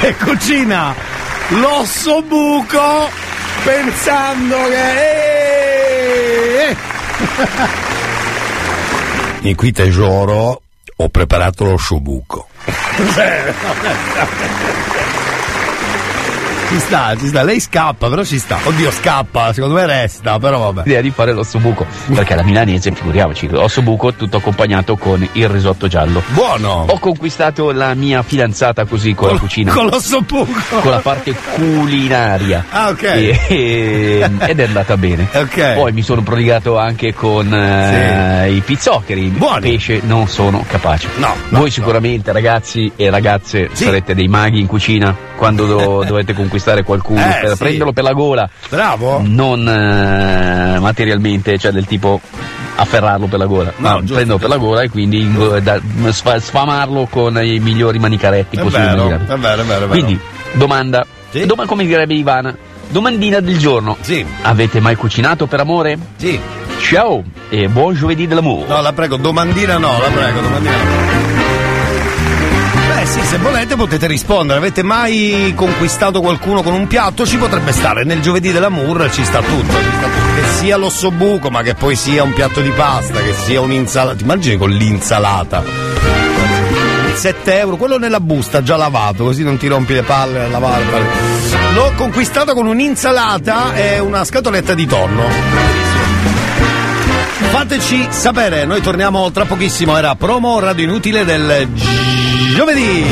che 0.00 0.14
cucina 0.22 0.94
l'osso 1.48 2.22
buco 2.22 3.08
pensando 3.62 4.56
che. 4.68 5.12
E 9.46 9.54
qui 9.54 9.72
tesoro 9.72 10.62
ho 10.96 11.08
preparato 11.10 11.64
l'osso 11.64 12.00
buco. 12.00 12.48
Ci 16.68 16.80
sta, 16.80 17.14
ci 17.16 17.28
sta, 17.28 17.42
lei 17.44 17.60
scappa, 17.60 18.08
però 18.08 18.24
ci 18.24 18.38
sta. 18.38 18.58
Oddio, 18.64 18.90
scappa, 18.90 19.52
secondo 19.52 19.76
me 19.76 19.86
resta, 19.86 20.38
però 20.40 20.58
vabbè. 20.58 20.82
L'idea 20.86 21.00
di 21.02 21.10
fare 21.10 21.32
l'osso 21.32 21.58
buco 21.58 21.86
perché 22.12 22.34
la 22.34 22.42
milanese, 22.42 22.90
figuriamoci, 22.90 23.48
l'osso 23.48 23.80
buco 23.82 24.12
tutto 24.14 24.38
accompagnato 24.38 24.96
con 24.96 25.26
il 25.32 25.48
risotto 25.48 25.86
giallo. 25.86 26.22
Buono! 26.28 26.86
Ho 26.88 26.98
conquistato 26.98 27.70
la 27.70 27.94
mia 27.94 28.22
fidanzata 28.22 28.86
così 28.86 29.14
con 29.14 29.28
la 29.30 29.38
cucina. 29.38 29.72
Con 29.72 29.86
l'osso 29.86 30.20
buco. 30.22 30.50
con 30.80 30.90
la 30.90 30.98
parte 30.98 31.34
culinaria. 31.54 32.64
Ah, 32.70 32.88
ok. 32.88 33.02
E- 33.02 33.40
e- 33.48 34.30
ed 34.40 34.58
è 34.58 34.64
andata 34.64 34.96
bene. 34.96 35.28
Ok. 35.32 35.74
Poi 35.74 35.92
mi 35.92 36.02
sono 36.02 36.22
prodigato 36.22 36.76
anche 36.76 37.14
con 37.14 37.52
eh, 37.54 38.50
i 38.50 38.60
pizzoccheri. 38.60 39.28
Buoni. 39.28 39.70
Pesce 39.70 40.00
non 40.04 40.26
sono 40.26 40.64
capace. 40.66 41.08
No, 41.18 41.34
no, 41.50 41.58
Voi 41.60 41.70
sicuramente, 41.70 42.32
ragazzi 42.32 42.90
e 42.96 43.10
ragazze, 43.10 43.68
Sì. 43.72 43.84
sarete 43.84 44.14
dei 44.14 44.26
maghi 44.28 44.58
in 44.58 44.66
cucina 44.66 45.14
quando 45.36 45.66
do- 45.66 46.02
dovete 46.08 46.32
conquistare 46.32 46.53
qualcuno 46.84 47.20
Eh, 47.20 47.38
per 47.42 47.50
sì. 47.50 47.56
prenderlo 47.56 47.92
per 47.92 48.04
la 48.04 48.12
gola. 48.12 48.48
Bravo. 48.68 49.20
Non 49.24 49.68
eh, 49.68 50.78
materialmente, 50.78 51.58
cioè 51.58 51.72
del 51.72 51.86
tipo 51.86 52.20
afferrarlo 52.76 53.26
per 53.26 53.38
la 53.38 53.46
gola, 53.46 53.72
No, 53.76 53.88
ma 53.88 53.98
giusto, 53.98 54.14
prenderlo 54.14 54.38
per 54.38 54.48
la 54.48 54.56
gola 54.56 54.82
e 54.82 54.90
quindi 54.90 55.30
da- 55.62 55.80
sfa- 56.10 56.40
sfamarlo 56.40 57.06
con 57.08 57.36
i 57.44 57.58
migliori 57.60 57.98
manicaretti 57.98 58.56
possibili. 58.58 58.88
è 58.88 58.94
vero, 58.94 59.16
è 59.34 59.36
vero, 59.38 59.62
è 59.62 59.64
vero. 59.64 59.86
Quindi, 59.86 60.18
domanda, 60.54 61.06
Sì. 61.30 61.46
doma- 61.46 61.66
come 61.66 61.84
direbbe 61.86 62.14
Ivana, 62.14 62.54
domandina 62.88 63.38
del 63.40 63.58
giorno. 63.58 63.96
Sì. 64.00 64.24
Avete 64.42 64.80
mai 64.80 64.96
cucinato 64.96 65.46
per 65.46 65.60
amore? 65.60 65.96
Sì. 66.16 66.38
Ciao 66.80 67.22
e 67.48 67.68
buon 67.68 67.94
giovedì 67.94 68.26
dell'amore. 68.26 68.66
No, 68.66 68.80
la 68.82 68.92
prego, 68.92 69.16
domandina 69.16 69.78
no, 69.78 69.92
la 70.00 70.08
prego, 70.08 70.40
domandina 70.40 70.76
no. 70.76 71.33
Beh 73.04 73.10
sì, 73.10 73.20
se 73.26 73.36
volete 73.36 73.76
potete 73.76 74.06
rispondere. 74.06 74.58
Avete 74.58 74.82
mai 74.82 75.52
conquistato 75.54 76.22
qualcuno 76.22 76.62
con 76.62 76.72
un 76.72 76.86
piatto? 76.86 77.26
Ci 77.26 77.36
potrebbe 77.36 77.70
stare. 77.72 78.02
Nel 78.02 78.22
giovedì 78.22 78.50
dell'amour 78.50 79.10
ci 79.12 79.22
sta 79.22 79.40
tutto. 79.40 79.74
Ci 79.74 79.90
sta 79.96 80.06
tutto. 80.06 80.34
Che 80.34 80.48
sia 80.58 80.78
l'osso 80.78 81.10
buco, 81.10 81.50
ma 81.50 81.60
che 81.60 81.74
poi 81.74 81.96
sia 81.96 82.22
un 82.22 82.32
piatto 82.32 82.62
di 82.62 82.70
pasta, 82.70 83.20
che 83.20 83.34
sia 83.34 83.60
un'insalata. 83.60 84.22
Immagini 84.22 84.56
con 84.56 84.70
l'insalata? 84.70 85.62
7 87.14 87.58
euro, 87.58 87.76
quello 87.76 87.98
nella 87.98 88.20
busta 88.20 88.62
già 88.62 88.76
lavato, 88.76 89.24
così 89.24 89.42
non 89.42 89.58
ti 89.58 89.68
rompi 89.68 89.92
le 89.92 90.02
palle 90.02 90.44
a 90.44 90.48
lavare. 90.48 90.84
L'ho 91.74 91.92
conquistata 91.96 92.54
con 92.54 92.66
un'insalata 92.66 93.74
e 93.74 93.98
una 93.98 94.24
scatoletta 94.24 94.72
di 94.72 94.86
tonno. 94.86 95.24
Fateci 97.50 98.06
sapere, 98.08 98.64
noi 98.64 98.80
torniamo 98.80 99.30
tra 99.30 99.44
pochissimo, 99.44 99.94
era 99.96 100.14
promo 100.14 100.58
radio 100.58 100.84
inutile 100.84 101.26
del 101.26 101.68
giovedì. 102.54 103.04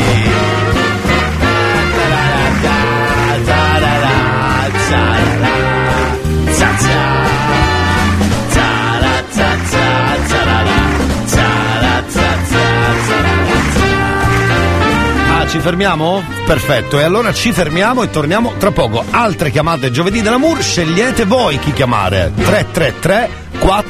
Ah, 15.28 15.46
ci 15.48 15.58
fermiamo? 15.58 16.22
Perfetto, 16.46 17.00
e 17.00 17.02
allora 17.02 17.32
ci 17.32 17.52
fermiamo 17.52 18.04
e 18.04 18.10
torniamo 18.10 18.54
tra 18.58 18.70
poco. 18.70 19.04
Altre 19.10 19.50
chiamate 19.50 19.90
giovedì 19.90 20.22
dell'amour, 20.22 20.62
scegliete 20.62 21.24
voi 21.24 21.58
chi 21.58 21.72
chiamare. 21.72 22.32
333 22.36 23.41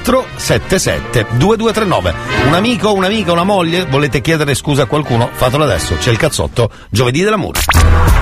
477 0.02 1.26
2239. 1.36 2.14
Un 2.46 2.54
amico, 2.54 2.92
un'amica, 2.92 3.32
una 3.32 3.44
moglie? 3.44 3.84
Volete 3.86 4.20
chiedere 4.20 4.54
scusa 4.54 4.82
a 4.82 4.86
qualcuno? 4.86 5.30
Fatelo 5.32 5.64
adesso. 5.64 5.96
C'è 5.96 6.10
il 6.10 6.18
cazzotto 6.18 6.70
giovedì 6.90 7.22
dell'amour. 7.22 7.56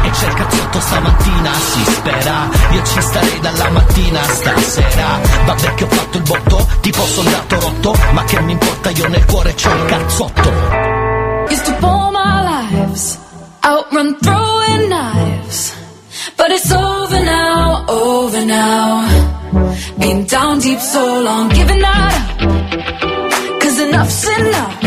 E 0.03 0.11
c'è 0.11 0.29
il 0.29 0.35
cazzotto 0.35 0.81
stamattina, 0.81 1.53
si 1.53 1.85
spera 1.85 2.49
Io 2.71 2.83
ci 2.85 3.01
starei 3.03 3.41
dalla 3.41 3.69
mattina 3.69 4.23
stasera 4.23 5.21
Vabbè 5.45 5.75
che 5.75 5.85
ho 5.85 5.89
fatto 5.89 6.17
il 6.17 6.23
botto, 6.23 6.67
tipo 6.81 7.05
soldato 7.05 7.61
rotto 7.61 7.95
Ma 8.13 8.25
che 8.25 8.41
mi 8.41 8.53
importa, 8.53 8.89
io 8.91 9.09
nel 9.09 9.25
cuore 9.27 9.55
c'ho 9.55 9.75
il 9.75 9.85
cazzotto 9.85 10.99
Used 11.51 11.65
to 11.65 11.87
all 11.87 12.13
my 12.13 12.71
lives, 12.71 13.19
outrun 13.65 14.17
throwing 14.21 14.89
knives. 14.89 15.73
But 16.37 16.51
it's 16.53 16.71
over 16.71 17.21
now, 17.25 17.85
over 17.89 18.45
now. 18.45 19.30
Been 20.01 20.25
down 20.25 20.59
deep 20.61 20.81
so 20.81 21.23
long, 21.23 21.51
giving 21.51 21.83
up. 21.85 22.41
Cause 23.61 23.79
enough's 23.81 24.25
enough. 24.39 24.80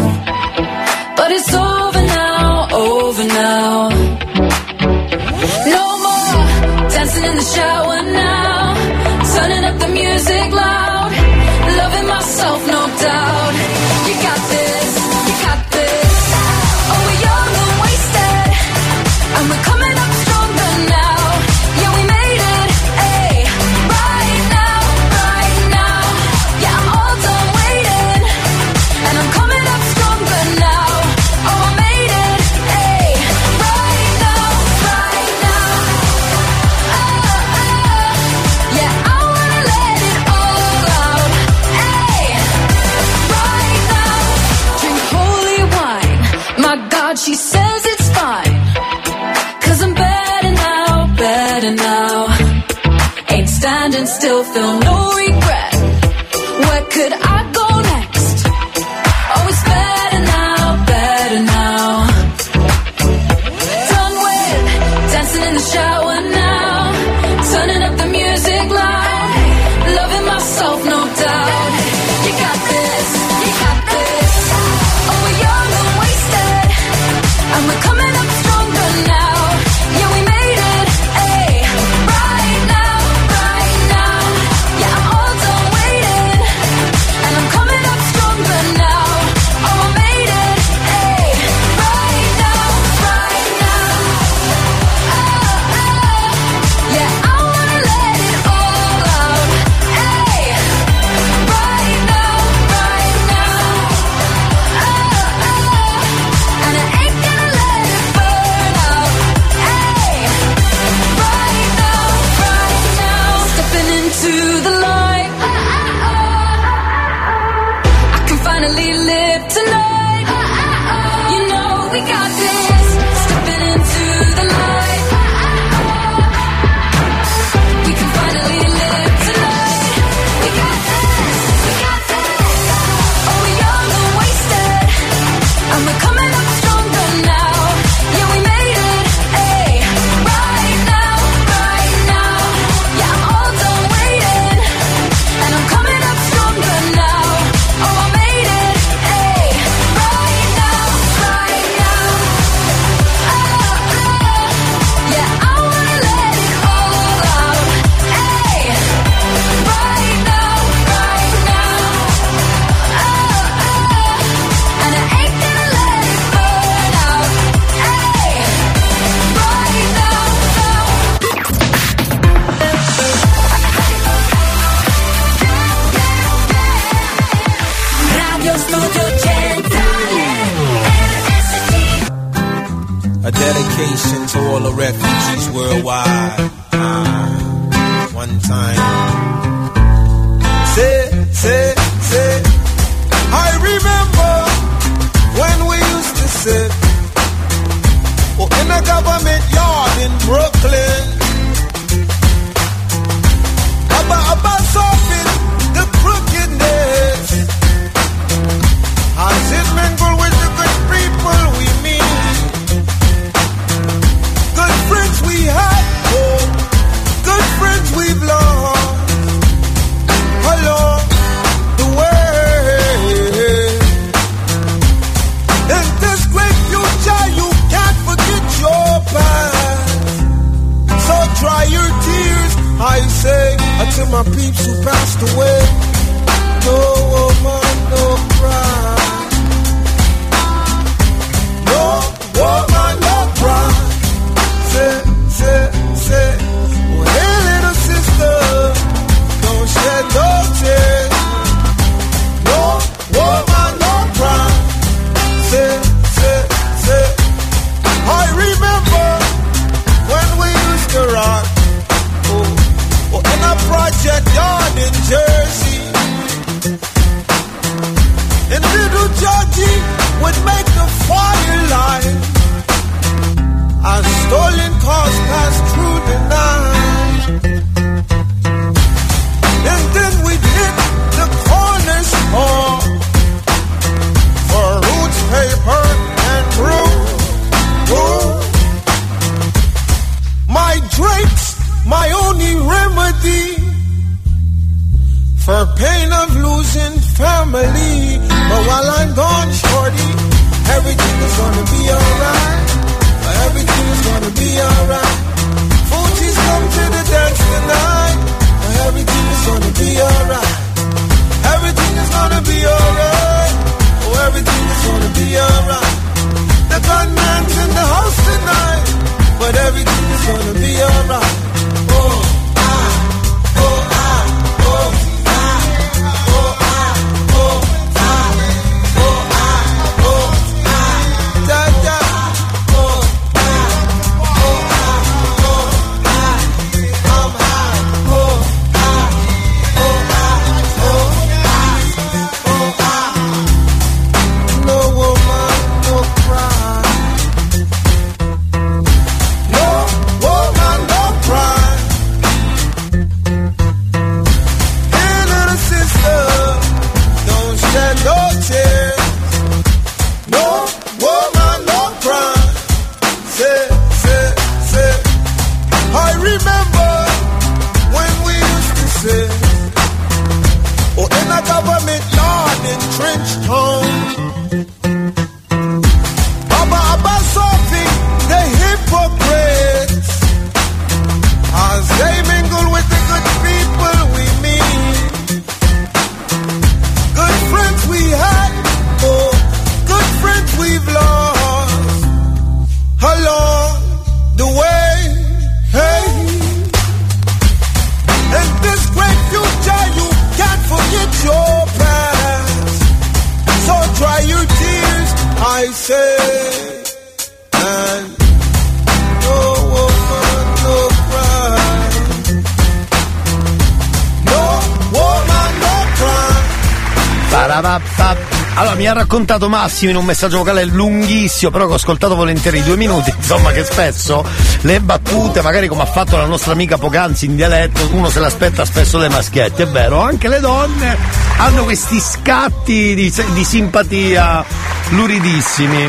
Raccontato 419.14 419.48
Massimo 419.48 419.92
in 419.92 419.98
un 419.98 420.06
messaggio 420.06 420.40
vocale 420.40 420.66
lunghissimo, 420.66 421.52
però 421.52 421.68
che 421.68 421.74
ho 421.74 421.76
ascoltato 421.76 422.16
volentieri 422.16 422.64
due 422.64 422.76
minuti, 422.76 423.14
insomma, 423.16 423.52
che 423.52 423.64
spesso 423.64 424.26
le 424.62 424.80
battute, 424.80 425.44
magari 425.44 425.68
come 425.68 425.84
ha 425.84 425.86
fatto 425.86 426.18
la 426.18 426.26
nostra 426.26 426.54
amica 426.54 426.80
poc'anzi 426.80 427.26
in 427.26 427.36
dialetto, 427.36 427.88
uno 427.92 428.10
se 428.10 428.20
l'aspetta 428.20 428.66
spesso 428.66 428.98
dai 428.98 429.10
maschietti, 429.10 429.62
è 429.62 429.68
vero, 429.68 430.02
anche 430.02 430.28
le 430.28 430.40
donne 430.40 430.98
hanno 431.38 431.64
questi 431.64 432.00
scatti 432.00 432.96
di, 432.96 433.14
di 433.34 433.44
simpatia 433.44 434.44
luridissimi. 434.90 435.88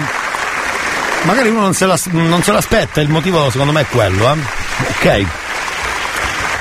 Magari 1.23 1.49
uno 1.49 1.61
non 1.61 1.73
se, 1.73 1.87
l'as- 1.87 2.09
non 2.09 2.43
se 2.43 2.53
l'aspetta, 2.53 3.01
il 3.01 3.09
motivo 3.09 3.49
secondo 3.49 3.73
me 3.73 3.81
è 3.81 3.87
quello, 3.87 4.35
eh. 4.35 4.37
Ok. 4.91 5.27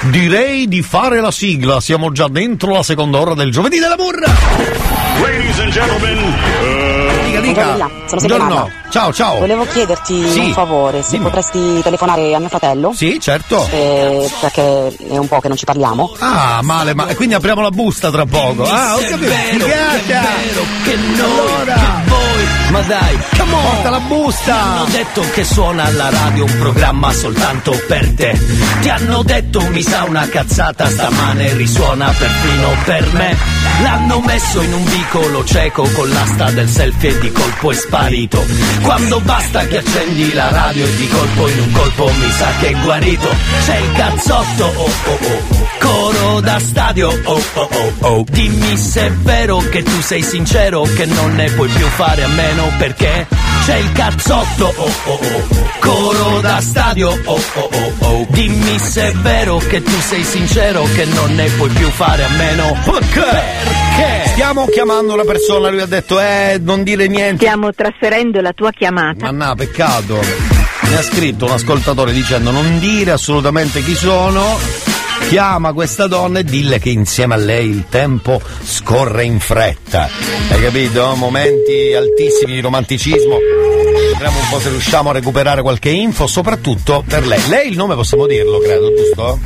Direi 0.03 0.69
di 0.69 0.81
fare 0.81 1.19
la 1.19 1.31
sigla, 1.31 1.81
siamo 1.81 2.13
già 2.13 2.29
dentro 2.29 2.71
la 2.71 2.83
seconda 2.83 3.19
ora 3.19 3.33
del 3.33 3.51
giovedì 3.51 3.79
della 3.79 3.95
burra. 3.95 4.82
Ladies 5.21 5.59
and 5.59 5.71
gentlemen, 5.71 6.17
uh, 6.17 7.02
Dica, 7.41 7.71
dica. 7.73 7.89
Sono 8.07 8.21
Buongiorno. 8.21 8.69
Ciao, 8.89 9.11
ciao. 9.11 9.39
Volevo 9.39 9.65
chiederti 9.65 10.29
Sì. 10.29 10.39
un 10.39 10.53
favore, 10.53 11.01
se 11.01 11.11
Dimmi. 11.11 11.23
potresti 11.23 11.81
telefonare 11.81 12.33
a 12.35 12.39
mio 12.39 12.47
fratello. 12.49 12.93
Sì, 12.95 13.19
certo. 13.19 13.67
Eh, 13.71 14.29
perché 14.39 14.95
è 15.09 15.17
un 15.17 15.27
po' 15.27 15.39
che 15.39 15.47
non 15.47 15.57
ci 15.57 15.65
parliamo. 15.65 16.11
Ah, 16.19 16.59
male, 16.61 16.93
ma 16.93 17.07
e 17.07 17.15
quindi 17.15 17.33
apriamo 17.33 17.61
la 17.61 17.69
busta 17.71 18.11
tra 18.11 18.25
poco. 18.25 18.63
Ah, 18.63 18.95
ho 18.95 18.99
capito. 18.99 19.17
vero, 19.17 19.65
che 19.65 20.13
vero, 20.13 20.63
che 20.83 20.95
noi, 20.95 21.29
Allora. 21.29 21.73
che 21.73 22.09
voi, 22.09 22.47
ma 22.69 22.79
dai, 22.81 23.17
come 23.37 23.53
on! 23.53 23.61
Porta 23.63 23.89
la 23.89 23.99
busta! 23.99 24.43
Ti 24.43 24.51
hanno 24.59 24.85
detto 24.91 25.21
che 25.33 25.43
suona 25.43 25.83
alla 25.85 26.09
radio 26.11 26.43
un 26.45 26.55
programma 26.59 27.11
soltanto 27.13 27.71
per 27.87 28.13
te. 28.13 28.39
Ti 28.81 28.89
hanno 28.89 29.23
detto 29.23 29.61
mi 29.69 29.81
sa 29.81 30.03
una 30.07 30.27
cazzata, 30.29 30.85
stamane 30.87 31.53
risuona 31.53 32.13
perfino 32.15 32.69
per 32.85 33.11
me. 33.13 33.35
L'hanno 33.81 34.19
messo 34.19 34.61
in 34.61 34.71
un 34.71 34.83
vicolo 34.85 35.43
cieco 35.43 35.89
con 35.93 36.07
l'asta 36.09 36.51
del 36.51 36.69
selfie 36.69 37.17
di 37.23 37.31
colpo 37.31 37.71
è 37.71 37.73
sparito. 37.73 38.43
Quando 38.81 39.21
basta 39.21 39.65
che 39.65 39.77
accendi 39.77 40.33
la 40.33 40.49
radio 40.49 40.85
e 40.85 40.95
di 40.97 41.07
colpo 41.07 41.47
in 41.47 41.59
un 41.59 41.71
colpo 41.71 42.11
mi 42.11 42.29
sa 42.31 42.47
che 42.59 42.67
è 42.67 42.81
guarito. 42.81 43.29
C'è 43.65 43.77
il 43.77 43.91
cazzotto, 43.93 44.65
oh 44.65 44.91
oh 45.05 45.19
oh, 45.21 45.67
coro 45.79 46.39
da 46.41 46.59
stadio, 46.59 47.07
oh 47.23 47.43
oh 47.53 47.69
oh 47.71 47.93
oh. 47.99 48.25
Dimmi 48.29 48.77
se 48.77 49.05
è 49.07 49.11
vero 49.11 49.57
che 49.69 49.83
tu 49.83 50.01
sei 50.01 50.21
sincero, 50.21 50.81
che 50.81 51.05
non 51.05 51.33
ne 51.35 51.49
puoi 51.51 51.69
più 51.69 51.87
fare 51.87 52.23
a 52.23 52.27
meno 52.27 52.69
perché 52.77 53.25
c'è 53.65 53.77
il 53.77 53.91
cazzotto, 53.93 54.73
oh 54.75 54.91
oh 55.05 55.19
oh, 55.21 55.69
coro 55.79 56.41
da 56.41 56.59
stadio, 56.59 57.09
oh 57.23 57.41
oh 57.53 57.69
oh 57.71 57.93
oh. 57.99 58.25
Dimmi 58.31 58.79
se 58.79 59.11
è 59.11 59.13
vero 59.13 59.57
che 59.59 59.81
tu 59.81 59.97
sei 60.01 60.25
sincero, 60.25 60.85
che 60.93 61.05
non 61.05 61.33
ne 61.35 61.45
puoi 61.51 61.69
più 61.69 61.89
fare 61.89 62.25
a 62.25 62.29
meno 62.29 62.75
perché? 62.83 63.91
Stiamo 64.33 64.65
chiamando 64.65 65.13
una 65.13 65.23
persona, 65.23 65.69
lui 65.69 65.81
ha 65.81 65.85
detto, 65.85 66.19
eh, 66.19 66.59
non 66.59 66.83
dire 66.83 67.07
niente. 67.07 67.45
Stiamo 67.45 67.71
trasferendo 67.73 68.41
la 68.41 68.51
tua 68.51 68.71
chiamata. 68.71 69.25
Manna, 69.25 69.53
peccato. 69.55 70.19
Mi 70.89 70.95
ha 70.95 71.01
scritto 71.01 71.45
un 71.45 71.51
ascoltatore 71.51 72.11
dicendo 72.11 72.51
non 72.51 72.79
dire 72.79 73.11
assolutamente 73.11 73.83
chi 73.83 73.95
sono. 73.95 74.59
Chiama 75.29 75.73
questa 75.73 76.07
donna 76.07 76.39
e 76.39 76.43
dille 76.43 76.79
che 76.79 76.89
insieme 76.89 77.35
a 77.35 77.37
lei 77.37 77.69
il 77.69 77.85
tempo 77.89 78.41
scorre 78.63 79.23
in 79.23 79.39
fretta. 79.39 80.09
Hai 80.49 80.61
capito? 80.61 81.13
Momenti 81.15 81.93
altissimi 81.95 82.53
di 82.53 82.61
romanticismo. 82.61 83.37
Vediamo 84.11 84.39
un 84.39 84.49
po' 84.49 84.59
se 84.59 84.69
riusciamo 84.69 85.09
a 85.09 85.13
recuperare 85.13 85.61
qualche 85.61 85.89
info, 85.89 86.27
soprattutto 86.27 87.03
per 87.07 87.25
lei. 87.25 87.47
Lei 87.47 87.69
il 87.69 87.77
nome 87.77 87.95
possiamo 87.95 88.27
dirlo, 88.27 88.59
credo, 88.59 88.93
giusto? 88.93 89.39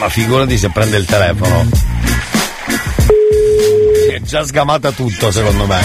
Ma 0.00 0.08
figurati 0.08 0.56
se 0.56 0.70
prende 0.70 0.96
il 0.96 1.04
telefono. 1.04 1.68
Si 4.06 4.14
è 4.14 4.20
già 4.22 4.46
sgamata 4.46 4.92
tutto, 4.92 5.30
secondo 5.30 5.66
me. 5.66 5.78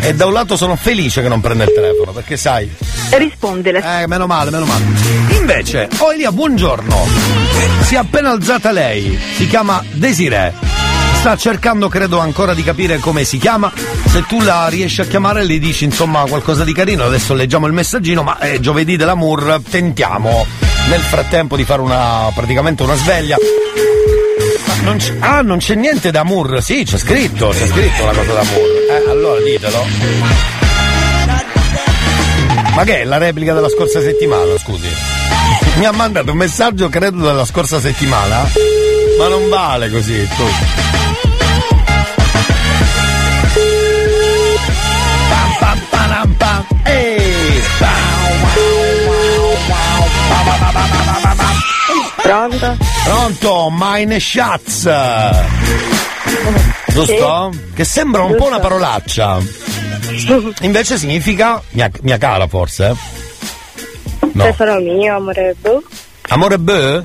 E 0.00 0.14
da 0.14 0.26
un 0.26 0.32
lato 0.32 0.56
sono 0.56 0.76
felice 0.76 1.22
che 1.22 1.28
non 1.28 1.40
prenda 1.40 1.64
il 1.64 1.72
telefono, 1.74 2.12
perché 2.12 2.36
sai. 2.36 2.70
Rispondele. 3.10 3.80
Eh, 3.80 4.06
meno 4.06 4.26
male, 4.26 4.52
meno 4.52 4.64
male. 4.64 4.84
Invece, 5.40 5.88
oh 5.98 6.12
Elia, 6.12 6.30
buongiorno. 6.30 7.04
Si 7.82 7.96
è 7.96 7.98
appena 7.98 8.30
alzata 8.30 8.70
lei. 8.70 9.18
Si 9.34 9.48
chiama 9.48 9.82
Desiree. 9.90 10.54
Sta 11.14 11.36
cercando, 11.36 11.88
credo, 11.88 12.20
ancora 12.20 12.54
di 12.54 12.62
capire 12.62 12.98
come 12.98 13.24
si 13.24 13.38
chiama. 13.38 13.72
Se 14.06 14.24
tu 14.28 14.40
la 14.40 14.68
riesci 14.68 15.00
a 15.00 15.04
chiamare, 15.04 15.42
le 15.42 15.58
dici 15.58 15.84
insomma 15.84 16.20
qualcosa 16.28 16.62
di 16.62 16.72
carino. 16.72 17.02
Adesso 17.02 17.34
leggiamo 17.34 17.66
il 17.66 17.72
messaggino, 17.72 18.22
ma 18.22 18.38
è 18.38 18.60
giovedì 18.60 18.96
dell'amour. 18.96 19.60
Tentiamo 19.68 20.67
nel 20.88 21.00
frattempo 21.00 21.56
di 21.56 21.64
fare 21.64 21.80
una 21.82 22.30
praticamente 22.34 22.82
una 22.82 22.94
sveglia. 22.94 23.36
Non 24.82 24.96
c'è- 24.96 25.16
ah, 25.20 25.42
non 25.42 25.58
c'è 25.58 25.74
niente 25.74 26.10
d'amor. 26.10 26.62
Sì, 26.62 26.84
c'è 26.84 26.96
scritto, 26.98 27.48
c'è 27.48 27.66
scritto 27.66 28.04
la 28.06 28.12
cosa 28.12 28.32
d'amor. 28.32 28.58
Eh, 28.90 29.10
allora 29.10 29.40
ditelo. 29.42 29.84
Ma 32.74 32.84
che 32.84 33.00
è 33.00 33.04
la 33.04 33.18
replica 33.18 33.52
della 33.54 33.68
scorsa 33.68 34.00
settimana, 34.00 34.56
scusi? 34.58 34.88
Mi 35.76 35.84
ha 35.84 35.92
mandato 35.92 36.30
un 36.30 36.36
messaggio, 36.38 36.88
credo, 36.88 37.24
della 37.26 37.44
scorsa 37.44 37.80
settimana. 37.80 38.48
Ma 39.18 39.28
non 39.28 39.48
vale 39.48 39.90
così, 39.90 40.26
tu. 40.36 40.44
Param 45.90 46.34
pam. 46.38 46.64
Ehi! 46.84 47.62
Pronto? 52.22 52.76
Pronto, 53.04 53.72
Mine 53.76 54.20
Schatz. 54.20 54.90
Giusto? 56.88 57.52
Che 57.74 57.84
sembra 57.84 58.22
un 58.22 58.34
po' 58.36 58.46
una 58.46 58.58
parolaccia. 58.58 59.38
Invece 60.60 60.98
significa 60.98 61.62
mia, 61.70 61.90
mia 62.02 62.18
cara 62.18 62.46
forse. 62.46 62.94
No. 64.32 64.44
Tesoro 64.44 64.80
mio, 64.80 65.16
amore. 65.16 65.56
Amore 66.28 66.58
beh? 66.58 67.02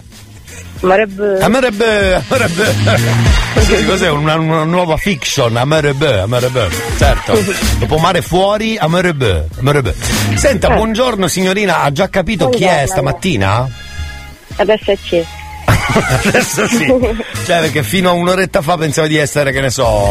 Amore 0.81 1.07
blu. 1.07 1.37
Amore 1.39 1.71
beh, 1.71 2.15
amore. 2.15 3.41
Sì, 3.61 3.85
cos'è? 3.85 4.09
Una, 4.09 4.35
una 4.35 4.63
nuova 4.63 4.97
fiction, 4.97 5.55
amore 5.55 5.93
beh, 5.93 6.19
amore 6.19 6.49
beh. 6.49 6.67
Certo. 6.97 7.39
Dopo 7.79 7.97
mare 7.97 8.21
fuori, 8.21 8.77
amore 8.77 9.13
beh, 9.13 9.43
amore 9.59 9.81
beh. 9.81 9.95
Senta, 10.35 10.69
buongiorno 10.69 11.27
signorina, 11.27 11.81
ha 11.81 11.91
già 11.91 12.09
capito 12.09 12.49
chi 12.49 12.63
è 12.63 12.85
stamattina? 12.85 13.67
Adesso 14.55 14.91
è 14.91 14.97
C. 14.97 15.23
Adesso 16.25 16.67
sì. 16.67 16.85
Cioè, 17.45 17.59
perché 17.61 17.83
fino 17.83 18.09
a 18.09 18.13
un'oretta 18.13 18.61
fa 18.61 18.77
pensava 18.77 19.07
di 19.07 19.17
essere, 19.17 19.51
che 19.51 19.61
ne 19.61 19.69
so. 19.69 20.09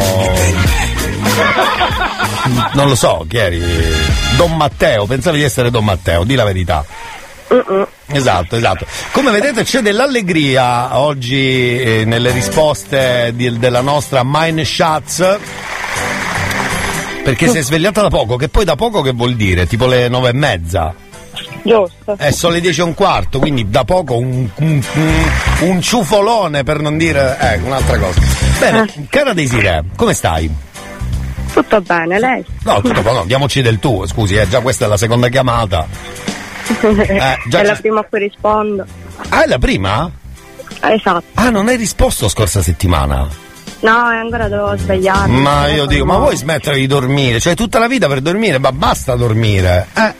Non 2.74 2.88
lo 2.88 2.94
so, 2.94 3.24
chi 3.28 3.36
eri? 3.36 3.62
Don 4.36 4.56
Matteo, 4.56 5.06
pensavi 5.06 5.38
di 5.38 5.44
essere 5.44 5.70
Don 5.70 5.84
Matteo, 5.84 6.24
di 6.24 6.34
la 6.34 6.44
verità. 6.44 6.84
Esatto, 8.06 8.56
esatto. 8.56 8.86
Come 9.12 9.30
vedete 9.30 9.64
c'è 9.64 9.80
dell'allegria 9.80 10.98
oggi 10.98 11.80
eh, 11.80 12.04
nelle 12.04 12.30
risposte 12.30 13.32
di- 13.34 13.58
della 13.58 13.80
nostra 13.80 14.22
Mine 14.24 14.64
Schatz. 14.64 15.38
Perché 17.22 17.48
si 17.48 17.58
è 17.58 17.62
svegliata 17.62 18.02
da 18.02 18.08
poco, 18.08 18.36
che 18.36 18.48
poi 18.48 18.64
da 18.64 18.74
poco 18.74 19.00
che 19.00 19.12
vuol 19.12 19.34
dire? 19.36 19.66
Tipo 19.66 19.86
le 19.86 20.08
nove 20.08 20.30
e 20.30 20.32
mezza. 20.32 20.92
Giusto. 21.62 22.16
Eh, 22.18 22.32
sono 22.32 22.54
le 22.54 22.60
10 22.60 22.80
e 22.80 22.82
un 22.82 22.94
quarto, 22.94 23.38
quindi 23.38 23.70
da 23.70 23.84
poco 23.84 24.16
un, 24.16 24.48
un, 24.56 24.82
un- 24.94 25.30
un 25.60 25.80
ciufolone 25.80 26.64
per 26.64 26.80
non 26.80 26.96
dire 26.98 27.36
eh, 27.40 27.56
un'altra 27.62 27.98
cosa. 27.98 28.20
Bene, 28.58 29.06
cara 29.08 29.32
Desiree, 29.32 29.84
come 29.94 30.12
stai? 30.14 30.50
Tutto 31.52 31.80
bene, 31.82 32.18
lei? 32.18 32.44
No, 32.64 32.80
tutto 32.80 33.02
no, 33.02 33.24
diamoci 33.24 33.62
del 33.62 33.78
tuo, 33.78 34.06
scusi, 34.08 34.34
eh, 34.34 34.48
già 34.48 34.60
questa 34.60 34.86
è 34.86 34.88
la 34.88 34.96
seconda 34.96 35.28
chiamata. 35.28 35.86
Eh, 36.68 37.38
già 37.48 37.60
è 37.60 37.64
la 37.64 37.74
prima 37.74 38.00
a 38.00 38.04
cui 38.04 38.18
rispondo. 38.18 38.84
Ah, 39.28 39.44
è 39.44 39.46
la 39.46 39.58
prima? 39.58 40.10
Esatto. 40.80 41.24
Ah, 41.34 41.50
non 41.50 41.68
hai 41.68 41.76
risposto 41.76 42.28
scorsa 42.28 42.62
settimana? 42.62 43.28
No, 43.80 43.96
ancora 43.96 44.48
devo 44.48 44.76
svegliarmi. 44.76 45.40
Ma 45.40 45.68
io 45.68 45.86
dico, 45.86 46.04
ma 46.04 46.16
vuoi 46.16 46.36
smettere 46.36 46.76
di 46.76 46.86
dormire? 46.86 47.40
Cioè, 47.40 47.54
tutta 47.54 47.78
la 47.78 47.88
vita 47.88 48.06
per 48.06 48.20
dormire, 48.20 48.58
ma 48.58 48.70
basta 48.72 49.16
dormire. 49.16 49.88
Eh, 49.94 50.14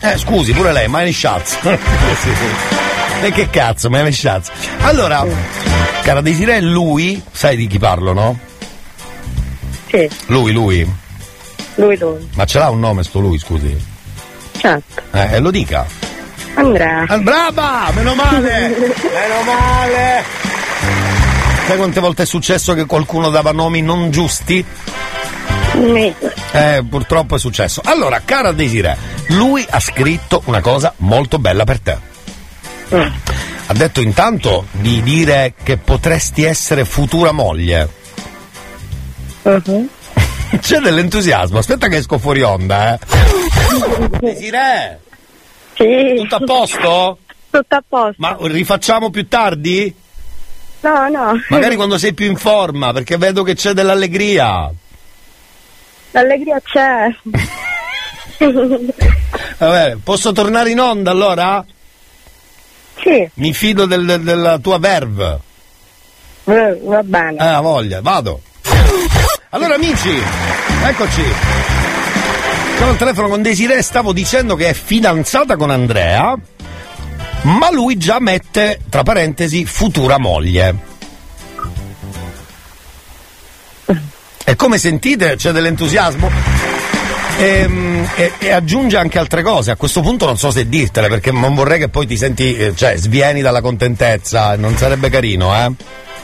eh 0.00 0.18
scusi, 0.18 0.52
pure 0.52 0.72
lei, 0.72 0.86
Miley 0.88 1.12
Schatz. 1.12 1.58
E 3.22 3.30
che 3.30 3.48
cazzo, 3.50 3.88
Miley 3.88 4.10
Schatz. 4.10 4.50
Allora, 4.80 5.24
cara 6.02 6.20
Desiree, 6.20 6.60
lui, 6.60 7.22
sai 7.30 7.54
di 7.56 7.68
chi 7.68 7.78
parlo, 7.78 8.12
no? 8.12 8.36
Sì, 9.88 10.10
Lui, 10.26 10.50
lui. 10.52 10.92
lui, 11.76 11.96
lui. 11.98 12.28
Ma 12.34 12.44
ce 12.46 12.58
l'ha 12.58 12.68
un 12.70 12.80
nome 12.80 13.04
sto 13.04 13.20
lui, 13.20 13.38
scusi? 13.38 13.78
Certo. 14.62 15.02
Eh, 15.10 15.40
lo 15.40 15.50
dica. 15.50 15.84
Andrea. 16.54 17.04
Ah, 17.08 17.18
brava! 17.18 17.90
Meno 17.94 18.14
male! 18.14 18.68
Meno 18.70 19.42
male! 19.44 20.22
Sai 21.66 21.76
quante 21.76 21.98
volte 21.98 22.22
è 22.22 22.26
successo 22.26 22.72
che 22.72 22.86
qualcuno 22.86 23.30
dava 23.30 23.50
nomi 23.50 23.82
non 23.82 24.12
giusti? 24.12 24.64
Mi- 25.74 26.14
Eh, 26.52 26.84
purtroppo 26.88 27.34
è 27.34 27.38
successo. 27.40 27.80
Allora, 27.84 28.20
cara 28.24 28.52
Desiree, 28.52 28.96
lui 29.28 29.66
ha 29.68 29.80
scritto 29.80 30.42
una 30.44 30.60
cosa 30.60 30.92
molto 30.98 31.40
bella 31.40 31.64
per 31.64 31.80
te. 31.80 31.96
Ha 33.66 33.72
detto 33.74 34.00
intanto 34.00 34.66
di 34.70 35.02
dire 35.02 35.54
che 35.60 35.76
potresti 35.76 36.44
essere 36.44 36.84
futura 36.84 37.32
moglie. 37.32 37.88
Mhm. 39.42 39.88
C'è 40.60 40.78
dell'entusiasmo, 40.78 41.58
aspetta 41.58 41.88
che 41.88 41.96
esco 41.96 42.18
fuori 42.18 42.42
onda, 42.42 42.94
eh. 42.94 42.98
Desiree! 44.20 45.00
Sì. 45.74 46.14
Tutto 46.16 46.36
a 46.36 46.40
posto? 46.44 47.18
Tutto 47.50 47.74
a 47.74 47.82
posto. 47.86 48.14
Ma 48.18 48.36
rifacciamo 48.40 49.10
più 49.10 49.26
tardi? 49.28 49.94
No, 50.80 51.08
no. 51.08 51.32
Magari 51.48 51.76
quando 51.76 51.96
sei 51.98 52.12
più 52.12 52.26
in 52.26 52.36
forma, 52.36 52.92
perché 52.92 53.16
vedo 53.16 53.42
che 53.42 53.54
c'è 53.54 53.72
dell'allegria. 53.72 54.70
L'allegria 56.10 56.60
c'è. 56.62 57.06
Va 59.58 59.68
bene, 59.70 59.98
posso 60.02 60.32
tornare 60.32 60.70
in 60.70 60.80
onda 60.80 61.10
allora? 61.10 61.64
Sì. 63.00 63.28
Mi 63.34 63.52
fido 63.54 63.86
del- 63.86 64.04
del- 64.04 64.22
della 64.22 64.58
tua 64.58 64.78
verve. 64.78 65.38
Eh, 66.44 66.78
Va 66.82 67.02
bene. 67.02 67.36
Ha 67.38 67.60
voglia, 67.60 68.00
vado. 68.00 68.40
Allora 69.50 69.74
amici, 69.74 70.10
eccoci. 70.84 71.22
Sono 72.82 72.94
al 72.94 72.98
telefono 72.98 73.28
con 73.28 73.42
Desiree, 73.42 73.80
stavo 73.80 74.12
dicendo 74.12 74.56
che 74.56 74.70
è 74.70 74.72
fidanzata 74.72 75.54
con 75.54 75.70
Andrea, 75.70 76.36
ma 77.42 77.70
lui 77.70 77.96
già 77.96 78.18
mette, 78.18 78.80
tra 78.88 79.04
parentesi, 79.04 79.64
futura 79.64 80.18
moglie. 80.18 80.74
E 84.44 84.56
come 84.56 84.78
sentite 84.78 85.36
c'è 85.36 85.52
dell'entusiasmo? 85.52 86.28
Ehm, 87.38 88.10
E, 88.16 88.32
e 88.40 88.50
aggiunge 88.50 88.96
anche 88.96 89.20
altre 89.20 89.44
cose. 89.44 89.70
A 89.70 89.76
questo 89.76 90.00
punto 90.00 90.26
non 90.26 90.36
so 90.36 90.50
se 90.50 90.68
dirtele 90.68 91.06
perché 91.06 91.30
non 91.30 91.54
vorrei 91.54 91.78
che 91.78 91.88
poi 91.88 92.04
ti 92.08 92.16
senti, 92.16 92.56
eh, 92.56 92.74
cioè, 92.74 92.96
svieni 92.96 93.42
dalla 93.42 93.60
contentezza. 93.60 94.56
Non 94.56 94.76
sarebbe 94.76 95.08
carino, 95.08 95.54
eh? 95.54 95.70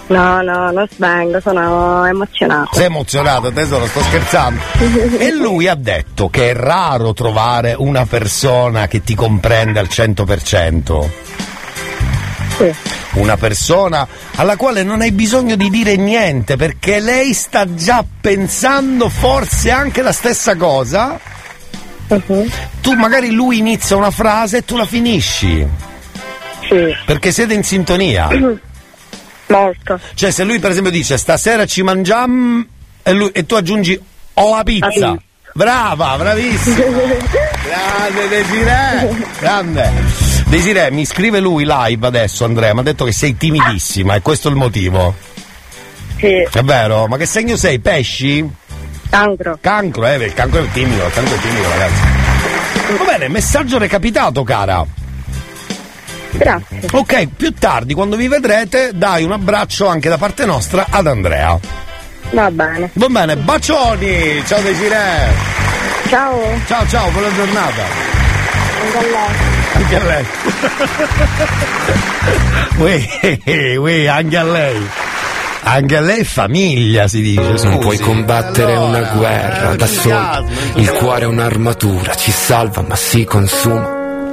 No, 0.08 0.40
no, 0.40 0.70
non 0.70 0.86
svengo, 0.90 1.38
sono 1.40 2.04
emozionata. 2.06 2.70
Sei 2.72 2.86
emozionato, 2.86 3.52
tesoro, 3.52 3.86
sto 3.86 4.00
scherzando. 4.00 4.60
E 5.18 5.32
lui 5.32 5.68
ha 5.68 5.74
detto 5.74 6.28
che 6.28 6.50
è 6.50 6.54
raro 6.54 7.12
trovare 7.12 7.74
una 7.76 8.06
persona 8.06 8.86
che 8.88 9.02
ti 9.02 9.14
comprende 9.14 9.78
al 9.78 9.88
100%. 9.90 11.08
Una 13.12 13.36
persona 13.36 14.06
alla 14.36 14.56
quale 14.56 14.82
non 14.82 15.00
hai 15.00 15.12
bisogno 15.12 15.56
di 15.56 15.70
dire 15.70 15.96
niente 15.96 16.56
perché 16.56 17.00
lei 17.00 17.32
sta 17.32 17.72
già 17.74 18.04
pensando 18.20 19.08
forse 19.08 19.70
anche 19.70 20.02
la 20.02 20.12
stessa 20.12 20.56
cosa. 20.56 21.20
Tu 22.80 22.94
magari 22.94 23.30
lui 23.30 23.58
inizia 23.58 23.96
una 23.96 24.10
frase 24.10 24.58
e 24.58 24.64
tu 24.64 24.76
la 24.76 24.86
finisci. 24.86 25.66
Perché 27.04 27.30
siete 27.30 27.54
in 27.54 27.62
sintonia. 27.62 28.28
Molto. 29.48 29.98
Cioè, 30.14 30.30
se 30.30 30.44
lui 30.44 30.58
per 30.58 30.70
esempio 30.70 30.90
dice 30.90 31.16
stasera 31.16 31.66
ci 31.66 31.82
mangiamo 31.82 32.64
e, 33.02 33.12
lui- 33.12 33.30
e 33.32 33.46
tu 33.46 33.54
aggiungi 33.54 34.00
ho 34.34 34.56
la 34.56 34.62
pizza. 34.62 35.16
Brava, 35.54 36.16
bravissima. 36.16 36.76
Grande 37.64 38.28
Desiree. 38.28 39.26
Grande. 39.40 39.92
Desiree, 40.46 40.90
mi 40.90 41.04
scrive 41.04 41.40
lui 41.40 41.64
live 41.66 42.06
adesso, 42.06 42.44
Andrea, 42.44 42.72
mi 42.72 42.80
ha 42.80 42.82
detto 42.82 43.04
che 43.04 43.12
sei 43.12 43.36
timidissima 43.36 44.14
e 44.14 44.22
questo 44.22 44.48
è 44.48 44.50
il 44.50 44.56
motivo. 44.56 45.14
Sì. 46.18 46.46
È 46.50 46.62
vero? 46.62 47.06
Ma 47.06 47.16
che 47.16 47.26
segno 47.26 47.56
sei? 47.56 47.80
Pesci? 47.80 48.48
Cancro. 49.10 49.58
Cancro, 49.60 50.06
eh, 50.06 50.14
il 50.16 50.34
cancro 50.34 50.62
è 50.62 50.70
timido, 50.70 51.04
il 51.06 51.12
cancro 51.12 51.34
è 51.34 51.38
timido, 51.40 51.68
ragazzi. 51.68 52.02
Va 52.98 53.04
bene, 53.04 53.28
messaggio 53.28 53.78
recapitato, 53.78 54.42
cara. 54.44 54.84
Grazie. 56.30 56.80
Ok, 56.92 57.28
più 57.36 57.52
tardi, 57.54 57.94
quando 57.94 58.16
vi 58.16 58.28
vedrete, 58.28 58.90
dai 58.94 59.24
un 59.24 59.32
abbraccio 59.32 59.86
anche 59.86 60.08
da 60.08 60.18
parte 60.18 60.44
nostra 60.44 60.86
ad 60.88 61.06
Andrea. 61.06 61.58
Va 62.30 62.50
bene. 62.50 62.90
Va 62.92 63.06
bene, 63.08 63.36
bacioni! 63.36 64.42
Ciao 64.46 64.60
Desiree! 64.60 65.32
Ciao. 66.08 66.38
Ciao 66.66 66.86
ciao, 66.88 67.10
buona 67.10 67.32
giornata! 67.34 67.82
Anche 68.82 68.98
a 68.98 69.02
lei. 69.02 69.36
Anche 69.72 69.96
a 69.96 70.04
lei! 70.04 70.26
Ui, 72.78 73.76
ui, 73.76 74.06
anche 74.06 74.36
a 74.36 74.44
lei! 74.44 74.88
Anche 75.60 75.96
a 75.96 76.00
lei 76.00 76.24
famiglia 76.24 77.08
si 77.08 77.20
dice. 77.20 77.40
Non 77.40 77.58
scusi. 77.58 77.78
puoi 77.78 77.98
combattere 77.98 78.72
Allora, 78.74 78.98
una 78.98 79.12
guerra 79.12 79.72
eh, 79.72 79.76
da 79.76 79.86
solo. 79.86 80.48
Il 80.74 80.90
cuore 80.92 81.22
è 81.22 81.26
un'armatura, 81.26 82.14
ci 82.14 82.30
salva 82.30 82.82
ma 82.82 82.96
si 82.96 83.24
consuma. 83.24 83.97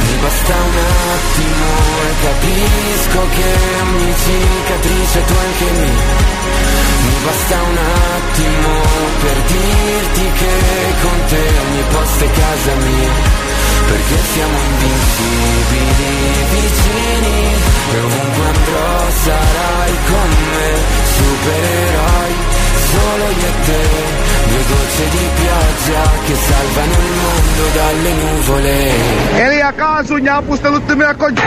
mi 0.00 0.14
basta 0.20 0.54
un 0.54 0.76
attimo 1.16 1.68
e 2.08 2.12
capisco 2.26 3.20
che 3.34 3.50
ogni 3.82 4.14
cicatrice 4.24 5.24
tu 5.24 5.34
anche 5.34 5.70
me. 5.80 5.90
Mi 7.04 7.16
basta 7.24 7.56
un 7.62 7.78
attimo 8.16 8.80
per 9.20 9.36
dirti 9.42 10.30
che 10.38 10.54
con 11.02 11.24
te 11.28 11.44
ogni 11.66 11.84
posto 11.90 12.24
è 12.24 12.30
casa 12.30 12.74
mia. 12.74 13.38
Perché 13.86 14.16
siamo 14.32 14.58
invincibili 14.70 16.10
vicini 16.50 17.54
E 17.92 18.00
ovunque 18.00 18.46
andrò 18.46 19.10
sarai 19.24 19.92
con 20.06 20.30
me 20.52 21.00
Supereroi 21.16 22.59
solo 22.90 23.24
io 23.24 23.46
e 23.46 23.64
te, 23.64 23.80
due 24.48 24.62
gocce 24.68 25.08
di 25.10 25.28
pioggia 25.40 26.02
che 26.26 26.34
salvano 26.34 26.92
il 26.92 27.12
mondo 27.22 27.64
dalle 27.74 28.12
nuvole. 28.12 28.74
Elia 29.44 29.72
caso, 29.74 30.16
ne 30.16 30.28
ha 30.28 30.42
posto 30.42 30.70
l'ultimo 30.70 31.04
accog- 31.04 31.42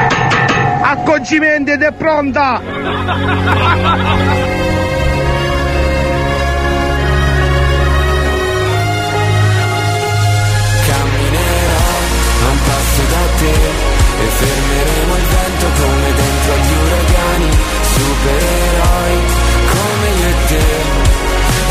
accorgimento 0.81 1.71
ed 1.71 1.81
è 1.81 1.91
pronta! 1.91 2.61
Camminerò 10.85 11.81
a 12.43 12.49
un 12.49 12.59
passo 12.65 13.01
da 13.09 13.23
te 13.37 13.53
e 14.15 14.25
fermeremo 14.25 15.15
il 15.15 15.23
vento 15.23 15.65
come 15.81 16.13
dentro 16.13 16.53
agli 16.53 16.73
uragani, 16.85 17.49
supereroi 17.93 19.15
come 19.65 20.07
io 20.19 20.27
e 20.27 20.47
te. 20.47 20.92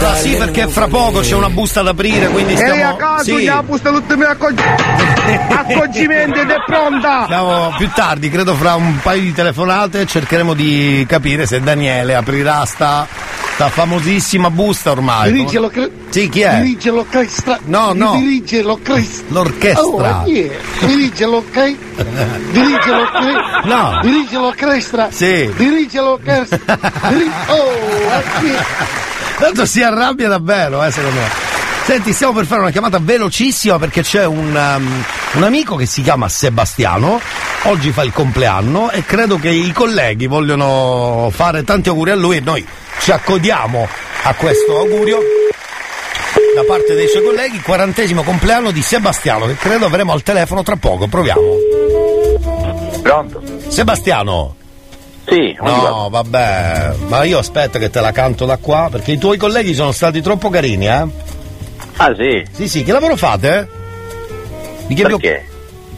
mondo 0.00 0.08
Ah, 0.10 0.14
sì, 0.16 0.34
perché 0.34 0.66
fra 0.68 0.86
poco 0.88 1.20
c'è 1.20 1.34
una 1.34 1.50
busta 1.50 1.82
da 1.82 1.90
aprire, 1.90 2.28
quindi 2.28 2.56
stiamo. 2.56 2.96
caso, 2.96 3.36
Sì, 3.36 3.44
ne 3.44 3.50
ha 3.50 3.62
posto 3.62 3.90
l'ultimo 3.90 4.24
accog- 4.24 4.58
accorgimento 5.48 6.40
ed 6.40 6.50
è 6.50 6.56
pronta! 6.66 7.24
stiamo 7.24 7.74
più 7.76 7.88
tardi, 7.94 8.28
credo 8.30 8.54
fra 8.54 8.74
un 8.74 8.98
paio 9.02 9.20
di 9.20 9.32
telefonate, 9.32 10.06
cercheremo 10.06 10.54
di 10.54 11.04
capire 11.08 11.46
se 11.46 11.60
Daniele 11.60 12.14
aprirà 12.14 12.64
sta, 12.64 13.06
sta 13.54 13.68
famosissima 13.68 14.50
busta 14.50 14.90
ormai. 14.90 15.32
Dirige 15.32 15.58
l'orchestra. 15.58 15.92
Sì, 16.10 16.28
chi 16.28 16.40
è? 16.40 16.56
Dirige 16.60 16.90
l'orchestra. 16.90 17.58
No, 17.64 17.92
no. 17.94 18.16
Dirige 18.16 18.62
l'orchestra. 18.62 19.26
L'orchestra. 19.28 19.82
Oh, 19.82 20.02
è? 20.02 20.22
Dirige 20.80 21.26
l'orchestra. 21.26 22.04
Dirige 22.50 22.90
l'orchestra. 22.90 23.60
No. 23.64 23.98
Dirige 24.02 24.36
l'orchestra. 24.38 25.08
Sì. 25.10 25.52
Dirige 25.56 26.00
l'orchestra. 26.00 26.58
Diri- 27.08 27.30
oh, 27.48 28.10
a 28.12 28.22
è? 28.40 28.58
Tanto 29.40 29.64
si 29.64 29.82
arrabbia 29.82 30.28
davvero, 30.28 30.84
eh, 30.84 30.90
secondo 30.90 31.18
me. 31.18 31.28
Senti, 31.84 32.12
stiamo 32.12 32.34
per 32.34 32.44
fare 32.44 32.60
una 32.60 32.70
chiamata 32.70 32.98
velocissima 33.00 33.78
perché 33.78 34.02
c'è 34.02 34.26
un, 34.26 34.54
um, 34.54 35.04
un 35.32 35.42
amico 35.42 35.76
che 35.76 35.86
si 35.86 36.02
chiama 36.02 36.28
Sebastiano, 36.28 37.18
oggi 37.62 37.90
fa 37.90 38.04
il 38.04 38.12
compleanno 38.12 38.90
e 38.90 39.02
credo 39.02 39.38
che 39.38 39.48
i 39.48 39.72
colleghi 39.72 40.26
vogliono 40.26 41.30
fare 41.32 41.64
tanti 41.64 41.88
auguri 41.88 42.10
a 42.10 42.16
lui 42.16 42.36
e 42.36 42.40
noi 42.40 42.64
ci 43.00 43.10
accodiamo 43.10 43.88
a 44.24 44.34
questo 44.34 44.78
augurio 44.78 45.18
da 46.54 46.64
parte 46.64 46.94
dei 46.94 47.08
suoi 47.08 47.24
colleghi, 47.24 47.60
quarantesimo 47.60 48.22
compleanno 48.22 48.70
di 48.70 48.82
Sebastiano 48.82 49.46
che 49.46 49.56
credo 49.56 49.86
avremo 49.86 50.12
al 50.12 50.22
telefono 50.22 50.62
tra 50.62 50.76
poco, 50.76 51.08
proviamo. 51.08 51.40
Pronto? 53.02 53.42
Sebastiano. 53.68 54.59
Sì, 55.30 55.56
No, 55.60 56.08
vabbè, 56.10 56.94
ma 57.06 57.22
io 57.24 57.38
aspetta 57.38 57.78
che 57.78 57.88
te 57.88 58.00
la 58.00 58.10
canto 58.12 58.44
da 58.46 58.56
qua 58.56 58.88
perché 58.90 59.12
i 59.12 59.18
tuoi 59.18 59.38
colleghi 59.38 59.74
sono 59.74 59.92
stati 59.92 60.20
troppo 60.20 60.50
carini, 60.50 60.86
eh? 60.86 61.06
Ah 61.96 62.14
sì? 62.16 62.42
Sì, 62.50 62.68
sì, 62.68 62.82
che 62.82 62.92
lavoro 62.92 63.14
fate? 63.16 63.68
Di 64.86 64.94
che 64.94 65.02
Perché? 65.02 65.46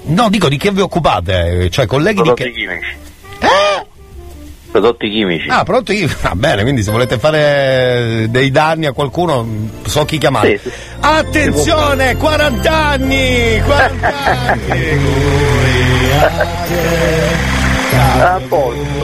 Vi... 0.03 0.15
No, 0.15 0.29
dico 0.29 0.49
di 0.49 0.59
che 0.59 0.71
vi 0.71 0.81
occupate? 0.81 1.71
Cioè, 1.71 1.87
colleghi 1.87 2.17
Prodotti 2.17 2.43
di 2.45 2.53
che. 2.53 2.59
chimici. 2.59 2.95
Eh? 3.39 3.87
Prodotti 4.71 5.09
chimici. 5.11 5.49
Ah, 5.49 5.63
pronto 5.65 5.93
io. 5.93 6.09
Va 6.21 6.35
bene, 6.35 6.63
quindi 6.63 6.83
se 6.83 6.91
volete 6.91 7.19
fare 7.19 8.27
dei 8.29 8.51
danni 8.51 8.87
a 8.87 8.93
qualcuno, 8.93 9.47
so 9.87 10.05
chi 10.05 10.19
chiamare. 10.19 10.59
Sì, 10.59 10.69
sì. 10.69 10.75
Attenzione, 11.01 12.17
40 12.17 12.73
anni! 12.77 13.63
40 13.65 14.15
anni! 14.37 14.91
A 17.95 18.41
posto. 18.49 19.03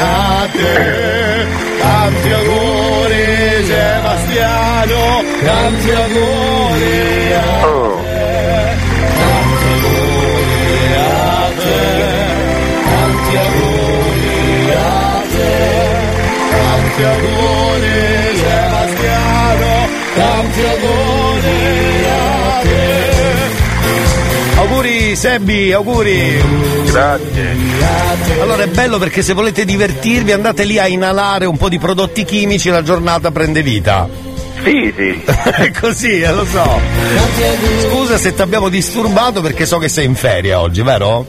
a 0.00 0.46
te, 0.52 0.74
tanti 1.80 2.30
auguri 2.32 3.24
Sebastiano, 3.68 5.22
tanti 5.44 5.90
auguri 5.90 7.32
a 7.32 7.66
Oh. 7.66 7.96
tanti 9.20 9.66
auguri 9.72 10.94
a 10.94 11.50
te, 11.62 11.80
tanti 12.88 13.34
auguri 13.44 14.70
a 14.72 15.22
te, 15.32 15.52
tanti 16.52 17.02
auguri 17.12 17.98
Sebastiano, 18.42 19.72
tanti 20.16 20.62
auguri 20.72 21.67
Auguri 24.68 25.16
Sebbi, 25.16 25.72
auguri! 25.72 26.42
Grazie. 26.84 27.56
Allora 28.38 28.64
è 28.64 28.66
bello 28.68 28.98
perché 28.98 29.22
se 29.22 29.32
volete 29.32 29.64
divertirvi 29.64 30.30
andate 30.30 30.64
lì 30.64 30.78
a 30.78 30.86
inalare 30.86 31.46
un 31.46 31.56
po' 31.56 31.70
di 31.70 31.78
prodotti 31.78 32.22
chimici 32.24 32.68
la 32.68 32.82
giornata 32.82 33.30
prende 33.30 33.62
vita. 33.62 34.06
Sì, 34.62 34.92
sì. 34.94 35.22
È 35.24 35.70
così, 35.70 36.20
eh, 36.20 36.30
lo 36.32 36.44
so. 36.44 36.78
Scusa 37.88 38.18
se 38.18 38.34
ti 38.34 38.42
abbiamo 38.42 38.68
disturbato 38.68 39.40
perché 39.40 39.64
so 39.64 39.78
che 39.78 39.88
sei 39.88 40.04
in 40.04 40.14
ferie 40.14 40.52
oggi, 40.52 40.82
vero? 40.82 41.24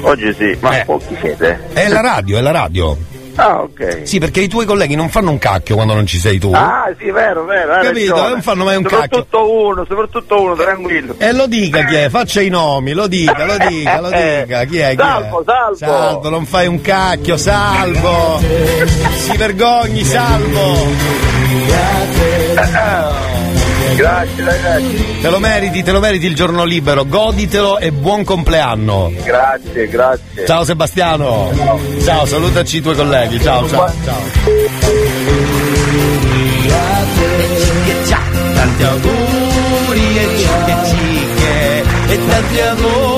Oggi 0.00 0.34
sì, 0.38 0.56
ma 0.60 0.80
Eh. 0.80 0.84
po' 0.86 0.98
chi 1.06 1.14
siete? 1.20 1.68
È 1.74 1.88
la 1.88 2.00
radio, 2.00 2.38
è 2.38 2.40
la 2.40 2.52
radio. 2.52 2.96
Ah, 3.38 3.60
ok. 3.62 4.00
Sì, 4.02 4.18
perché 4.18 4.40
i 4.40 4.48
tuoi 4.48 4.66
colleghi 4.66 4.96
non 4.96 5.08
fanno 5.10 5.30
un 5.30 5.38
cacchio 5.38 5.76
quando 5.76 5.94
non 5.94 6.06
ci 6.06 6.18
sei 6.18 6.38
tu. 6.40 6.50
Ah, 6.52 6.92
sì, 6.98 7.08
vero, 7.10 7.44
vero. 7.44 7.80
Capito? 7.80 8.14
ragione. 8.14 8.28
Non 8.30 8.42
fanno 8.42 8.64
mai 8.64 8.76
un 8.76 8.82
Soprattutto 8.82 9.52
uno, 9.52 9.84
soprattutto 9.88 10.40
uno, 10.42 10.54
tranquillo. 10.56 11.14
E 11.18 11.32
lo 11.32 11.46
dica 11.46 11.84
chi 11.84 11.94
è, 11.94 12.08
faccia 12.08 12.40
i 12.40 12.48
nomi, 12.48 12.92
lo 12.92 13.06
dica, 13.06 13.44
lo 13.44 13.56
dica, 13.56 14.00
lo 14.00 14.08
dica, 14.10 14.64
chi 14.64 14.78
è? 14.78 14.90
Chi 14.90 14.96
Salvo, 14.96 15.40
è? 15.40 15.44
salvo. 15.44 15.76
Salvo, 15.76 16.28
non 16.30 16.46
fai 16.46 16.66
un 16.66 16.80
cacchio, 16.80 17.36
salvo! 17.36 18.40
Si 19.14 19.36
vergogni, 19.36 20.02
salvo! 20.02 20.76
Grazie 23.94 24.44
ragazzi. 24.44 25.20
Te 25.20 25.30
lo 25.30 25.38
meriti, 25.38 25.82
te 25.82 25.92
lo 25.92 26.00
meriti 26.00 26.26
il 26.26 26.34
giorno 26.34 26.64
libero, 26.64 27.04
goditelo 27.04 27.78
e 27.78 27.92
buon 27.92 28.24
compleanno! 28.24 29.12
Grazie, 29.22 29.88
grazie. 29.88 30.46
Ciao 30.46 30.64
Sebastiano! 30.64 31.50
Ciao, 32.04 32.26
salutaci 32.26 32.76
i 32.78 32.80
tuoi 32.80 32.94
colleghi, 32.94 33.40
ciao, 33.40 33.68
ciao, 33.68 33.92
ciao! 34.04 35.26
Tanti 38.54 38.82
auguri 38.82 40.18
e 40.18 40.36
cicche 40.36 40.76
cicche 40.84 42.12
e 42.12 42.26
tanti 42.26 42.60
auguri 42.60 43.17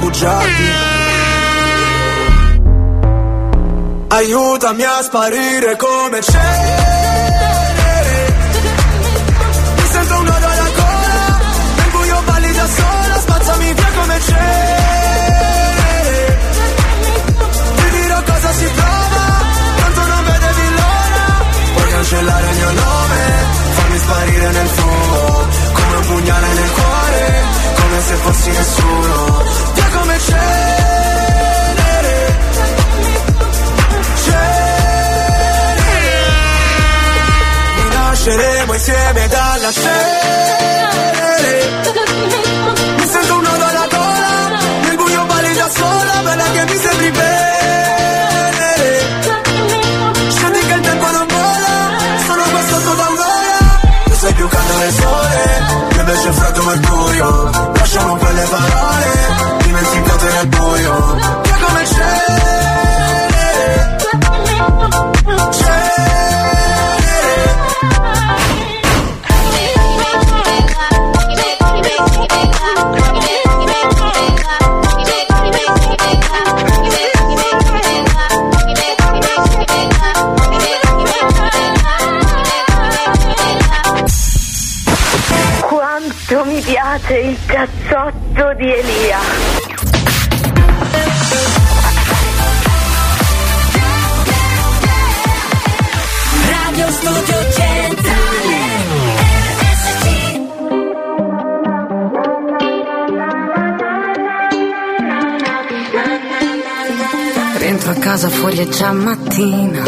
bugiardi 0.01 0.69
Aiutami 4.09 4.83
a 4.83 5.01
sparire 5.03 5.75
come 5.77 6.21
cenere 6.21 7.53
Mi 9.77 9.85
sento 9.93 10.13
un 10.17 10.25
nodo 10.25 10.45
alla 10.53 10.69
gola 10.79 11.39
Nel 11.77 11.89
buio 11.91 12.21
balli 12.25 12.51
da 12.53 12.67
sola 12.77 13.19
Spazzami 13.19 13.73
via 13.73 13.91
come 13.99 14.19
cenere 14.27 15.59
Ti 17.75 17.89
dirò 17.97 18.21
cosa 18.23 18.51
si 18.59 18.67
prova 18.75 19.25
Tanto 19.81 20.01
non 20.11 20.23
vedevi 20.31 20.65
l'ora. 20.77 21.25
Puoi 21.75 21.89
cancellare 21.89 22.49
il 22.49 22.55
mio 22.57 22.71
nome 22.83 23.19
Farmi 23.75 23.97
sparire 23.97 24.51
nel 24.51 24.67
fumo 24.67 25.47
Come 25.73 25.95
un 25.95 26.05
pugnale 26.07 26.47
nel 26.53 26.71
cuore 26.71 27.43
Come 27.79 28.01
se 28.01 28.15
fossi 28.15 28.49
nessuno 28.49 29.30
cenere 39.71 41.69
Mi 42.97 43.07
sento 43.07 43.33
un 43.35 43.41
nodo 43.41 43.65
alla 43.65 43.87
gola 43.89 44.57
Nel 44.83 44.95
buio 44.95 45.25
balli 45.25 45.53
da 45.53 45.69
sola 45.69 46.21
Bella 46.23 46.43
che 46.51 46.63
mi 46.65 46.77
sembri 46.77 47.11
bene. 47.11 47.29
Scendi 50.29 50.59
che 50.59 50.73
il 50.73 50.81
tempo 50.81 51.11
non 51.11 51.27
vola 51.27 51.73
Sono 52.25 52.43
qua 52.51 52.61
sotto 52.69 52.93
da 52.95 53.07
un'ora. 53.07 53.79
Tu 54.05 54.13
sei 54.15 54.33
più 54.33 54.47
caldo 54.47 54.73
del 54.77 54.93
sole 54.93 55.63
Io 55.93 55.99
invece 55.99 56.29
è 56.29 56.31
freddo 56.31 56.63
mercurio 56.63 57.71
Lasciamo 57.75 58.15
quelle 58.15 58.43
parole 58.43 59.05
Dimenticate 59.63 60.25
nel 60.33 60.47
buio. 60.47 61.15
Via 61.43 61.57
come 61.65 61.85
cenere 61.85 62.41
il 87.19 87.37
cazzotto 87.45 88.53
di 88.55 88.71
Elia. 88.71 89.19
Radio 96.49 96.87
Studio 96.89 97.51
Centrale 97.51 98.19
a 107.83 107.95
casa 107.95 108.29
fuori 108.29 108.57
è 108.57 108.67
già 108.69 108.93
mattina 108.93 109.83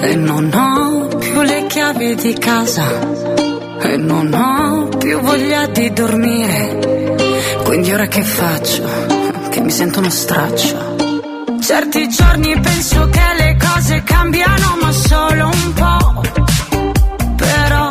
e 0.00 0.14
non 0.14 0.52
ho 0.52 1.08
più 1.16 1.40
le 1.40 1.66
chiavi 1.66 2.14
di 2.14 2.34
casa 2.34 2.84
e 3.80 3.96
non 3.96 4.32
ho 4.32 4.85
più 5.06 5.20
voglia 5.20 5.68
di 5.68 5.92
dormire. 5.92 6.78
Quindi 7.62 7.92
ora 7.92 8.08
che 8.08 8.22
faccio? 8.24 8.82
Che 9.50 9.60
mi 9.60 9.70
sento 9.70 10.00
uno 10.00 10.10
straccio. 10.10 10.96
Certi 11.60 12.08
giorni 12.08 12.58
penso 12.58 13.08
che 13.08 13.22
le 13.38 13.56
cose 13.56 14.02
cambiano 14.02 14.76
ma 14.80 14.90
solo 14.90 15.46
un 15.46 15.72
po'. 15.74 16.22
Però 17.36 17.88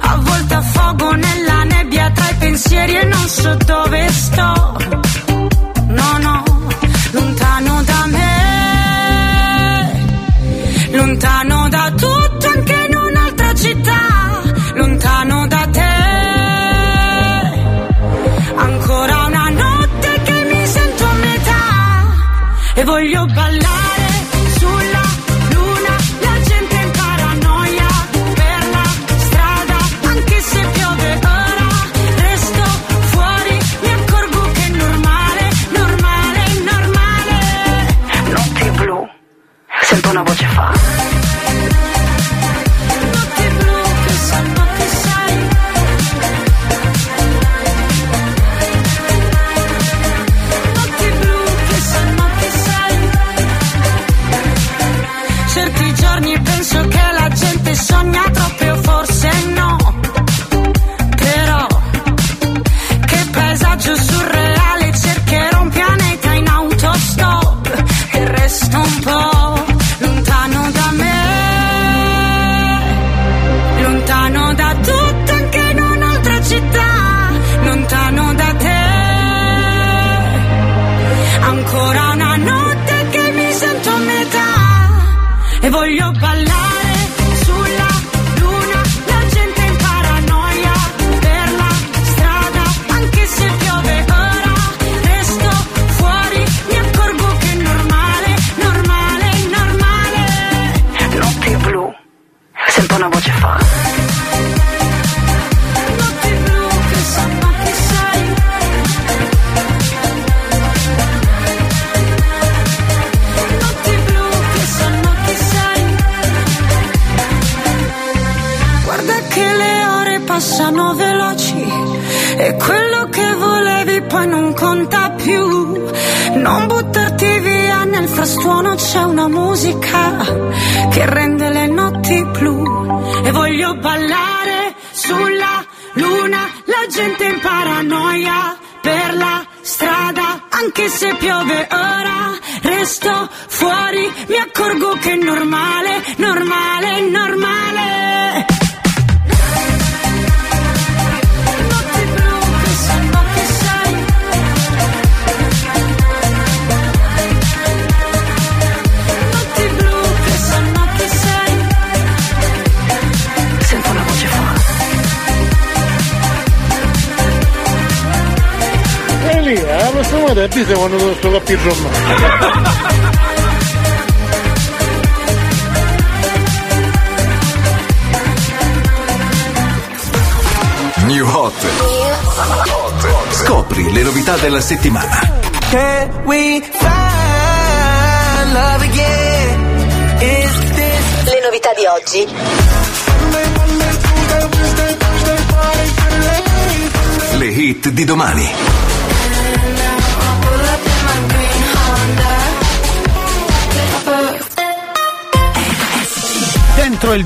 a 0.00 0.16
volte 0.16 0.54
affogo 0.54 1.10
nella 1.12 1.64
nebbia 1.64 2.10
tra 2.14 2.30
i 2.30 2.34
pensieri 2.38 2.96
e 2.96 3.04
non 3.04 3.28
so 3.28 3.54
dove 3.66 4.08
sto. 4.08 4.69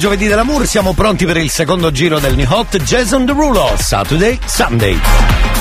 giovedì 0.04 0.26
della 0.26 0.44
Mur, 0.44 0.66
siamo 0.66 0.92
pronti 0.92 1.24
per 1.24 1.38
il 1.38 1.48
secondo 1.48 1.90
giro 1.90 2.18
del 2.18 2.34
New 2.34 2.46
Hot 2.50 2.76
Jason 2.76 3.24
Derulo 3.24 3.72
Saturday 3.78 4.38
Sunday. 4.44 5.53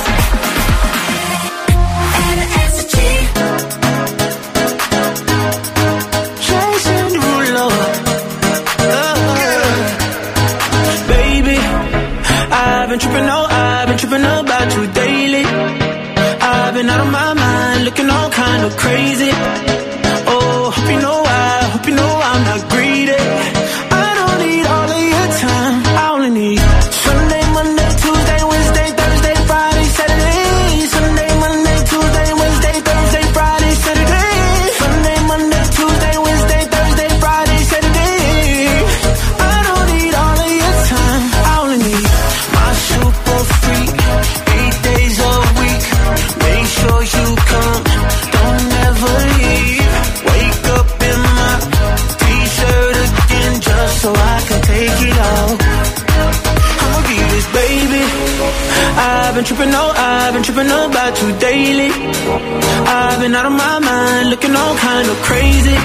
tripping 60.54 60.72
about 60.72 61.22
you 61.22 61.40
daily. 61.40 61.90
I've 61.90 63.20
been 63.20 63.34
out 63.34 63.46
of 63.46 63.54
my 63.54 63.80
mind, 63.80 64.30
looking 64.30 64.56
all 64.56 64.76
kind 64.76 65.10
of 65.10 65.18
crazy. 65.24 65.76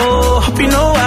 Oh, 0.00 0.40
hope 0.44 0.60
you 0.60 0.68
know 0.68 0.97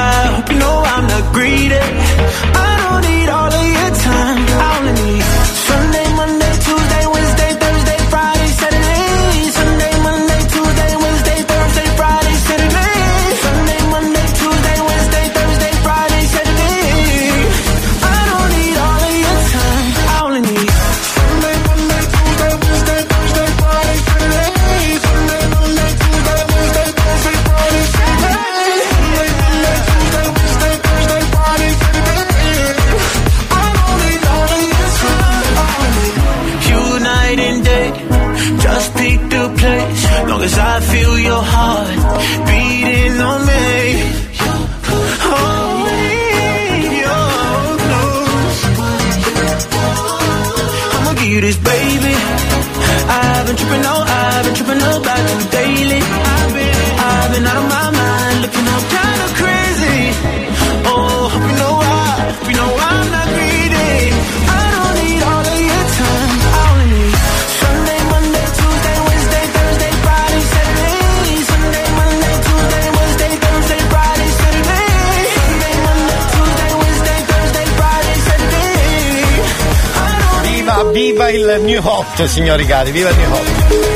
il 81.55 81.63
New 81.63 81.81
Hot, 81.83 82.23
signori 82.25 82.65
cari, 82.65 82.91
viva 82.91 83.09
il 83.09 83.17
New 83.17 83.31
Hot! 83.31 83.89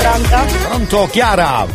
Pronto? 0.00 0.56
Pronto, 0.68 1.08
Chiara? 1.10 1.66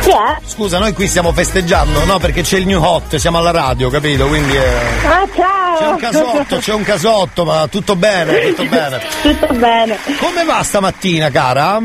Chi 0.00 0.10
è? 0.10 0.38
Scusa, 0.44 0.78
noi 0.78 0.92
qui 0.92 1.06
stiamo 1.06 1.32
festeggiando, 1.32 2.04
no? 2.04 2.18
Perché 2.18 2.42
c'è 2.42 2.56
il 2.56 2.66
new 2.66 2.82
hot, 2.82 3.16
siamo 3.16 3.38
alla 3.38 3.50
radio, 3.50 3.90
capito? 3.90 4.26
Quindi. 4.26 4.56
È... 4.56 4.74
Ah, 5.04 5.28
ciao! 5.34 5.78
C'è 5.78 5.86
un 5.86 5.96
casotto, 5.96 6.56
c'è 6.56 6.72
un 6.72 6.82
casotto, 6.82 7.44
ma 7.44 7.66
tutto 7.68 7.96
bene, 7.96 8.48
tutto 8.48 8.64
bene. 8.64 9.00
tutto 9.22 9.54
bene. 9.54 9.98
Come 10.18 10.44
va 10.44 10.62
stamattina, 10.62 11.30
cara? 11.30 11.80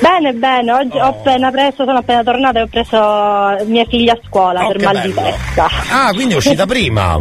Bene, 0.00 0.32
bene, 0.32 0.72
oggi 0.72 0.96
oh. 0.96 1.04
ho 1.04 1.08
appena 1.08 1.50
preso, 1.50 1.84
sono 1.84 1.98
appena 1.98 2.22
tornata 2.22 2.58
e 2.58 2.62
ho 2.62 2.66
preso 2.66 3.66
mia 3.66 3.84
figlia 3.88 4.12
a 4.12 4.18
scuola 4.26 4.64
oh, 4.64 4.68
per 4.68 4.82
mal 4.82 4.92
bello. 4.94 5.06
di 5.06 5.14
testa. 5.14 5.68
Ah, 5.90 6.12
quindi 6.12 6.34
è 6.34 6.36
uscita 6.36 6.66
prima. 6.66 7.20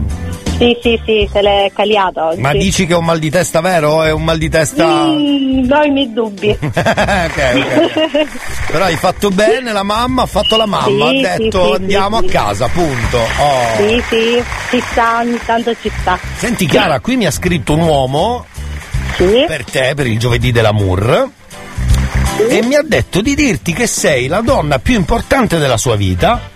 Sì, 0.58 0.76
sì, 0.82 0.99
sì, 1.06 1.30
se 1.32 1.41
l'è 1.44 1.72
caliata 1.74 2.30
oggi. 2.30 2.41
Ma 2.41 2.52
dici 2.52 2.88
che 2.88 2.94
è 2.94 2.98
un 2.98 3.06
mal 3.06 3.20
di 3.20 3.30
testa 3.30 3.62
vero 3.62 4.02
è 4.02 4.12
un 4.12 4.24
mal 4.24 4.40
di 4.40 4.49
testa... 4.49 5.06
Mm, 5.06 5.66
no, 5.66 5.84
i 5.84 5.90
miei 5.91 6.12
dubbi. 6.12 6.49
ok, 6.60 6.68
ok. 6.74 8.28
Però 8.72 8.86
hai 8.86 8.95
fatto 8.95 9.30
bene, 9.30 9.72
la 9.72 9.84
mamma 9.84 10.24
ha 10.24 10.26
fatto 10.26 10.58
la 10.58 10.66
mamma, 10.66 11.10
sì, 11.10 11.24
ha 11.24 11.38
detto 11.38 11.68
sì, 11.68 11.82
andiamo 11.82 12.20
sì, 12.22 12.26
a 12.26 12.30
casa, 12.30 12.68
punto. 12.70 13.18
Oh. 13.20 13.76
Sì, 13.78 14.04
sì, 14.10 14.44
ci 14.72 14.84
sta, 14.90 15.20
ogni 15.20 15.40
tanto 15.45 15.76
ci 15.80 15.91
sta. 15.99 16.18
Senti 16.38 16.66
Chiara, 16.66 16.99
qui 17.02 17.18
mi 17.18 17.28
ha 17.28 17.32
scritto 17.32 17.74
un 17.74 17.82
uomo 17.82 18.45
per 19.16 19.64
te, 19.64 19.94
per 19.95 20.08
il 20.08 20.18
giovedì 20.18 20.52
dell'amour 20.52 21.30
e 22.38 22.61
mi 22.64 22.76
ha 22.76 22.84
detto 22.84 23.22
di 23.22 23.35
dirti 23.35 23.73
che 23.73 23.88
sei 23.88 24.27
la 24.27 24.41
donna 24.41 24.80
più 24.80 24.95
importante 24.95 25.57
della 25.57 25.77
sua 25.77 25.95
vita. 25.95 26.55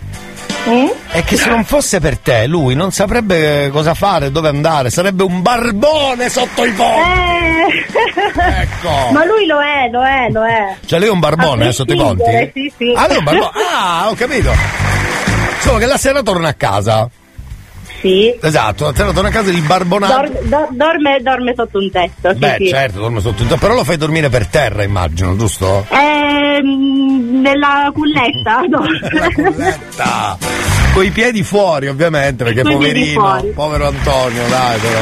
Mm? 0.69 0.87
E 1.11 1.23
che 1.23 1.37
se 1.37 1.49
non 1.49 1.63
fosse 1.63 1.99
per 1.99 2.19
te, 2.19 2.45
lui 2.45 2.75
non 2.75 2.91
saprebbe 2.91 3.69
cosa 3.71 3.95
fare, 3.95 4.31
dove 4.31 4.49
andare, 4.49 4.91
sarebbe 4.91 5.23
un 5.23 5.41
barbone 5.41 6.29
sotto 6.29 6.63
i 6.63 6.71
ponti. 6.71 7.01
Eh. 7.01 8.61
Ecco. 8.61 8.89
Ma 9.11 9.25
lui 9.25 9.47
lo 9.47 9.59
è, 9.59 9.89
lo 9.89 10.03
è, 10.03 10.29
lo 10.29 10.45
è. 10.45 10.75
Cioè 10.85 10.99
lei 10.99 11.07
è 11.07 11.11
un 11.11 11.19
barbone 11.19 11.69
eh, 11.69 11.71
sotto 11.71 11.93
i 11.93 11.97
ponti? 11.97 12.51
Sì, 12.53 12.73
sì. 12.77 12.93
Ah, 12.95 13.07
lei 13.07 13.15
è 13.15 13.19
un 13.19 13.23
barbone. 13.23 13.51
Ah, 13.73 14.09
ho 14.09 14.13
capito. 14.13 14.53
Solo 15.61 15.77
che 15.79 15.85
la 15.85 15.97
sera 15.97 16.21
torna 16.21 16.49
a 16.49 16.53
casa. 16.53 17.09
Sì. 18.01 18.35
Esatto, 18.41 18.91
torna 18.91 19.27
a 19.27 19.31
casa 19.31 19.51
il 19.51 19.61
barbonato. 19.61 20.13
Dor- 20.13 20.41
do- 20.43 20.67
dorme, 20.71 21.19
dorme 21.21 21.53
sotto 21.55 21.77
un 21.77 21.91
tetto, 21.91 22.31
sì, 22.33 22.39
Beh, 22.39 22.55
sì. 22.57 22.67
certo, 22.67 22.99
dorme 22.99 23.21
sotto 23.21 23.43
il 23.43 23.57
però 23.59 23.75
lo 23.75 23.83
fai 23.83 23.97
dormire 23.97 24.29
per 24.29 24.47
terra, 24.47 24.83
immagino, 24.83 25.37
giusto? 25.37 25.85
Ehm, 25.89 27.41
nella 27.41 27.91
culletta, 27.93 28.61
no. 28.67 28.83
Con 30.93 31.05
i 31.05 31.11
piedi 31.11 31.43
fuori, 31.43 31.87
ovviamente, 31.87 32.43
perché 32.43 32.63
Coi 32.63 32.73
poverino, 32.73 33.45
povero 33.53 33.87
Antonio, 33.87 34.47
dai, 34.47 34.79
però. 34.79 34.99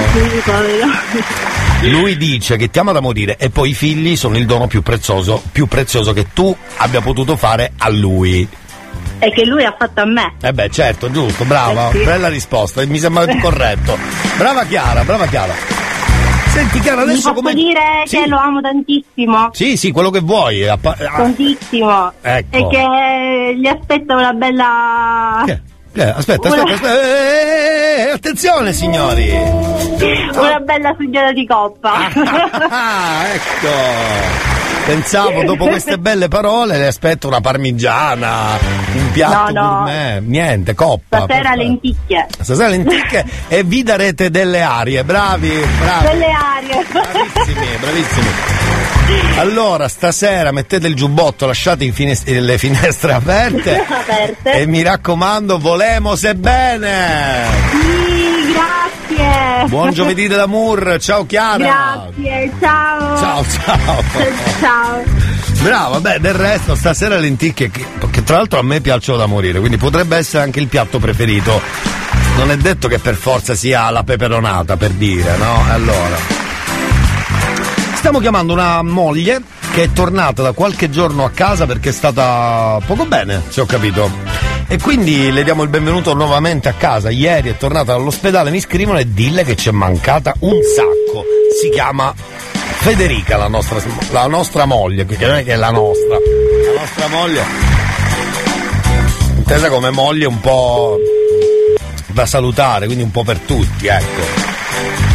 Lui 1.83 2.17
dice 2.17 2.57
che 2.57 2.69
ti 2.69 2.77
ama 2.79 2.91
da 2.91 2.99
morire 2.99 3.37
e 3.37 3.49
poi 3.49 3.69
i 3.69 3.73
figli 3.73 4.17
sono 4.17 4.37
il 4.37 4.45
dono 4.45 4.67
più 4.67 4.81
prezioso, 4.81 5.41
più 5.51 5.67
prezioso 5.67 6.11
che 6.11 6.27
tu 6.33 6.53
abbia 6.77 6.99
potuto 6.99 7.37
fare 7.37 7.71
a 7.77 7.89
lui. 7.89 8.45
E 9.19 9.31
che 9.31 9.45
lui 9.45 9.63
ha 9.65 9.75
fatto 9.77 10.01
a 10.01 10.05
me. 10.05 10.35
Eh 10.41 10.53
beh, 10.53 10.69
certo, 10.69 11.11
giusto, 11.11 11.43
brava, 11.45 11.89
Eh 11.89 11.97
sì. 11.97 12.03
bella 12.05 12.29
risposta, 12.29 12.85
mi 12.85 12.97
sembra 12.97 13.25
corretto. 13.41 13.97
Brava 14.37 14.63
Chiara, 14.65 15.03
brava 15.03 15.25
Chiara. 15.27 15.53
Senti 16.47 16.79
Chiara, 16.79 17.01
adesso 17.01 17.29
posso 17.29 17.33
come... 17.33 17.53
dire 17.53 17.79
Sì. 18.05 18.17
che 18.17 18.27
lo 18.27 18.37
amo 18.39 18.59
tantissimo. 18.61 19.49
Sì, 19.51 19.77
sì, 19.77 19.91
quello 19.91 20.09
che 20.09 20.19
vuoi. 20.21 20.67
a 20.67 20.77
pa- 20.77 20.95
ah, 20.99 21.17
Tantissimo. 21.17 22.11
Ecco. 22.21 22.57
E 22.57 22.67
che 22.67 23.55
gli 23.57 23.67
aspetta 23.67 24.15
una 24.15 24.31
bella. 24.33 25.43
eh, 25.45 26.03
aspetta, 26.03 26.47
Una- 26.47 26.63
aspetta, 26.63 26.73
aspetta. 26.73 27.01
eh, 27.01 28.01
eh, 28.07 28.09
attenzione 28.11 28.73
signori. 28.73 29.29
Una 29.31 30.59
bella 30.63 30.95
suggera 30.97 31.31
di 31.33 31.45
coppa. 31.45 32.09
Ah, 32.69 33.25
ecco. 33.33 33.67
Pensavo, 34.85 35.43
dopo 35.43 35.67
queste 35.67 35.99
belle 35.99 36.29
parole, 36.29 36.77
le 36.79 36.87
aspetto 36.87 37.27
una 37.27 37.41
parmigiana, 37.41 38.57
un 38.99 39.11
piatto 39.11 39.51
No, 39.51 39.61
no. 39.61 39.69
gourmet, 39.83 40.21
niente, 40.25 40.73
coppa. 40.75 41.21
Stasera 41.23 41.55
lenticchie. 41.55 42.27
Stasera 42.39 42.67
lenticchie 42.69 43.25
e 43.47 43.63
vi 43.63 43.83
darete 43.83 44.29
delle 44.29 44.61
arie, 44.61 45.03
bravi, 45.03 45.49
bravi. 45.79 46.05
Belle 46.05 46.31
arie. 46.31 46.85
Bravissimi, 46.91 47.67
bravissimi. 47.79 48.27
Allora, 49.37 49.87
stasera 49.87 50.51
mettete 50.51 50.85
il 50.87 50.93
giubbotto, 50.95 51.47
lasciate 51.47 51.83
i 51.83 51.91
fines- 51.91 52.25
le 52.25 52.57
finestre 52.59 53.13
aperte 53.13 53.75
Aperte. 53.89 54.51
e 54.51 54.65
mi 54.67 54.83
raccomando, 54.83 55.57
volemo 55.57 56.15
bene. 56.35 57.45
Sì, 57.71 58.38
grazie. 59.19 59.67
Buon 59.67 59.93
giovedì 59.93 60.27
dell'amour, 60.27 60.97
ciao 60.99 61.25
Chiara. 61.25 62.09
Grazie, 62.15 62.51
ciao. 62.59 63.17
Ciao, 63.17 63.45
ciao. 63.45 64.03
Ciao. 64.59 65.03
Brava, 65.61 65.99
beh, 65.99 66.19
del 66.19 66.33
resto 66.33 66.73
stasera 66.75 67.17
lenticchie, 67.17 67.69
che, 67.69 67.85
che 68.09 68.23
tra 68.23 68.37
l'altro 68.37 68.59
a 68.59 68.63
me 68.63 68.79
piacciono 68.79 69.17
da 69.17 69.25
morire, 69.25 69.59
quindi 69.59 69.77
potrebbe 69.77 70.15
essere 70.15 70.43
anche 70.43 70.59
il 70.59 70.67
piatto 70.67 70.99
preferito. 70.99 71.61
Non 72.37 72.51
è 72.51 72.57
detto 72.57 72.87
che 72.87 72.99
per 72.99 73.15
forza 73.15 73.55
sia 73.55 73.89
la 73.89 74.03
peperonata, 74.03 74.77
per 74.77 74.91
dire, 74.91 75.35
no? 75.35 75.63
Allora. 75.69 76.17
Stiamo 77.95 78.19
chiamando 78.19 78.53
una 78.53 78.81
moglie 78.81 79.41
che 79.73 79.83
è 79.83 79.91
tornata 79.91 80.41
da 80.41 80.53
qualche 80.53 80.89
giorno 80.89 81.25
a 81.25 81.29
casa 81.31 81.65
perché 81.65 81.89
è 81.89 81.93
stata 81.93 82.79
poco 82.85 83.05
bene, 83.05 83.41
se 83.49 83.59
ho 83.59 83.65
capito. 83.65 84.09
E 84.71 84.77
quindi 84.77 85.31
le 85.31 85.43
diamo 85.43 85.63
il 85.63 85.69
benvenuto 85.69 86.13
nuovamente 86.13 86.69
a 86.69 86.73
casa. 86.73 87.09
Ieri 87.09 87.49
è 87.49 87.57
tornata 87.57 87.93
dall'ospedale, 87.93 88.51
mi 88.51 88.59
scrivono 88.59 88.99
e 88.99 89.11
dille 89.11 89.43
che 89.43 89.55
ci 89.55 89.69
è 89.69 89.71
mancata 89.71 90.35
un 90.41 90.59
sacco. 90.61 91.25
Si 91.59 91.69
chiama 91.69 92.13
Federica, 92.15 93.35
la 93.35 93.47
nostra, 93.47 93.81
la 94.11 94.27
nostra 94.27 94.65
moglie, 94.65 95.07
che 95.07 95.25
non 95.25 95.37
è 95.37 95.43
che 95.43 95.53
è 95.53 95.55
la 95.55 95.71
nostra, 95.71 96.17
la 96.19 96.79
nostra 96.81 97.07
moglie. 97.07 97.43
Intesa 99.37 99.69
come 99.69 99.89
moglie 99.89 100.27
un 100.27 100.39
po' 100.39 100.97
da 102.05 102.27
salutare, 102.27 102.85
quindi 102.85 103.03
un 103.03 103.11
po' 103.11 103.23
per 103.23 103.39
tutti, 103.39 103.87
ecco. 103.87 105.08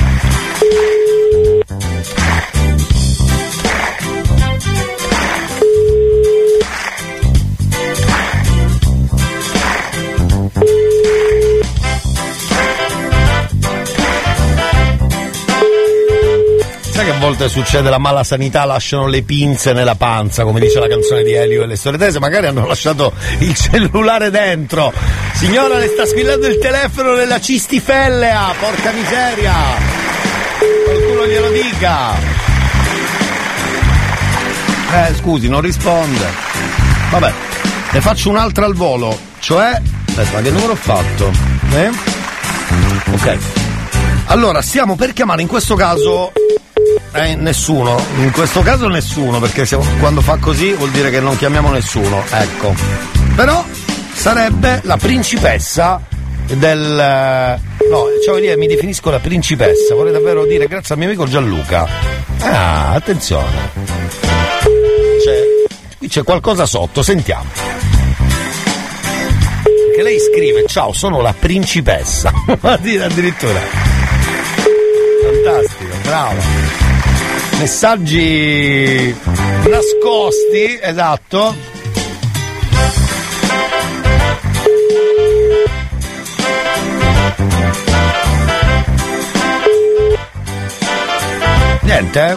Volte 17.24 17.48
succede 17.48 17.88
la 17.88 17.96
mala 17.96 18.22
sanità, 18.22 18.66
lasciano 18.66 19.06
le 19.06 19.22
pinze 19.22 19.72
nella 19.72 19.94
panza, 19.94 20.44
come 20.44 20.60
dice 20.60 20.78
la 20.78 20.88
canzone 20.88 21.22
di 21.22 21.32
Elio 21.32 21.62
e 21.62 21.66
le 21.66 21.74
storie 21.74 21.98
tese, 21.98 22.18
magari 22.18 22.48
hanno 22.48 22.66
lasciato 22.66 23.14
il 23.38 23.55
cellulare 23.55 24.28
dentro. 24.28 24.92
Signora, 25.32 25.78
le 25.78 25.88
sta 25.88 26.05
squillando 26.05 26.46
il 26.46 26.59
telefono 26.59 27.14
nella 27.14 27.40
cistifellea, 27.40 28.52
porca 28.60 28.90
miseria! 28.92 29.55
Qualcuno 30.84 31.26
glielo 31.26 31.51
dica! 31.51 32.12
Eh, 34.92 35.14
scusi, 35.18 35.48
non 35.48 35.62
risponde. 35.62 36.26
Vabbè, 37.09 37.32
ne 37.90 38.01
faccio 38.02 38.28
un'altra 38.28 38.66
al 38.66 38.74
volo, 38.74 39.18
cioè... 39.38 39.80
Aspetta, 40.09 40.42
che 40.42 40.51
numero 40.51 40.72
ho 40.72 40.76
fatto? 40.76 41.32
Eh? 41.72 41.90
Ok. 43.12 43.38
Allora, 44.26 44.60
stiamo 44.60 44.94
per 44.94 45.14
chiamare 45.14 45.40
in 45.40 45.48
questo 45.48 45.74
caso 45.74 46.30
eh, 47.12 47.34
nessuno, 47.36 48.00
in 48.18 48.30
questo 48.32 48.60
caso 48.62 48.88
nessuno, 48.88 49.38
perché 49.40 49.64
se- 49.66 49.78
quando 50.00 50.20
fa 50.20 50.36
così 50.36 50.72
vuol 50.72 50.90
dire 50.90 51.10
che 51.10 51.20
non 51.20 51.36
chiamiamo 51.36 51.70
nessuno, 51.70 52.22
ecco. 52.30 52.74
Però 53.34 53.64
sarebbe 54.12 54.80
la 54.84 54.96
principessa 54.96 56.00
del... 56.46 56.98
eh, 56.98 57.72
No, 57.90 58.04
ciao 58.24 58.36
Elia, 58.36 58.56
mi 58.56 58.66
definisco 58.66 59.10
la 59.10 59.18
principessa, 59.18 59.94
vorrei 59.94 60.12
davvero 60.12 60.44
dire 60.46 60.66
grazie 60.66 60.94
al 60.94 61.00
mio 61.00 61.08
amico 61.08 61.26
Gianluca. 61.26 61.86
Ah, 62.40 62.90
attenzione. 62.92 63.70
C'è, 65.24 65.96
qui 65.98 66.08
c'è 66.08 66.22
qualcosa 66.22 66.66
sotto, 66.66 67.02
sentiamo. 67.02 67.44
Che 69.96 70.02
lei 70.02 70.18
scrive, 70.18 70.64
ciao, 70.66 70.92
sono 70.92 71.20
la 71.20 71.34
principessa. 71.38 72.32
Dire 72.80 73.04
addirittura. 73.06 73.60
Fantastico, 75.22 75.94
brava 76.02 76.63
messaggi 77.59 79.14
nascosti, 79.68 80.78
esatto. 80.81 81.55
Niente, 91.82 92.26
eh? 92.26 92.36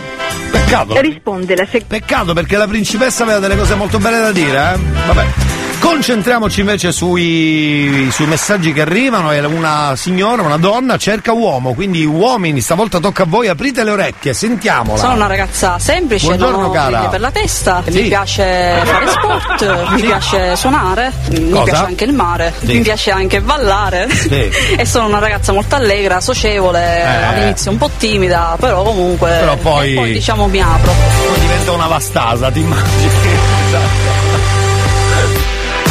Peccato. 0.52 1.00
Risponde 1.02 1.56
la 1.56 1.68
Peccato 1.86 2.34
perché 2.34 2.58
la 2.58 2.68
principessa 2.68 3.24
aveva 3.24 3.40
delle 3.40 3.58
cose 3.58 3.76
molto 3.76 3.98
belle 3.98 4.20
da 4.20 4.32
dire, 4.32 4.74
eh? 4.74 4.78
Vabbè. 5.08 5.57
Concentriamoci 5.80 6.60
invece 6.62 6.92
sui, 6.92 8.10
sui 8.12 8.26
messaggi 8.26 8.74
che 8.74 8.82
arrivano. 8.82 9.32
È 9.32 9.40
una 9.46 9.94
signora, 9.96 10.42
una 10.42 10.58
donna, 10.58 10.98
cerca 10.98 11.32
uomo. 11.34 11.74
Quindi, 11.74 12.04
uomini, 12.06 12.62
stavolta 12.62 13.00
tocca 13.00 13.24
a 13.24 13.26
voi, 13.28 13.48
aprite 13.48 13.84
le 13.84 13.92
orecchie, 13.92 14.34
sentiamola. 14.34 14.98
Sono 15.00 15.14
una 15.14 15.28
ragazza 15.28 15.78
semplice, 15.80 16.26
Buongiorno, 16.28 16.58
non 16.58 16.66
ho 16.66 16.72
cara. 16.72 17.00
per 17.08 17.20
la 17.20 17.32
testa, 17.32 17.84
Sì. 17.88 18.02
mi 18.02 18.08
piace 18.08 18.82
fare 18.84 19.08
sport, 19.08 19.90
mi 19.92 20.02
piace 20.02 20.56
suonare, 20.56 21.12
mi 21.30 21.50
Cosa? 21.52 21.64
piace 21.64 21.84
anche 21.86 22.04
il 22.04 22.14
mare, 22.14 22.54
Sì. 22.60 22.66
mi 22.74 22.80
piace 22.82 23.12
anche 23.12 23.42
ballare 23.42 24.10
Sì. 24.10 24.30
e 24.78 24.86
sono 24.86 25.06
una 25.08 25.20
ragazza 25.20 25.54
molto 25.54 25.76
allegra, 25.76 26.20
socievole, 26.22 26.80
Eh. 27.02 27.24
all'inizio 27.24 27.72
un 27.72 27.78
po' 27.78 27.90
timida, 27.98 28.56
però 28.60 28.84
comunque 28.84 29.30
Però 29.40 29.56
poi- 29.58 29.94
poi 29.94 30.12
diciamo 30.14 30.48
mi 30.48 30.60
apro. 30.62 30.92
Poi 31.28 31.40
diventa 31.40 31.72
una 31.72 31.88
vastasa, 31.88 32.52
ti 32.52 32.60
immagini? 32.60 34.26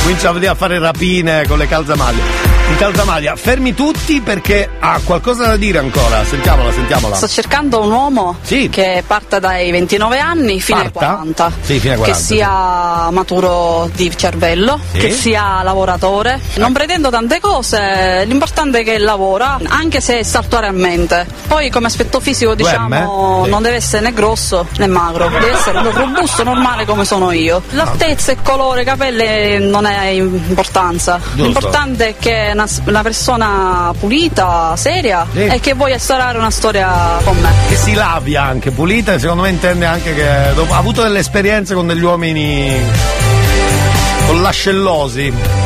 Comincia 0.07 0.29
a 0.29 0.33
vedere 0.33 0.53
a 0.53 0.55
fare 0.55 0.79
rapine 0.79 1.45
con 1.49 1.59
le 1.59 1.67
calzamaglie. 1.67 2.56
Di 2.69 2.75
Calzamalia. 2.77 3.37
Fermi 3.37 3.75
tutti 3.75 4.21
perché 4.21 4.69
ha 4.79 5.01
qualcosa 5.05 5.47
da 5.47 5.57
dire 5.57 5.79
ancora. 5.79 6.25
Sentiamola, 6.25 6.73
sentiamola. 6.73 7.15
Sto 7.17 7.29
cercando 7.29 7.81
un 7.83 7.91
uomo 7.93 8.37
che 8.71 9.03
parta 9.07 9.39
dai 9.39 9.71
29 9.71 10.19
anni 10.19 10.61
fino 10.61 10.79
ai 10.79 10.91
Parta? 10.91 11.07
40. 11.15 11.53
Sì, 11.63 11.79
fino 11.79 11.93
ai 11.93 11.99
40, 11.99 12.05
Che 12.07 12.15
sia 12.15 13.11
maturo 13.11 13.91
di 13.95 14.17
cervello, 14.17 14.79
Sì. 14.93 14.99
che 14.99 15.11
sia 15.11 15.63
lavoratore. 15.63 16.41
Non 16.57 16.73
pretendo 16.73 17.11
tante 17.11 17.41
cose, 17.41 18.25
l'importante 18.27 18.81
è 18.81 18.85
che 18.85 18.99
lavora, 18.99 19.59
anche 19.69 20.01
se 20.01 20.19
è 20.19 20.23
saltuariamente. 20.23 21.27
Poi 21.47 21.71
come 21.71 21.87
aspetto 21.87 22.21
fisico 22.21 22.55
diciamo? 22.55 23.45
Sì. 23.45 23.51
non 23.51 23.63
deve 23.63 23.77
essere 23.77 24.03
né 24.03 24.13
grosso 24.13 24.67
né 24.79 24.87
magro, 24.87 25.29
deve 25.29 25.53
essere 25.53 25.83
robusto, 25.83 26.43
normale 26.43 26.85
come 26.85 27.05
sono 27.05 27.31
io. 27.33 27.63
L'altezza, 27.71 28.33
il 28.33 28.39
colore, 28.43 28.85
capelli 28.85 29.69
non 29.69 29.87
è 29.87 30.07
importanza. 30.09 31.21
L'importante 31.35 32.09
è 32.09 32.15
che 32.19 32.53
una, 32.57 32.67
una 32.87 33.03
persona 33.03 33.93
pulita, 33.99 34.75
seria 34.77 35.27
e 35.33 35.61
che 35.61 35.75
voglia 35.75 35.95
instaurare 35.95 36.39
una 36.39 36.51
storia 36.51 37.19
con 37.23 37.37
me. 37.39 37.51
Che 37.69 37.77
si 37.77 37.93
lavi 37.93 38.35
anche, 38.35 38.71
pulita, 38.71 39.13
e 39.13 39.19
secondo 39.19 39.43
me 39.43 39.51
intende 39.51 39.85
anche 39.85 40.15
che 40.15 40.27
ha 40.27 40.77
avuto 40.77 41.03
delle 41.03 41.19
esperienze 41.19 41.75
con 41.75 41.87
degli 41.87 42.03
uomini 42.03 42.75
con 44.27 44.41
l'ascellosi. 44.41 45.66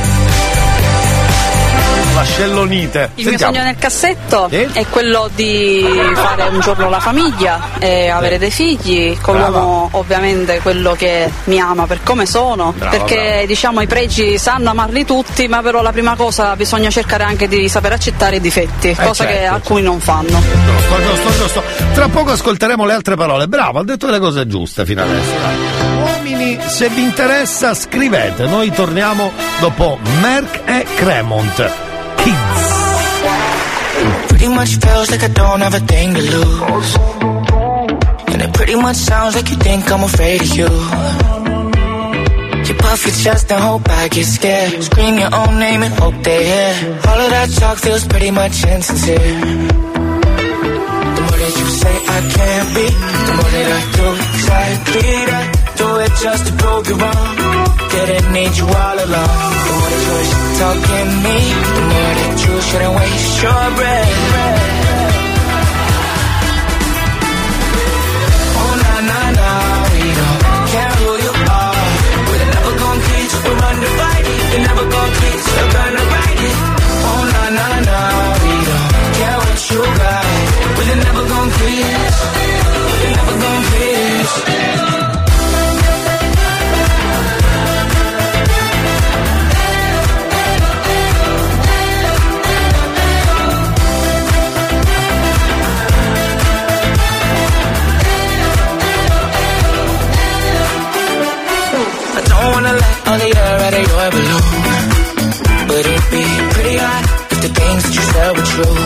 L'ascellonite. 2.21 3.13
Il 3.15 3.29
mio 3.29 3.39
sogno 3.39 3.63
nel 3.63 3.77
cassetto 3.79 4.51
è 4.51 4.85
quello 4.91 5.31
di 5.35 5.83
fare 6.15 6.43
un 6.51 6.61
giorno 6.61 6.91
la 6.91 7.01
famiglia 7.01 7.79
e 7.79 8.11
avere 8.11 8.37
dei 8.37 8.51
figli, 8.51 9.17
con 9.19 9.39
l'uomo 9.39 9.89
ovviamente 9.93 10.61
quello 10.61 10.93
che 10.93 11.31
mi 11.45 11.59
ama 11.59 11.87
per 11.87 12.03
come 12.03 12.27
sono, 12.27 12.75
Brava, 12.77 12.91
perché 12.95 13.15
brava. 13.15 13.47
diciamo 13.47 13.81
i 13.81 13.87
pregi 13.87 14.37
sanno 14.37 14.69
amarli 14.69 15.07
tutti, 15.07 15.49
ma 15.49 15.63
però 15.63 15.81
la 15.81 15.93
prima 15.93 16.15
cosa 16.15 16.55
bisogna 16.57 16.91
cercare 16.91 17.25
anche 17.25 17.49
di 17.49 17.71
saper 17.71 17.93
accettare 17.93 18.37
i 18.37 18.41
difetti, 18.41 18.95
cosa 18.95 19.25
che 19.25 19.33
certo, 19.33 19.55
alcuni 19.55 19.81
non 19.81 19.99
fanno. 19.99 20.43
Giusto, 20.43 21.01
giusto, 21.01 21.39
giusto. 21.39 21.63
Tra 21.95 22.09
poco 22.09 22.33
ascolteremo 22.33 22.85
le 22.85 22.93
altre 22.93 23.17
parole. 23.17 23.49
Bravo, 23.49 23.79
ha 23.79 23.85
detto 23.85 24.11
le 24.11 24.19
cose 24.19 24.47
giuste 24.47 24.85
fino 24.85 25.03
adesso. 25.03 25.33
Uomini, 26.03 26.59
se 26.67 26.91
vi 26.91 27.01
interessa, 27.01 27.73
scrivete. 27.73 28.45
Noi 28.45 28.71
torniamo 28.73 29.33
dopo 29.59 29.99
Merck 30.21 30.61
e 30.67 30.85
Cremont. 30.97 31.89
Much 34.55 34.77
feels 34.77 35.11
like 35.11 35.23
I 35.23 35.29
don't 35.29 35.61
have 35.61 35.75
a 35.75 35.81
thing 35.81 36.13
to 36.15 36.21
lose. 36.21 36.97
And 38.31 38.43
it 38.43 38.53
pretty 38.53 38.75
much 38.75 38.97
sounds 38.97 39.35
like 39.35 39.49
you 39.49 39.57
think 39.57 39.91
I'm 39.91 40.05
afraid 40.05 40.43
of 40.43 40.49
you. 40.59 40.69
You 42.67 42.75
puff 42.75 43.07
your 43.07 43.15
chest 43.15 43.51
and 43.53 43.63
hope 43.63 43.89
I 43.89 44.09
get 44.09 44.27
scared. 44.27 44.83
Scream 44.83 45.19
your 45.19 45.35
own 45.35 45.59
name 45.59 45.83
and 45.83 45.95
hope 45.95 46.15
they 46.23 46.45
hear. 46.45 47.01
All 47.09 47.21
of 47.25 47.31
that 47.31 47.49
talk 47.59 47.79
feels 47.79 48.07
pretty 48.07 48.31
much 48.31 48.65
insincere. 48.65 49.19
The 51.17 51.23
more 51.27 51.39
that 51.43 51.55
you 51.61 51.67
say 51.81 51.95
I 52.17 52.21
can't 52.37 52.69
be, 52.77 52.87
the 53.27 53.35
more 53.39 53.51
that 53.57 53.71
I 53.79 53.83
do 53.97 54.07
exactly 54.29 55.11
that. 55.31 55.47
Do 55.79 55.87
it 56.05 56.13
just 56.21 56.43
to 56.47 56.53
prove 56.61 56.87
you 56.89 56.97
wrong. 57.01 57.37
Didn't 57.91 58.33
need 58.33 58.55
you 58.59 58.67
all 58.67 58.99
along. 59.07 59.41
The 59.67 59.73
more 59.79 59.91
that 59.91 60.50
should 60.61 61.11
me, 61.25 61.37
the 61.77 61.83
more 61.91 62.13
that 62.21 62.35
you 62.45 62.55
shouldn't 62.69 62.95
waste 63.01 63.35
your 63.43 63.65
breath. 63.81 64.13
Oh 68.61 68.73
na 68.83 68.95
na 69.09 69.21
na, 69.39 69.49
we 69.95 70.05
don't 70.21 70.41
care 70.73 70.93
who 71.01 71.11
you 71.25 71.33
are. 71.61 71.81
We're 72.29 72.51
never 72.55 72.73
gonna 72.81 73.05
quit, 73.07 73.31
we're 73.45 73.63
undivided. 73.71 74.41
We're 74.53 74.65
never 74.69 74.85
gonna 74.93 75.19
quit, 75.21 75.41
we're 75.57 75.73
gonna 75.77 76.05
ride 76.13 76.41
it. 76.49 76.57
Oh 77.09 77.23
na 77.33 77.45
na 77.59 77.69
na, 77.89 77.99
we 78.45 78.55
don't 78.69 78.89
care 79.17 79.39
what 79.43 79.59
you 79.73 79.83
got. 80.01 80.25
We're 80.77 81.01
never 81.07 81.25
gonna 81.33 81.57
quit, 81.57 82.50
all 103.11 103.19
the 103.19 103.27
air 103.27 103.57
out 103.67 103.75
of 103.75 103.85
your 103.91 104.09
balloon. 104.15 104.45
But 105.67 105.83
it'd 105.91 106.11
be 106.15 106.27
pretty 106.55 106.77
hot 106.79 107.05
if 107.35 107.39
the 107.43 107.51
things 107.59 107.81
that 107.87 107.95
you 107.99 108.05
said 108.13 108.31
were 108.39 108.49
true. 108.55 108.79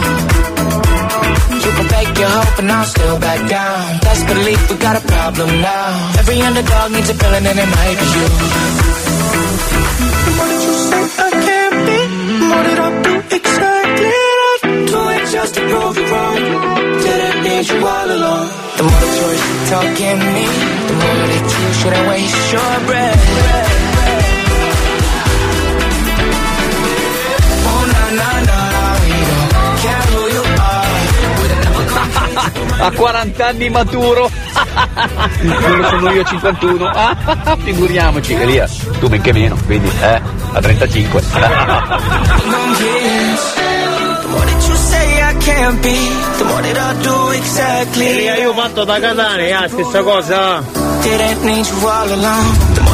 You 1.64 1.70
can 1.76 1.86
fake 1.92 2.14
your 2.22 2.32
hope 2.38 2.56
and 2.60 2.68
I'll 2.72 2.88
still 2.88 3.16
back 3.20 3.40
down. 3.56 3.80
Best 4.00 4.22
believe 4.32 4.60
we 4.70 4.76
got 4.80 4.96
a 4.96 5.04
problem 5.04 5.50
now. 5.60 5.88
Every 6.20 6.40
underdog 6.40 6.88
needs 6.96 7.10
a 7.12 7.16
villain 7.20 7.44
and 7.50 7.58
it 7.64 7.70
might 7.76 7.96
be 8.00 8.08
you. 8.16 8.28
The 10.24 10.32
more 10.36 10.48
that 10.52 10.62
you 10.64 10.74
say 10.88 11.02
I 11.20 11.30
can't 11.46 11.78
be, 11.84 11.98
the 12.40 12.46
more 12.48 12.64
that 12.68 12.78
I 12.80 12.88
do 13.04 13.14
exactly 13.38 14.12
that. 14.40 14.58
Do 14.88 15.00
it 15.14 15.22
just 15.36 15.52
to 15.56 15.60
prove 15.68 15.96
you 16.00 16.06
wrong. 16.12 16.40
Didn't 17.04 17.38
need 17.44 17.64
you 17.68 17.78
all 17.92 18.08
along. 18.16 18.46
The 18.78 18.84
more 18.88 19.00
that 19.04 19.14
you 19.20 19.28
should 19.44 19.62
talk 19.68 19.88
me, 20.32 20.44
the 20.88 20.96
more 21.02 21.18
that 21.28 21.44
you 21.44 21.68
shouldn't 21.76 22.06
waste 22.08 22.52
your 22.56 22.72
breath. 22.88 23.83
A 32.78 32.90
40 32.90 33.46
anni 33.46 33.68
maturo. 33.70 34.30
Non 35.40 35.76
lo 35.78 35.88
sono 35.88 36.10
io 36.10 36.22
a 36.22 36.24
51. 36.24 36.86
Ah, 36.86 37.16
figuriamoci, 37.62 38.34
Elia. 38.34 38.68
Tu 38.98 39.08
benché 39.08 39.32
meno, 39.32 39.56
quindi, 39.66 39.90
eh, 40.00 40.20
a 40.52 40.60
35. 40.60 41.20
The 41.20 41.36
more 44.30 44.44
that 44.46 44.66
you 44.68 44.76
say 44.76 45.22
I 45.22 45.34
can't 45.38 45.80
be, 45.80 45.96
the 46.38 46.44
more 46.44 46.62
that 46.62 46.76
I 46.76 47.02
do 47.02 47.30
exactly. 47.32 48.06
Elia, 48.06 48.36
io 48.36 48.50
ho 48.50 48.54
fatto 48.54 48.84
da 48.84 48.98
Catania, 48.98 49.60
la 49.60 49.68
stessa 49.68 50.02
cosa. 50.02 50.62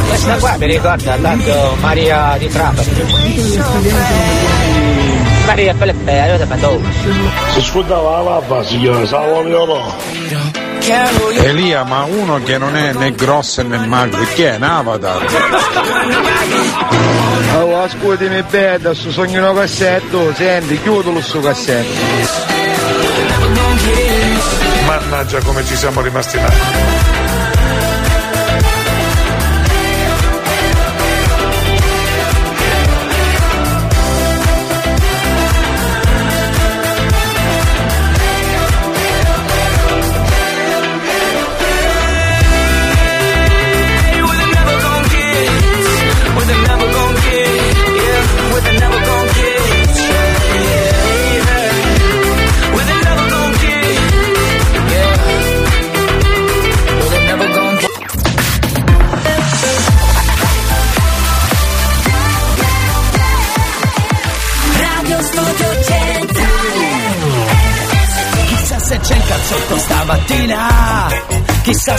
Questa 0.09 0.35
qua 0.39 0.57
mi 0.59 0.67
ricorda 0.67 1.17
tanto 1.17 1.77
Maria 1.81 2.35
di 2.39 2.49
Trapani. 2.49 2.89
Maria 5.47 5.75
Felipe, 5.75 6.13
io 6.13 6.37
te 6.37 6.45
mando. 6.45 6.81
Si 7.53 7.61
scudava 7.63 8.23
la 8.23 8.41
papà, 8.41 8.65
signore, 8.65 9.07
salvo 9.07 9.43
mio 9.43 9.65
no. 9.65 9.97
Elia, 11.43 11.85
ma 11.85 12.05
uno 12.05 12.43
che 12.43 12.59
non 12.59 12.77
è 12.77 12.93
né 12.93 13.13
grosso 13.13 13.63
né 13.63 13.79
magro, 13.87 14.25
chi 14.35 14.43
è? 14.43 14.57
Un 14.57 14.63
avatar? 14.63 15.25
Oh, 17.59 17.83
ascoltami 17.83 18.43
bene, 18.49 18.75
adesso 18.75 19.11
sogno 19.11 19.41
una 19.41 19.61
cassetto, 19.61 20.33
senti, 20.35 20.81
chiudilo 20.81 21.21
sto 21.21 21.41
cassetto. 21.41 21.99
Mannaggia 24.87 25.41
come 25.43 25.65
ci 25.65 25.77
siamo 25.77 26.01
rimasti 26.01 26.37
male. 26.39 27.20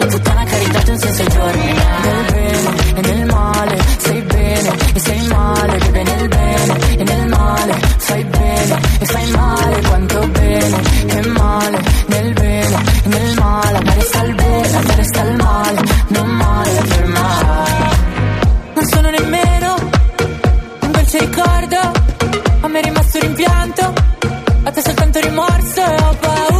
La 0.00 0.06
puttana 0.06 0.44
che 0.44 0.54
ha 0.54 0.58
ridato 0.58 0.90
un 0.92 0.98
senso 0.98 1.22
ai 1.22 1.28
giorni. 1.28 1.66
Nel 1.66 2.24
bene 2.32 2.94
e 2.94 3.00
nel 3.02 3.26
male 3.26 3.78
sei 3.98 4.22
bene 4.22 4.74
e 4.94 4.98
sei 4.98 5.26
male. 5.28 5.78
Vive 5.78 6.02
nel 6.02 6.28
bene 6.28 6.96
e 6.96 7.04
nel 7.04 7.28
male 7.28 7.74
fai 7.98 8.24
bene 8.24 8.78
e 8.98 9.04
fai 9.04 9.30
male. 9.30 9.80
Quanto 9.82 10.26
bene 10.28 10.80
e 11.06 11.26
male 11.26 11.78
nel 12.06 12.32
bene 12.32 12.76
e 13.04 13.08
nel 13.08 13.34
male. 13.38 13.76
Amare 13.76 14.00
sta 14.00 14.20
al 14.20 14.34
bene, 14.34 14.76
amare 14.76 15.04
sta 15.04 15.20
al 15.20 15.36
male 15.36 15.80
Non 16.08 16.28
male 16.28 16.82
per 16.88 17.06
mai 17.06 17.98
Non 18.74 18.86
sono 18.86 19.10
nemmeno 19.10 19.74
un 20.80 20.90
dolce 20.92 21.18
ricordo. 21.18 21.78
A 22.62 22.68
me 22.68 22.80
è 22.80 22.82
rimasto 22.84 23.18
rimpianto. 23.18 23.92
A 24.62 24.70
te 24.70 24.80
soltanto 24.80 25.20
rimorso 25.20 25.84
e 25.84 25.94
ho 25.94 26.16
paura 26.20 26.59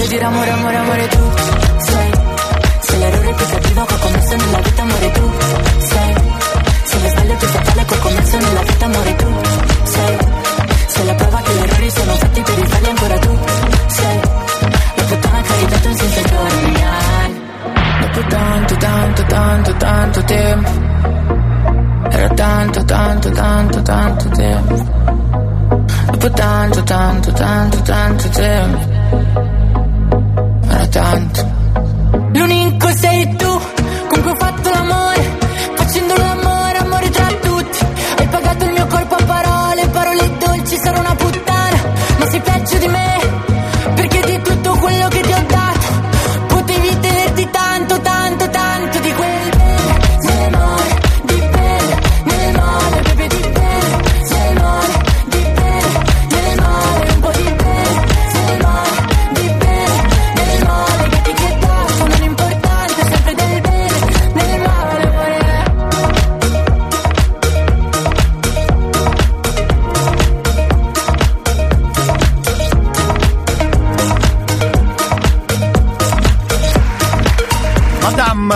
solamente 0.00 0.08
dire 0.08 0.24
amore, 0.24 0.50
amore, 0.50 0.76
amore 0.76 1.08
tu 1.08 1.30
Sei. 1.78 2.10
Sei 2.80 2.98
l'errore 2.98 3.34
più 3.34 3.46
cattivo 3.46 3.84
che 3.84 3.94
ho 3.94 3.98
commesso 3.98 4.36
nella 4.36 4.58
vita, 4.58 4.82
amore 4.82 5.10
tu 5.10 5.30
Sei. 5.78 6.14
Sei 6.84 7.02
lo 7.02 7.08
sbaglio 7.08 7.34
più 7.36 7.46
fatale 7.48 7.84
che 7.84 7.94
ho 7.94 7.98
commesso 7.98 8.36
nella 8.38 8.62
vita, 8.62 8.84
amore 8.84 9.16
tu 9.16 9.26
Sei. 9.84 10.18
Sei 10.86 11.06
la 11.06 11.14
prova 11.14 11.40
che 11.42 11.52
gli 11.52 11.62
errori 11.62 11.90
sono 11.90 12.12
fatti 12.14 12.40
per 12.42 12.54
rifarli 12.54 12.88
ancora 12.88 13.18
tu 13.18 13.38
Sei. 13.88 14.20
La 14.94 15.02
puttana 15.02 15.40
che 15.42 15.52
ha 15.52 15.56
ridato 15.56 15.88
un 15.88 15.96
senso 15.96 16.20
ai. 16.38 17.42
Dopo 18.00 18.26
tanto, 18.28 18.76
tanto, 18.76 19.24
tanto, 19.24 19.76
tanto 19.76 20.24
tempo. 20.24 20.70
Era 22.10 22.28
tanto, 22.28 22.84
tanto, 22.84 23.30
tanto, 23.30 23.82
tanto 23.82 24.28
tempo. 24.30 24.74
Dopo 26.10 26.30
tanto, 26.30 26.82
tanto, 26.82 27.32
tanto, 27.32 27.82
tanto 27.82 28.28
tempo 28.28 29.49
tanto. 30.90 31.46
L'unico 32.32 32.88
sei 32.96 33.36
tu 33.36 33.60
con 34.08 34.20
cui 34.22 34.30
ho 34.30 34.34
fatto 34.36 34.70
l'amore 34.70 35.38
Facendo 35.74 36.14
l'amore, 36.16 36.78
amore 36.78 37.10
tra 37.10 37.26
tutti. 37.40 37.78
Hai 38.18 38.26
pagato 38.26 38.64
il 38.64 38.72
mio 38.72 38.86
corpo 38.86 39.14
a 39.14 39.24
parole 39.24 39.88
Parole 39.88 40.36
dolci, 40.38 40.76
sarò 40.76 40.98
una 40.98 41.14
puttana 41.14 41.82
Ma 42.18 42.28
sei 42.28 42.40
peggio 42.40 42.78
di 42.78 42.88
me 42.88 43.19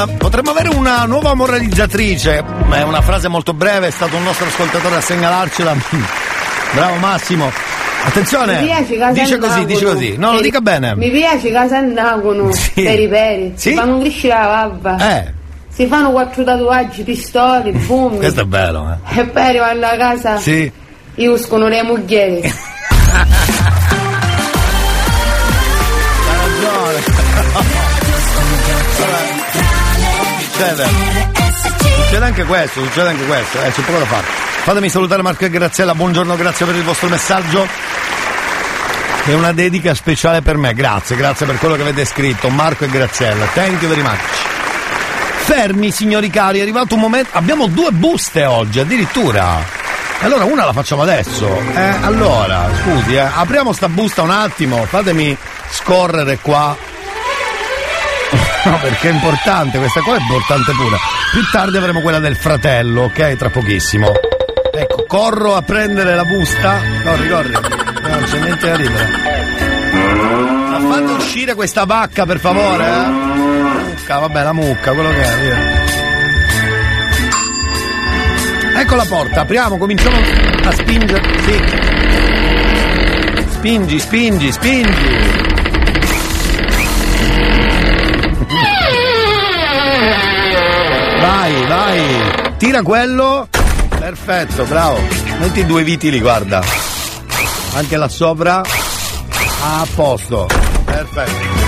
potremmo 0.06 0.50
avere 0.50 0.68
una 0.70 1.04
nuova 1.04 1.34
moralizzatrice. 1.34 2.42
Ma 2.66 2.76
È 2.78 2.82
una 2.82 3.00
frase 3.00 3.28
molto 3.28 3.52
breve, 3.54 3.88
è 3.88 3.90
stato 3.90 4.16
un 4.16 4.22
nostro 4.22 4.46
ascoltatore 4.46 4.96
a 4.96 5.00
segnalarcela. 5.00 5.74
Bravo 6.74 6.96
Massimo. 6.96 7.50
Attenzione, 8.06 8.60
Mi 8.60 8.66
piace 8.66 8.96
casa 8.98 9.12
dice 9.22 9.38
così, 9.38 9.64
dice 9.64 9.84
così. 9.84 10.16
No, 10.18 10.32
lo 10.32 10.40
dica 10.42 10.60
bene. 10.60 10.94
Mi 10.94 11.10
piace 11.10 11.50
casa 11.50 11.78
andagono 11.78 12.50
peri 12.74 13.08
peri. 13.08 13.52
Sì? 13.56 13.70
Si 13.70 13.74
fanno 13.76 13.98
crescere 14.00 14.34
la 14.34 14.68
babba. 14.70 15.16
Eh, 15.18 15.32
Si 15.70 15.86
fanno 15.86 16.10
quattro 16.10 16.44
tatuaggi, 16.44 17.02
pistole, 17.02 17.72
boom. 17.72 18.16
questo 18.18 18.42
è 18.42 18.44
bello, 18.44 18.98
eh. 19.12 19.20
E 19.20 19.24
poi 19.26 19.42
arrivano 19.42 19.86
a 19.86 19.96
casa 19.96 20.36
Sì. 20.38 20.70
e 21.14 21.28
uscono 21.28 21.66
le 21.68 21.82
moghiere. 21.82 22.40
Succede. 30.54 30.86
Succede 32.04 32.24
anche 32.24 32.44
questo, 32.44 32.84
succede 32.84 33.08
anche 33.08 33.26
questo, 33.26 33.60
eh, 33.60 33.72
c'è 33.72 33.82
poco 33.82 33.98
da 33.98 34.04
fare. 34.04 34.24
Fatemi 34.62 34.88
salutare 34.88 35.20
Marco 35.20 35.44
e 35.44 35.50
Graziella, 35.50 35.96
buongiorno, 35.96 36.36
grazie 36.36 36.64
per 36.64 36.76
il 36.76 36.84
vostro 36.84 37.08
messaggio. 37.08 37.66
È 39.24 39.32
una 39.32 39.50
dedica 39.50 39.94
speciale 39.94 40.42
per 40.42 40.56
me, 40.56 40.72
grazie, 40.72 41.16
grazie 41.16 41.44
per 41.44 41.58
quello 41.58 41.74
che 41.74 41.82
avete 41.82 42.04
scritto, 42.04 42.50
Marco 42.50 42.84
e 42.84 42.88
Graziella, 42.88 43.46
thank 43.46 43.82
you 43.82 43.90
very 43.90 44.02
much. 44.02 44.20
Fermi, 45.38 45.90
signori 45.90 46.30
cari, 46.30 46.60
è 46.60 46.62
arrivato 46.62 46.94
un 46.94 47.00
momento. 47.00 47.30
Abbiamo 47.32 47.66
due 47.66 47.90
buste 47.90 48.44
oggi, 48.44 48.78
addirittura. 48.78 49.60
Allora, 50.20 50.44
una 50.44 50.66
la 50.66 50.72
facciamo 50.72 51.02
adesso. 51.02 51.48
Eh, 51.74 51.94
allora, 52.00 52.70
scusi, 52.80 53.14
eh, 53.14 53.18
apriamo 53.18 53.72
sta 53.72 53.88
busta 53.88 54.22
un 54.22 54.30
attimo, 54.30 54.84
fatemi 54.84 55.36
scorrere 55.68 56.38
qua. 56.40 56.92
No, 58.70 58.78
perché 58.80 59.10
è 59.10 59.12
importante, 59.12 59.78
questa 59.78 60.00
qua 60.00 60.16
è 60.16 60.20
importante 60.20 60.72
pure. 60.72 60.96
Più 61.32 61.42
tardi 61.50 61.76
avremo 61.76 62.00
quella 62.00 62.18
del 62.18 62.36
fratello, 62.36 63.02
ok? 63.02 63.36
Tra 63.36 63.50
pochissimo. 63.50 64.10
Ecco, 64.72 65.04
corro 65.06 65.54
a 65.54 65.62
prendere 65.62 66.14
la 66.14 66.24
busta. 66.24 66.80
Corri, 67.02 67.28
corri. 67.28 67.52
No, 67.52 68.08
non 68.08 68.22
c'è 68.24 68.38
niente 68.40 68.66
da 68.66 68.76
ridere. 68.76 69.08
Ma 70.70 70.80
fate 70.80 71.12
uscire 71.12 71.54
questa 71.54 71.84
vacca, 71.84 72.24
per 72.24 72.40
favore, 72.40 72.86
eh? 72.86 73.06
Mucca, 74.04 74.18
vabbè, 74.18 74.42
la 74.42 74.52
mucca, 74.52 74.92
quello 74.92 75.10
che 75.10 75.22
è, 75.22 75.38
via. 75.40 75.82
Ecco 78.80 78.96
la 78.96 79.04
porta, 79.04 79.42
apriamo, 79.42 79.76
cominciamo 79.76 80.16
a 80.16 80.72
spingere. 80.72 81.22
Sì. 81.42 81.62
Spingi, 83.50 83.98
spingi, 83.98 84.52
spingi. 84.52 85.43
Vai, 91.20 91.66
vai. 91.66 92.54
Tira 92.58 92.82
quello. 92.82 93.48
Perfetto, 93.88 94.64
bravo. 94.64 94.98
Metti 95.38 95.64
due 95.66 95.82
vitili, 95.82 96.20
guarda. 96.20 96.62
Anche 97.74 97.96
là 97.96 98.08
sopra. 98.08 98.60
A 98.60 99.86
posto. 99.94 100.46
Perfetto. 100.84 101.62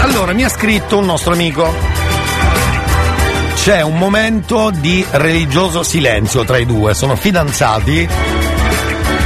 Allora, 0.00 0.32
mi 0.32 0.44
ha 0.44 0.48
scritto 0.48 0.98
un 0.98 1.04
nostro 1.04 1.32
amico. 1.32 1.72
c'è 3.54 3.82
un 3.82 3.98
momento 3.98 4.70
di 4.70 5.04
religioso 5.10 5.82
silenzio 5.82 6.44
tra 6.44 6.56
i 6.56 6.64
due, 6.64 6.94
sono 6.94 7.14
fidanzati 7.14 8.08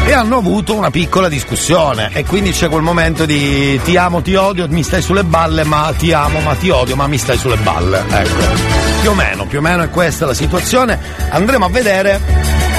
e 0.07 0.13
hanno 0.13 0.37
avuto 0.37 0.75
una 0.75 0.91
piccola 0.91 1.29
discussione 1.29 2.11
e 2.13 2.25
quindi 2.25 2.51
c'è 2.51 2.69
quel 2.69 2.83
momento 2.83 3.25
di 3.25 3.81
ti 3.85 3.97
amo, 3.97 4.21
ti 4.21 4.35
odio, 4.35 4.67
mi 4.69 4.83
stai 4.83 5.01
sulle 5.01 5.25
balle, 5.25 5.65
ma 5.65 5.93
ti 5.97 6.13
amo, 6.13 6.41
ma 6.41 6.55
ti 6.55 6.69
odio, 6.69 6.95
ma 6.95 7.07
mi 7.07 7.17
stai 7.17 7.39
sulle 7.39 7.57
balle. 7.57 8.05
Ecco. 8.09 8.83
Più 9.01 9.11
o 9.11 9.15
meno, 9.15 9.47
più 9.47 9.59
o 9.59 9.63
meno 9.63 9.83
è 9.83 9.89
questa 9.89 10.27
la 10.27 10.35
situazione. 10.35 10.99
Andremo 11.31 11.65
a 11.65 11.69
vedere, 11.71 12.21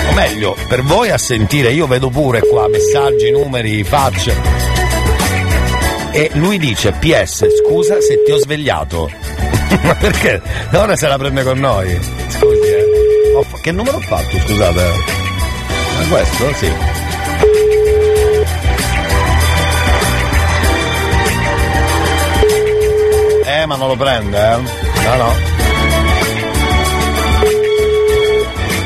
o 0.09 0.13
meglio, 0.13 0.55
per 0.67 0.83
voi 0.83 1.09
a 1.09 1.17
sentire, 1.17 1.71
io 1.71 1.87
vedo 1.87 2.09
pure 2.09 2.41
qua 2.41 2.67
messaggi, 2.69 3.31
numeri, 3.31 3.83
facce. 3.83 4.35
E 6.11 6.29
lui 6.33 6.57
dice, 6.57 6.91
PS, 6.93 7.45
scusa 7.63 7.99
se 7.99 8.21
ti 8.23 8.31
ho 8.31 8.37
svegliato. 8.37 9.11
ma 9.83 9.95
perché? 9.95 10.41
Ora 10.73 10.95
se 10.95 11.07
la 11.07 11.17
prende 11.17 11.43
con 11.43 11.57
noi. 11.57 11.99
Scusi, 12.29 12.67
eh. 12.67 12.85
Che 13.61 13.71
numero 13.71 13.97
ho 13.97 14.01
fatto, 14.01 14.37
scusate? 14.45 14.83
Ma 15.97 16.07
questo? 16.07 16.53
Sì. 16.53 17.04
Ma 23.65 23.75
non 23.75 23.87
lo 23.87 23.95
prende, 23.95 24.37
eh? 24.37 24.57
No, 25.03 25.15
no. 25.15 25.33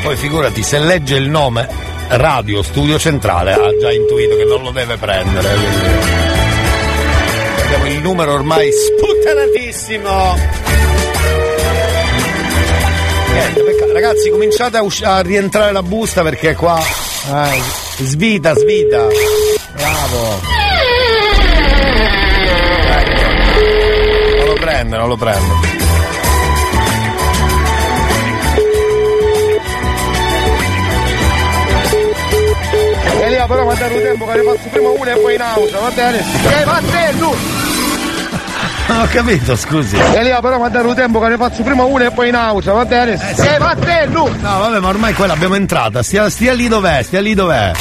Poi 0.04 0.16
figurati, 0.16 0.64
se 0.64 0.80
legge 0.80 1.16
il 1.16 1.30
nome 1.30 1.68
Radio 2.08 2.64
Studio 2.64 2.98
Centrale 2.98 3.54
ha 3.54 3.78
già 3.80 3.92
intuito 3.92 4.38
che 4.38 4.46
non 4.46 4.64
lo 4.64 4.72
deve 4.72 4.96
prendere. 4.98 5.50
Abbiamo 7.66 7.86
il 7.88 8.00
numero 8.02 8.34
ormai 8.34 8.70
sputtanatissimo. 8.72 10.38
Niente, 13.34 13.62
pecca- 13.62 13.94
ragazzi, 13.94 14.30
cominciate 14.30 14.78
a, 14.78 14.82
usci- 14.82 15.04
a 15.04 15.20
rientrare 15.22 15.72
la 15.74 15.84
busta 15.84 16.24
perché 16.24 16.56
qua. 16.56 16.80
eh, 16.82 17.62
svita, 18.04 18.56
svita. 18.56 19.06
Bravo. 19.76 20.59
Prende, 24.80 24.98
non 24.98 25.08
lo 25.10 25.18
prende. 25.18 25.78
Elia 33.22 33.46
però 33.46 33.66
mi 33.66 33.72
ha 33.72 33.76
dato 33.76 34.02
tempo 34.02 34.26
che 34.26 34.38
ne 34.38 34.44
faccio 34.44 34.70
prima 34.70 34.90
una 34.90 35.12
e 35.12 35.18
poi 35.18 35.36
in 35.36 35.42
auto, 35.42 35.80
va 35.82 35.90
bene? 35.90 36.18
Che 36.18 36.64
battello! 36.64 37.36
Non 38.88 39.02
ho 39.02 39.08
capito, 39.08 39.56
scusi. 39.56 39.98
Elia 39.98 40.40
però 40.40 40.58
mi 40.58 40.66
ha 40.66 40.70
dato 40.70 40.94
tempo 40.94 41.20
che 41.20 41.28
ne 41.28 41.38
faccio 41.38 41.64
prima 41.64 41.84
una 41.84 42.06
e 42.06 42.12
poi 42.12 42.30
in 42.30 42.36
auto, 42.36 42.74
va 42.74 42.86
bene? 42.86 43.18
Che 43.18 43.58
battello! 43.60 44.34
No, 44.40 44.60
vabbè, 44.60 44.80
ma 44.80 44.88
ormai 44.88 45.14
quella 45.14 45.34
abbiamo 45.34 45.56
entrata. 45.56 46.02
Stia, 46.02 46.30
stia 46.30 46.54
lì 46.54 46.68
dov'è, 46.68 47.04
stia 47.04 47.22
lì 47.22 47.34
dov'è. 47.34 47.72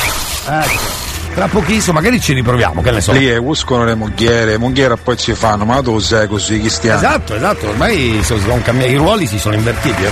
Ecco. 0.48 0.97
Tra 1.38 1.46
pochissimo, 1.46 1.92
magari 1.92 2.20
ci 2.20 2.32
riproviamo, 2.32 2.82
che 2.82 2.90
ne 2.90 3.00
so. 3.00 3.12
Lì 3.12 3.32
uscono 3.36 3.84
le 3.84 3.94
mughiere, 3.94 4.44
le 4.44 4.58
mughiere 4.58 4.96
poi 4.96 5.16
ci 5.16 5.34
fanno, 5.34 5.64
ma 5.64 5.80
tu 5.82 5.96
sei 6.00 6.26
così, 6.26 6.60
chi 6.60 6.68
stiamo? 6.68 6.98
Esatto, 6.98 7.36
esatto, 7.36 7.68
ormai 7.68 8.18
sono, 8.24 8.40
sono 8.40 8.60
cambiati, 8.60 8.90
i 8.90 8.96
ruoli 8.96 9.24
si 9.28 9.38
sono 9.38 9.54
invertiti. 9.54 10.02
eh. 10.02 10.10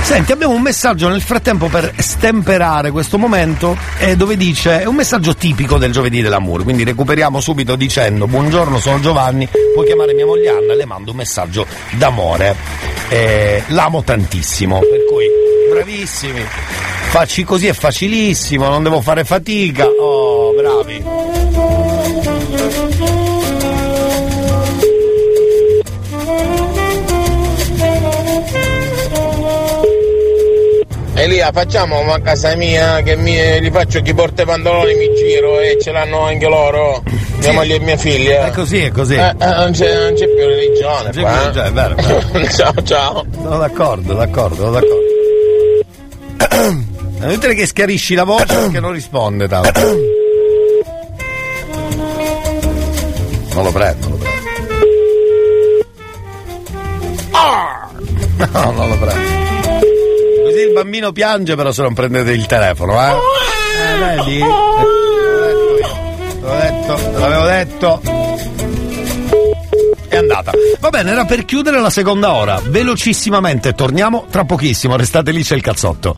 Senti, 0.00 0.32
abbiamo 0.32 0.54
un 0.54 0.62
messaggio 0.62 1.08
nel 1.10 1.20
frattempo 1.20 1.66
per 1.68 1.92
stemperare 1.98 2.90
questo 2.92 3.18
momento 3.18 3.76
eh, 3.98 4.16
dove 4.16 4.38
dice, 4.38 4.80
è 4.80 4.86
un 4.86 4.94
messaggio 4.94 5.34
tipico 5.34 5.76
del 5.76 5.92
giovedì 5.92 6.22
dell'amore, 6.22 6.62
quindi 6.62 6.82
recuperiamo 6.82 7.38
subito 7.38 7.76
dicendo 7.76 8.26
buongiorno 8.26 8.78
sono 8.78 9.00
Giovanni, 9.00 9.46
puoi 9.74 9.84
chiamare 9.84 10.14
mia 10.14 10.24
moglie 10.24 10.48
Anna, 10.48 10.74
le 10.74 10.86
mando 10.86 11.10
un 11.10 11.18
messaggio 11.18 11.66
d'amore. 11.90 12.56
Eh, 13.10 13.64
l'amo 13.66 14.02
tantissimo, 14.02 14.78
per 14.78 15.04
cui 15.10 15.26
bravissimi, 15.70 16.42
facci 17.10 17.44
così 17.44 17.66
è 17.66 17.72
facilissimo, 17.72 18.68
non 18.68 18.82
devo 18.82 19.00
fare 19.00 19.24
fatica, 19.24 19.86
oh 19.86 20.52
bravi. 20.54 21.04
Elia, 31.14 31.52
facciamo 31.52 32.12
a 32.12 32.18
casa 32.20 32.56
mia 32.56 33.00
che 33.02 33.14
mi, 33.14 33.60
li 33.60 33.70
faccio 33.70 34.00
chi 34.00 34.12
porta 34.12 34.42
i 34.42 34.44
pantaloni 34.44 34.94
mi 34.94 35.14
giro 35.14 35.60
e 35.60 35.78
ce 35.80 35.92
l'hanno 35.92 36.22
anche 36.22 36.48
loro. 36.48 37.00
Mia 37.36 37.52
moglie 37.52 37.76
e 37.76 37.78
mia 37.78 37.96
figlia. 37.96 38.46
È 38.46 38.50
così, 38.50 38.78
è 38.78 38.90
così. 38.90 39.14
Eh, 39.14 39.28
eh, 39.28 39.34
non, 39.38 39.70
c'è, 39.70 40.02
non 40.02 40.14
c'è 40.14 40.26
più 40.26 40.44
religione. 40.44 41.10
C'è 41.10 41.20
qua, 41.20 41.50
più 41.52 41.60
eh. 41.60 41.64
è 41.64 41.72
vero. 41.72 41.94
ciao, 42.50 42.82
ciao. 42.82 43.24
Sono 43.30 43.58
d'accordo, 43.58 44.14
d'accordo, 44.14 44.54
sono 44.56 44.70
d'accordo. 44.72 45.10
È 47.22 47.26
inutile 47.26 47.54
che 47.54 47.66
schiarisci 47.66 48.14
la 48.14 48.24
voce 48.24 48.52
perché 48.52 48.80
non 48.80 48.90
risponde 48.90 49.46
tanto. 49.46 49.80
Non 53.54 53.62
lo 53.62 53.70
prendo, 53.70 54.08
non 54.08 54.18
lo 54.18 54.24
prendo. 54.24 54.50
Ah! 57.30 57.90
No, 58.38 58.70
non 58.72 58.88
lo 58.88 58.96
prendo. 58.96 59.30
Così 60.44 60.60
il 60.66 60.72
bambino 60.74 61.12
piange 61.12 61.54
però 61.54 61.70
se 61.70 61.82
non 61.82 61.94
prendete 61.94 62.32
il 62.32 62.44
telefono, 62.46 63.00
eh? 63.00 63.12
Eh, 63.12 63.98
vedi? 63.98 64.38
Te 64.40 64.44
l'ho 66.40 66.56
detto, 66.56 66.94
te 66.94 67.18
l'avevo 67.18 67.44
detto. 67.44 68.00
È 70.08 70.16
andata. 70.16 70.50
Va 70.80 70.90
bene, 70.90 71.12
era 71.12 71.24
per 71.24 71.44
chiudere 71.44 71.80
la 71.80 71.90
seconda 71.90 72.32
ora. 72.34 72.60
Velocissimamente, 72.64 73.74
torniamo 73.74 74.26
tra 74.28 74.44
pochissimo. 74.44 74.96
Restate 74.96 75.30
lì, 75.30 75.44
c'è 75.44 75.54
il 75.54 75.62
cazzotto. 75.62 76.16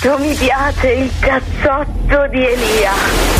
Quanto 0.00 0.22
mi 0.22 0.34
piace 0.34 0.92
il 0.92 1.10
cazzotto 1.20 2.26
di 2.28 2.42
Elia. 2.42 3.39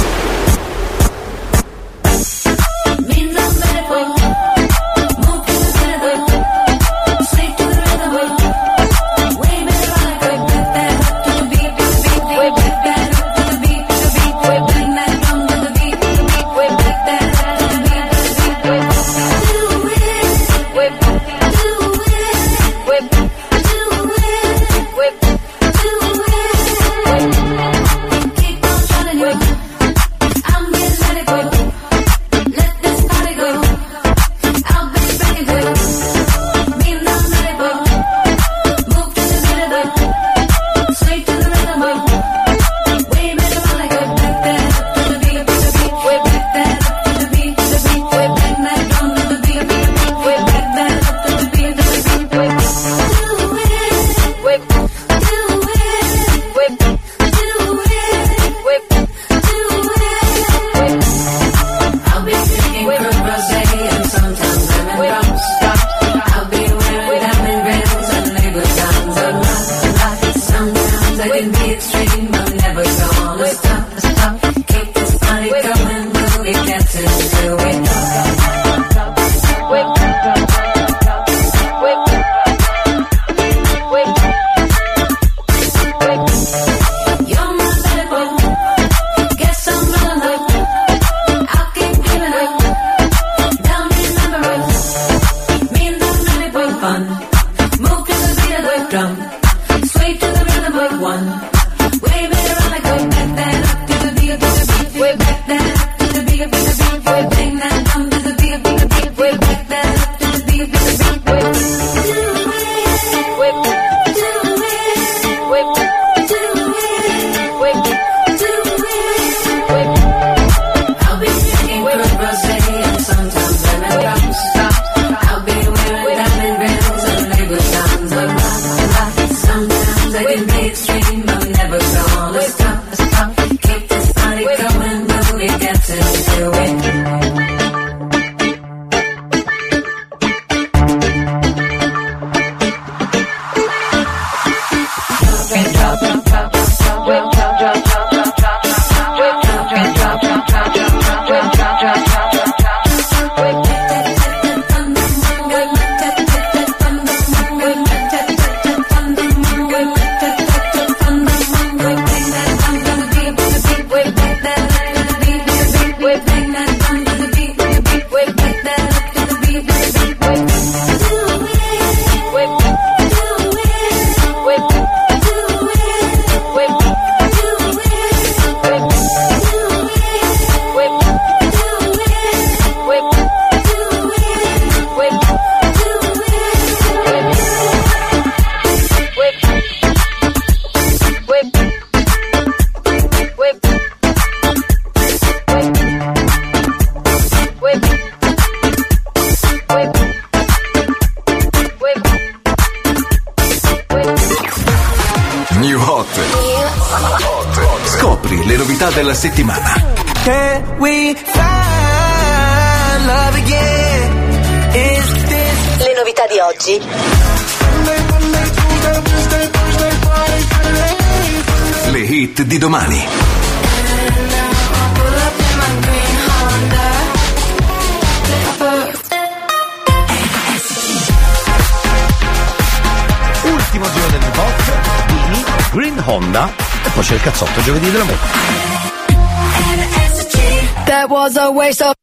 Waste 241.61 241.83
of 241.83 242.00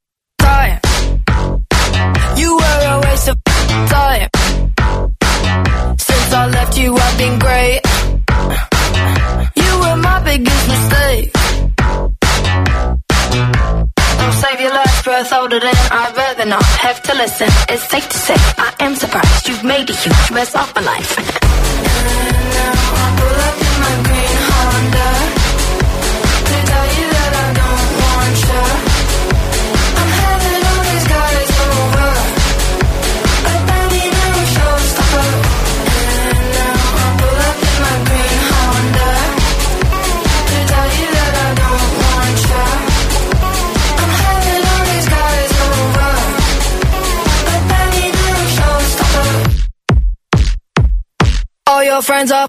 friends 52.18 52.32
are 52.32 52.47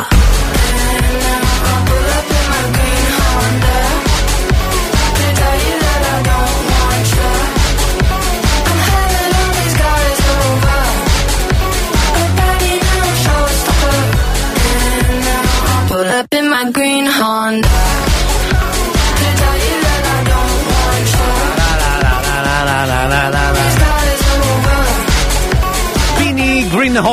Wow. 0.00 0.39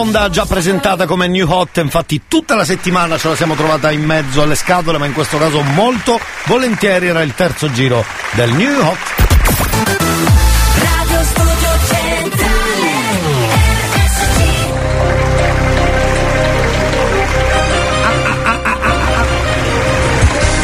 Honda 0.08 0.30
già 0.30 0.46
presentata 0.46 1.06
come 1.06 1.28
New 1.28 1.46
Hot, 1.52 1.76
infatti 1.84 2.22
tutta 2.30 2.56
la 2.56 2.64
settimana 2.64 3.18
ce 3.18 3.28
la 3.28 3.36
siamo 3.36 3.56
trovata 3.56 3.92
in 3.92 4.06
mezzo 4.06 4.42
alle 4.42 4.56
scatole, 4.56 4.98
ma 4.98 5.06
in 5.06 5.12
questo 5.12 5.38
caso 5.38 5.62
molto 5.62 6.18
volentieri 6.46 7.08
era 7.08 7.22
il 7.24 7.34
terzo 7.34 7.70
giro 7.70 8.06
del 8.32 8.54
New 8.54 8.86
Hot. 8.86 8.98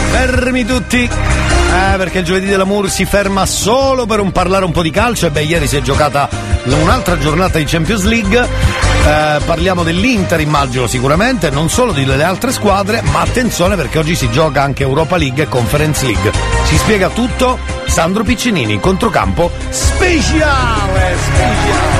Fermi 0.10 0.65
tutti! 0.65 1.03
Eh, 1.03 1.98
perché 1.98 2.20
il 2.20 2.24
giovedì 2.24 2.45
dell'Amour 2.45 2.90
si 2.90 3.03
ferma 3.03 3.45
solo 3.45 4.06
per 4.06 4.22
un 4.22 4.32
parlare 4.32 4.64
un 4.64 4.72
po' 4.72 4.84
di 4.84 4.91
calcio 4.91 5.26
e 5.26 5.32
beh, 5.32 5.41
ieri 5.41 5.68
si 5.68 5.76
è 5.76 5.82
giocata 5.82 6.30
un'altra 6.64 7.18
giornata 7.18 7.57
di 7.57 7.65
Champions 7.65 8.03
League. 8.03 8.93
Eh, 9.06 9.42
parliamo 9.46 9.84
dell'Inter, 9.84 10.40
immagino 10.40 10.88
sicuramente, 10.88 11.50
non 11.50 11.70
solo 11.70 11.92
delle 11.92 12.24
altre 12.24 12.54
squadre, 12.54 13.02
ma 13.02 13.20
attenzione 13.20 13.76
perché 13.76 14.00
oggi 14.00 14.16
si 14.16 14.32
gioca 14.32 14.64
anche 14.64 14.84
Europa 14.84 15.18
League 15.18 15.44
e 15.44 15.48
Conference 15.50 16.06
League. 16.06 16.32
Si 16.64 16.78
spiega 16.78 17.10
tutto 17.10 17.60
Sandro 17.86 18.24
Piccinini, 18.24 18.80
controcampo 18.80 19.52
speciale! 19.70 21.18
speciale. 21.18 21.93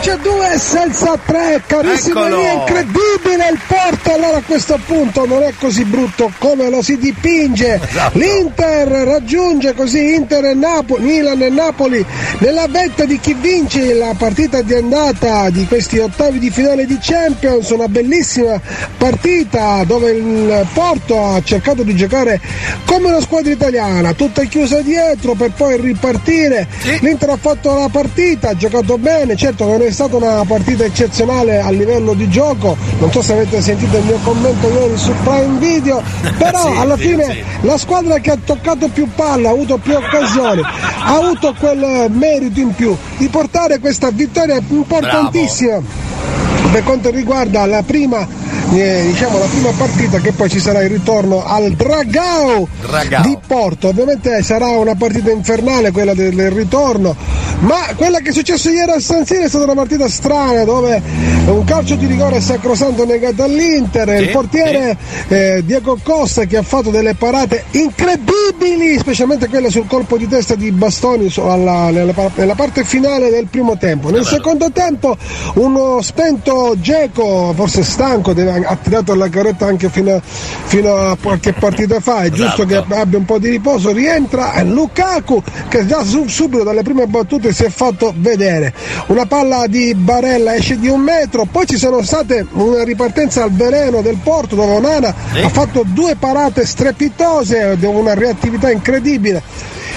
C'è 0.00 0.16
due 0.18 0.58
senza 0.58 1.18
tre, 1.22 1.62
carissimo 1.66 2.24
Eccolo. 2.24 2.42
è 2.42 2.52
incredibile 2.52 3.48
il 3.50 3.60
Porto 3.66 4.12
allora 4.14 4.38
a 4.38 4.42
questo 4.42 4.78
punto 4.86 5.26
non 5.26 5.42
è 5.42 5.52
così 5.58 5.84
brutto 5.84 6.30
come 6.38 6.70
lo 6.70 6.82
si 6.82 6.96
dipinge. 6.96 7.80
Esatto. 7.82 8.18
L'Inter 8.18 8.88
raggiunge 8.88 9.74
così 9.74 10.14
Inter 10.14 10.44
e 10.46 10.54
Napoli, 10.54 11.04
Milan 11.04 11.42
e 11.42 11.48
Napoli 11.50 12.04
nella 12.38 12.66
vetta 12.68 13.04
di 13.04 13.18
chi 13.18 13.34
vince 13.34 13.92
la 13.94 14.14
partita 14.16 14.62
di 14.62 14.74
andata 14.74 15.50
di 15.50 15.66
questi 15.66 15.98
ottavi 15.98 16.38
di 16.38 16.50
finale 16.50 16.86
di 16.86 16.98
Champions, 17.00 17.68
una 17.70 17.88
bellissima 17.88 18.60
partita 18.96 19.82
dove 19.84 20.10
il 20.12 20.66
Porto 20.72 21.22
ha 21.22 21.42
cercato 21.42 21.82
di 21.82 21.94
giocare 21.94 22.40
come 22.84 23.08
una 23.08 23.20
squadra 23.20 23.52
italiana, 23.52 24.12
tutta 24.14 24.44
chiusa 24.44 24.80
dietro 24.80 25.34
per 25.34 25.50
poi 25.52 25.76
ripartire. 25.80 26.66
L'Inter 27.00 27.30
ha 27.30 27.36
fatto 27.36 27.74
la 27.74 27.88
partita, 27.90 28.50
ha 28.50 28.56
giocato 28.56 28.96
bene, 28.96 29.36
certo 29.36 29.64
non 29.66 29.82
è 29.82 29.87
stata 29.90 30.16
una 30.16 30.44
partita 30.46 30.84
eccezionale 30.84 31.60
a 31.60 31.70
livello 31.70 32.14
di 32.14 32.28
gioco, 32.28 32.76
non 32.98 33.10
so 33.12 33.22
se 33.22 33.32
avete 33.32 33.60
sentito 33.60 33.96
il 33.96 34.04
mio 34.04 34.18
commento 34.22 34.68
ieri 34.68 34.96
su 34.96 35.12
Prime 35.22 35.58
Video, 35.58 36.02
però 36.38 36.70
Sì, 36.70 36.76
alla 36.78 36.96
sì, 36.96 37.02
fine 37.02 37.24
sì. 37.24 37.42
la 37.62 37.78
squadra 37.78 38.18
che 38.18 38.30
ha 38.30 38.38
toccato 38.42 38.88
più 38.88 39.08
palla, 39.14 39.48
ha 39.48 39.52
avuto 39.52 39.76
più 39.78 39.94
occasioni, 39.94 40.62
ha 40.62 41.14
avuto 41.14 41.54
quel 41.58 42.06
merito 42.10 42.60
in 42.60 42.74
più 42.74 42.96
di 43.16 43.28
portare 43.28 43.78
questa 43.78 44.10
vittoria 44.10 44.60
importantissima. 44.68 45.80
Per 46.70 46.82
quanto 46.82 47.10
riguarda 47.10 47.64
la 47.66 47.82
prima, 47.82 48.26
eh, 48.72 49.02
diciamo, 49.06 49.38
la 49.38 49.46
prima 49.46 49.70
partita 49.70 50.18
che 50.18 50.32
poi 50.32 50.48
ci 50.50 50.60
sarà 50.60 50.82
il 50.82 50.90
ritorno 50.90 51.44
al 51.44 51.72
Dragao, 51.72 52.68
Dragao. 52.80 53.22
di 53.22 53.38
Porto. 53.46 53.88
Ovviamente 53.88 54.42
sarà 54.42 54.66
una 54.68 54.94
partita 54.94 55.30
infernale 55.30 55.90
quella 55.90 56.14
del, 56.14 56.50
ritorno 56.50 57.16
Ma 57.60 57.94
quella 57.96 58.18
che 58.18 58.30
è 58.30 58.32
successo 58.32 58.70
ieri 58.70 58.90
al 58.90 59.00
San 59.00 59.24
Siro 59.24 59.42
è 59.42 59.48
stata 59.48 59.64
una 59.64 59.74
partita 59.74 60.08
strana 60.08 60.64
dove 60.64 61.00
un 61.46 61.64
calcio 61.64 61.94
di 61.94 62.06
rigore 62.06 62.40
sacrosanto 62.40 63.04
negato 63.04 63.42
all'Inter, 63.42 64.16
Sì, 64.16 64.22
il 64.22 64.30
portiere 64.30 64.96
eh, 65.28 65.62
Diego 65.64 65.98
Costa 66.02 66.44
che 66.44 66.56
ha 66.58 66.62
fatto 66.62 66.90
delle 66.90 67.14
parate 67.14 67.64
incredibili, 67.70 68.98
specialmente 68.98 69.48
quelle 69.48 69.70
sul 69.70 69.86
colpo 69.86 70.16
di 70.16 70.28
testa 70.28 70.54
di 70.54 70.70
Bastoni 70.70 71.32
alla- 71.36 71.90
nella, 71.90 72.14
nella 72.34 72.54
parte 72.54 72.84
finale 72.84 73.30
del 73.30 73.46
primo 73.46 73.76
tempo. 73.76 74.10
Nel 74.10 74.24
secondo 74.24 74.70
tempo 74.70 75.16
uno 75.54 76.00
spento 76.02 76.74
Geco, 76.78 77.52
forse 77.54 77.82
stanco, 77.82 78.32
deve- 78.32 78.57
ha 78.64 78.76
tirato 78.76 79.14
la 79.14 79.28
carretta 79.28 79.66
anche 79.66 79.88
fino 79.88 80.14
a, 80.14 80.20
fino 80.22 80.94
a 80.94 81.16
qualche 81.20 81.52
partita 81.52 82.00
fa, 82.00 82.22
è 82.22 82.30
giusto 82.30 82.64
che 82.64 82.76
abbia 82.76 83.18
un 83.18 83.24
po' 83.24 83.38
di 83.38 83.48
riposo, 83.48 83.92
rientra 83.92 84.54
eh, 84.54 84.64
Lukaku 84.64 85.42
che 85.68 85.86
già 85.86 86.04
su- 86.04 86.28
subito 86.28 86.62
dalle 86.62 86.82
prime 86.82 87.06
battute 87.06 87.52
si 87.52 87.64
è 87.64 87.70
fatto 87.70 88.12
vedere. 88.16 88.72
Una 89.06 89.26
palla 89.26 89.66
di 89.66 89.94
Barella 89.94 90.54
esce 90.54 90.78
di 90.78 90.88
un 90.88 91.00
metro, 91.00 91.46
poi 91.50 91.66
ci 91.66 91.76
sono 91.76 92.02
state 92.02 92.46
una 92.52 92.84
ripartenza 92.84 93.42
al 93.42 93.52
veleno 93.52 94.02
del 94.02 94.18
Porto 94.22 94.54
dove 94.54 94.72
Onana 94.72 95.14
ha 95.42 95.48
fatto 95.48 95.84
due 95.86 96.16
parate 96.16 96.64
strepitose, 96.66 97.76
una 97.82 98.14
reattività 98.14 98.70
incredibile. 98.70 99.42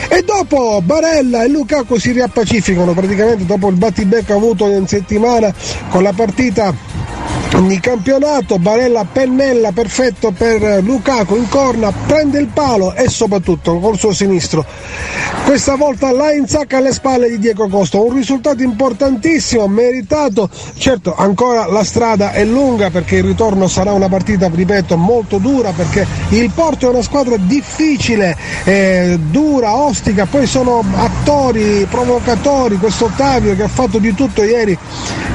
E 0.08 0.24
dopo 0.24 0.82
Barella 0.84 1.44
e 1.44 1.48
Lukaku 1.48 1.98
si 1.98 2.12
riappacificano 2.12 2.94
praticamente 2.94 3.46
dopo 3.46 3.70
il 3.70 3.76
battibecco 3.76 4.34
avuto 4.34 4.68
in 4.68 4.88
settimana 4.88 5.54
con 5.90 6.04
la 6.04 6.12
partita 6.12 6.74
di 7.68 7.80
campionato 7.80 8.60
Barella 8.60 9.06
pennella 9.06 9.72
perfetto 9.72 10.32
per 10.32 10.82
Lukaku 10.84 11.36
in 11.36 11.48
corna 11.50 11.92
prende 11.92 12.40
il 12.40 12.48
palo 12.48 12.94
e 12.94 13.10
soprattutto 13.10 13.80
col 13.80 13.98
suo 13.98 14.14
sinistro. 14.14 14.66
Questa 15.44 15.76
volta 15.76 16.12
la 16.12 16.34
insacca 16.34 16.78
alle 16.78 16.94
spalle 16.94 17.30
di 17.30 17.40
Diego 17.40 17.68
Costa 17.68 18.00
un 18.00 18.14
risultato 18.14 18.64
importantissimo 18.64 19.68
meritato. 19.68 20.50
Certo 20.78 21.16
ancora 21.16 21.66
la 21.68 21.84
strada 21.84 22.32
è 22.32 22.46
lunga 22.46 22.90
perché 22.90 23.18
il 23.18 23.24
ritorno 23.24 23.68
sarà 23.68 23.92
una 23.92 24.10
partita 24.10 24.50
ripeto 24.52 24.98
molto 24.98 25.38
dura 25.38 25.72
perché 25.72 26.06
il 26.30 26.52
Porto 26.54 26.88
è 26.88 26.90
una 26.90 27.02
squadra 27.02 27.36
difficile 27.38 28.36
eh, 28.64 29.18
dura 29.30 29.76
ostica 29.76 30.26
poi 30.26 30.46
sono 30.46 30.84
attori 30.96 31.86
provocatori 31.90 32.78
questo 32.78 33.06
Ottavio 33.06 33.56
che 33.56 33.64
ha 33.64 33.68
fatto 33.68 33.98
di 33.98 34.14
tutto 34.14 34.44
ieri 34.44 34.78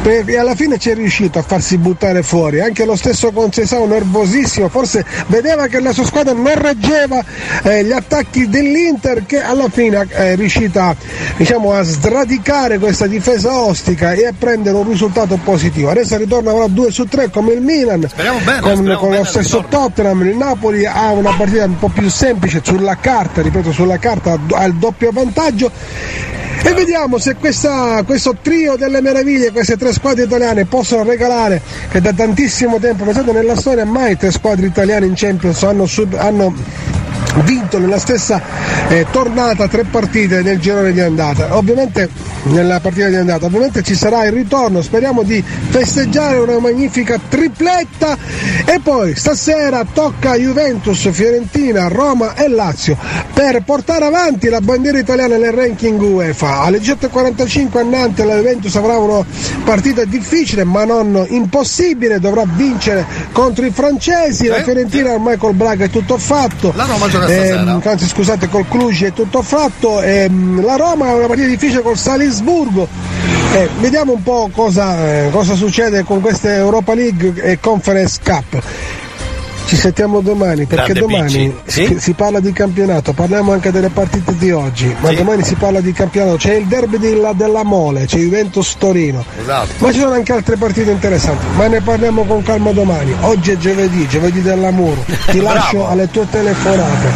per- 0.03 0.29
e 0.29 0.37
alla 0.37 0.55
fine 0.55 0.79
ci 0.79 0.91
è 0.91 0.95
riuscito 0.95 1.39
a 1.39 1.43
farsi 1.43 1.79
buttare 1.79 2.16
fuori. 2.23 2.61
Anche 2.61 2.85
lo 2.85 2.97
stesso 2.97 3.31
Concesao 3.33 3.87
nervosissimo, 3.87 4.69
forse 4.69 5.05
vedeva 5.27 5.67
che 5.67 5.81
la 5.81 5.93
sua 5.93 6.05
squadra 6.05 6.33
non 6.33 6.55
reggeva 6.55 7.23
eh, 7.63 7.85
gli 7.85 7.93
attacchi 7.93 8.49
dell'Inter 8.49 9.25
che 9.27 9.43
alla 9.43 9.69
fine 9.69 10.07
è 10.09 10.37
riuscita 10.37 10.95
diciamo, 11.37 11.73
a 11.73 11.83
sradicare 11.83 12.79
questa 12.79 13.07
difesa 13.07 13.59
ostica 13.59 14.13
e 14.13 14.27
a 14.27 14.33
prendere 14.37 14.77
un 14.77 14.89
risultato 14.89 15.39
positivo. 15.43 15.91
Adesso 15.91 16.17
ritorna 16.17 16.53
ora 16.53 16.67
2 16.67 16.91
su 16.91 17.05
3 17.05 17.31
come 17.31 17.53
il 17.53 17.61
Milan, 17.61 18.09
bene, 18.45 18.61
con, 18.61 18.97
con 18.99 19.15
lo 19.15 19.25
stesso 19.25 19.61
ritorno. 19.61 19.89
Tottenham, 19.89 20.27
il 20.27 20.37
Napoli 20.37 20.87
ha 20.87 21.11
una 21.11 21.35
partita 21.37 21.65
un 21.65 21.79
po' 21.79 21.89
più 21.89 22.09
semplice 22.09 22.61
sulla 22.63 22.97
carta, 22.97 23.43
ripeto 23.43 23.73
sulla 23.73 23.99
carta 23.99 24.39
ha 24.51 24.65
il 24.65 24.75
doppio 24.75 25.11
vantaggio 25.13 25.71
e 26.63 26.73
vediamo 26.75 27.19
se 27.19 27.35
questa- 27.37 28.03
questo 28.05 28.37
trio 28.43 28.77
delle 28.77 29.01
meraviglie, 29.01 29.53
queste 29.53 29.77
tre 29.77 29.93
squadre 29.93 30.25
italiane 30.25 30.65
possono 30.65 31.03
regalare, 31.05 31.61
che 31.91 32.01
da 32.01 32.13
tantissimo 32.13 32.79
tempo, 32.79 33.05
pensate 33.05 33.33
nella 33.33 33.57
storia 33.57 33.85
mai 33.85 34.17
tre 34.17 34.31
squadre 34.31 34.67
italiane 34.67 35.07
in 35.07 35.15
Champions 35.15 35.63
hanno, 35.63 35.87
sub- 35.87 36.15
hanno 36.15 36.55
vinto 37.43 37.79
nella 37.79 37.99
stessa 37.99 38.41
eh, 38.89 39.07
tornata 39.11 39.69
tre 39.69 39.85
partite 39.85 40.43
nel 40.43 40.59
girone 40.59 40.93
di 40.93 41.01
andata. 41.01 41.57
Ovviamente 41.57 42.09
nella 42.45 42.81
partita 42.81 43.09
di 43.09 43.17
andata, 43.17 43.47
ovviamente 43.47 43.83
ci 43.83 43.95
sarà 43.95 44.25
il 44.25 44.33
ritorno, 44.33 44.83
speriamo 44.83 45.23
di 45.23 45.43
festeggiare 45.43 46.39
una 46.39 46.59
magnifica 46.59 47.19
tripletta 47.29 48.17
e 48.65 48.81
poi 48.81 49.17
stasera 49.17 49.85
tocca 49.93 50.37
Juventus, 50.37 51.11
Fiorentina, 51.11 51.89
Roma 51.89 52.35
e 52.35 52.49
Lazio 52.49 52.97
per 53.33 53.63
portare 53.65 54.05
avanti 54.05 54.49
la 54.49 54.61
bandiera 54.61 54.99
italiana 54.99 55.37
nel 55.37 55.53
ranking 55.53 56.01
UEFA. 56.01 56.61
Alle 56.61 56.79
18.45 56.79 57.79
a 57.79 57.83
Nantes 57.83 58.25
la 58.25 58.37
Juventus 58.37 58.75
avrà 58.77 58.97
una 58.97 59.25
partita 59.65 60.05
difficile 60.05 60.65
ma 60.65 60.85
non 60.85 61.27
impossibile, 61.29 62.21
dovrà 62.21 62.45
vincere 62.47 63.05
contro 63.33 63.67
i 63.67 63.71
francesi, 63.71 64.47
la 64.47 64.63
Fiorentina 64.63 65.13
ormai 65.13 65.37
col 65.37 65.55
Braga 65.55 65.85
è 65.85 65.91
tutto 65.91 66.17
fatto. 66.17 66.73
La 66.77 66.85
Roma 66.85 67.09
gioca 67.09 67.26
Stasera. 67.27 67.81
anzi 67.91 68.07
scusate 68.07 68.49
col 68.49 68.67
Cluj 68.69 69.05
è 69.05 69.13
tutto 69.13 69.43
fatto. 69.43 70.01
Ehm, 70.03 70.65
la 70.65 70.77
Roma 70.77 71.09
ha 71.09 71.15
una 71.15 71.27
partita 71.27 71.49
difficile 71.49 71.83
col 71.83 71.97
Salisburgo. 71.97 72.89
Eh, 73.55 73.69
vediamo 73.81 74.13
un 74.13 74.23
po' 74.23 74.51
cosa, 74.53 75.27
eh, 75.27 75.31
cosa 75.31 75.55
succede 75.55 76.03
con 76.05 76.21
queste 76.21 76.55
Europa 76.55 76.95
League 76.95 77.35
e 77.43 77.59
Conference 77.61 78.21
Cup 78.23 78.63
ci 79.67 79.77
sentiamo 79.77 80.21
domani 80.21 80.65
perché 80.65 80.93
Grande 80.93 81.01
domani 81.01 81.55
Picci. 81.65 81.99
si, 81.99 82.13
parla 82.13 82.39
di 82.41 82.53
campionato 82.53 83.13
parliamo 83.13 83.53
anche 83.53 83.71
delle 83.73 83.89
partite 83.91 84.37
di 84.37 84.51
oggi 84.53 84.95
ma 85.01 85.09
Sì. 85.11 85.17
domani 85.17 85.43
si 85.43 85.55
parla 85.57 85.81
di 85.81 85.93
campionato 85.93 86.37
c'è 86.37 86.55
il 86.55 86.67
derby 86.67 86.99
della, 86.99 87.33
della 87.33 87.65
Mole 87.65 88.07
c'è 88.07 88.17
Juventus 88.19 88.77
Torino 88.79 89.25
Esatto. 89.41 89.73
ma 89.79 89.93
ci 89.93 89.99
sono 89.99 90.13
anche 90.15 90.33
altre 90.33 90.57
partite 90.57 90.91
interessanti, 90.93 91.45
ma 91.57 91.67
ne 91.67 91.81
parliamo 91.81 92.25
con 92.25 92.43
calma 92.43 92.71
domani. 92.71 93.15
Oggi 93.23 93.51
è 93.51 93.57
giovedì, 93.57 94.07
giovedì 94.09 94.41
dell'amore. 94.43 95.05
Ti 95.27 95.41
lascio 95.41 95.89
alle 95.89 96.09
tue 96.11 96.27
telefonate, 96.31 97.07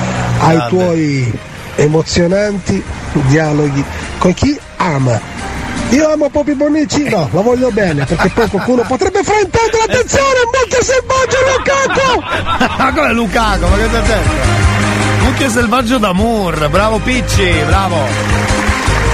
ai 0.41 0.57
Grande. 0.57 0.69
tuoi 0.69 1.33
emozionanti 1.77 2.83
dialoghi 3.29 3.85
con 4.19 4.35
chi 4.35 4.59
ama. 4.77 5.21
Io 5.91 6.13
amo 6.13 6.29
Popi 6.29 6.55
Bonicci? 6.55 7.09
No, 7.09 7.29
la 7.33 7.41
voglio 7.41 7.71
bene, 7.71 8.05
perché 8.05 8.29
poi 8.29 8.49
qualcuno 8.49 8.83
potrebbe 8.83 9.23
fraintendere. 9.23 9.83
Attenzione, 9.83 10.39
molto 10.53 10.83
selvaggio 10.83 11.39
Lukaku! 11.57 12.77
Ma 12.83 12.93
come 12.93 13.13
Lukaku? 13.13 13.67
Ma 13.67 13.77
che 13.77 13.89
detto? 13.89 14.15
Mucchio 15.23 15.51
selvaggio 15.51 15.99
d'amor, 15.99 16.69
bravo 16.71 16.99
Picci, 16.99 17.51
bravo. 17.67 17.97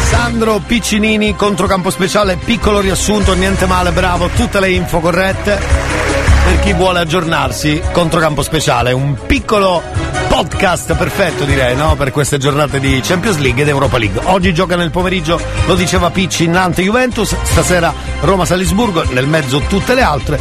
Sandro 0.08 0.60
Piccinini, 0.64 1.34
controcampo 1.34 1.90
speciale, 1.90 2.36
piccolo 2.36 2.80
riassunto, 2.80 3.34
niente 3.34 3.66
male, 3.66 3.90
bravo, 3.90 4.28
tutte 4.28 4.60
le 4.60 4.70
info 4.70 5.00
corrette. 5.00 5.58
Per 6.44 6.60
chi 6.60 6.72
vuole 6.74 7.00
aggiornarsi, 7.00 7.82
controcampo 7.90 8.42
speciale, 8.42 8.92
un 8.92 9.16
piccolo 9.26 9.82
podcast 10.36 10.94
perfetto 10.96 11.44
direi, 11.44 11.74
no? 11.74 11.96
Per 11.96 12.10
queste 12.10 12.36
giornate 12.36 12.78
di 12.78 13.00
Champions 13.02 13.38
League 13.38 13.62
ed 13.62 13.68
Europa 13.68 13.96
League. 13.96 14.20
Oggi 14.24 14.52
gioca 14.52 14.76
nel 14.76 14.90
pomeriggio, 14.90 15.40
lo 15.64 15.74
diceva 15.74 16.10
Picci, 16.10 16.46
Nantes 16.46 16.84
Juventus, 16.84 17.34
stasera 17.42 17.90
Roma-Salisburgo, 18.20 19.04
nel 19.12 19.26
mezzo 19.26 19.60
tutte 19.60 19.94
le 19.94 20.02
altre. 20.02 20.38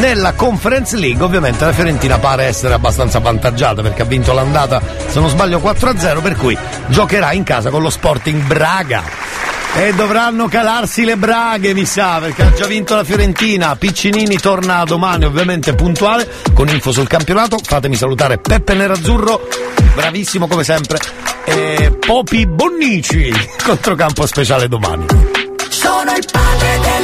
Nella 0.00 0.32
Conference 0.32 0.96
League 0.96 1.22
ovviamente 1.22 1.64
la 1.64 1.72
Fiorentina 1.72 2.18
pare 2.18 2.46
essere 2.46 2.74
abbastanza 2.74 3.18
avvantaggiata 3.18 3.80
perché 3.80 4.02
ha 4.02 4.06
vinto 4.06 4.32
l'andata, 4.32 4.82
se 5.06 5.20
non 5.20 5.28
sbaglio, 5.28 5.60
4-0, 5.60 6.20
per 6.20 6.34
cui 6.34 6.58
giocherà 6.88 7.32
in 7.32 7.44
casa 7.44 7.70
con 7.70 7.80
lo 7.80 7.90
Sporting 7.90 8.42
Braga. 8.42 9.57
E 9.78 9.94
dovranno 9.94 10.48
calarsi 10.48 11.04
le 11.04 11.16
braghe, 11.16 11.72
mi 11.72 11.84
sa, 11.84 12.18
perché 12.18 12.42
ha 12.42 12.52
già 12.52 12.66
vinto 12.66 12.96
la 12.96 13.04
Fiorentina. 13.04 13.76
Piccinini 13.76 14.36
torna 14.36 14.82
domani, 14.82 15.24
ovviamente 15.24 15.72
puntuale, 15.74 16.28
con 16.52 16.68
info 16.68 16.90
sul 16.90 17.06
campionato. 17.06 17.58
Fatemi 17.62 17.94
salutare 17.94 18.38
Peppe 18.38 18.74
Nerazzurro, 18.74 19.46
bravissimo 19.94 20.48
come 20.48 20.64
sempre. 20.64 20.98
E 21.44 21.96
Popi 22.04 22.44
Bonnici, 22.44 23.32
controcampo 23.64 24.26
speciale 24.26 24.66
domani. 24.66 25.06
Sono 25.68 26.10
il 26.10 26.26
padre 26.28 26.78
delle 26.80 26.97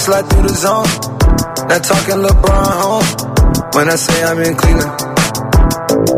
just 0.00 0.06
slide 0.06 0.28
through 0.30 0.42
the 0.42 0.54
zone. 0.54 0.88
Not 1.68 1.84
talking 1.84 2.20
LeBron 2.24 2.72
home. 2.82 3.70
When 3.74 3.88
I 3.88 3.96
say 3.96 4.22
I'm 4.24 4.38
in 4.38 4.54
Cleveland. 4.56 4.98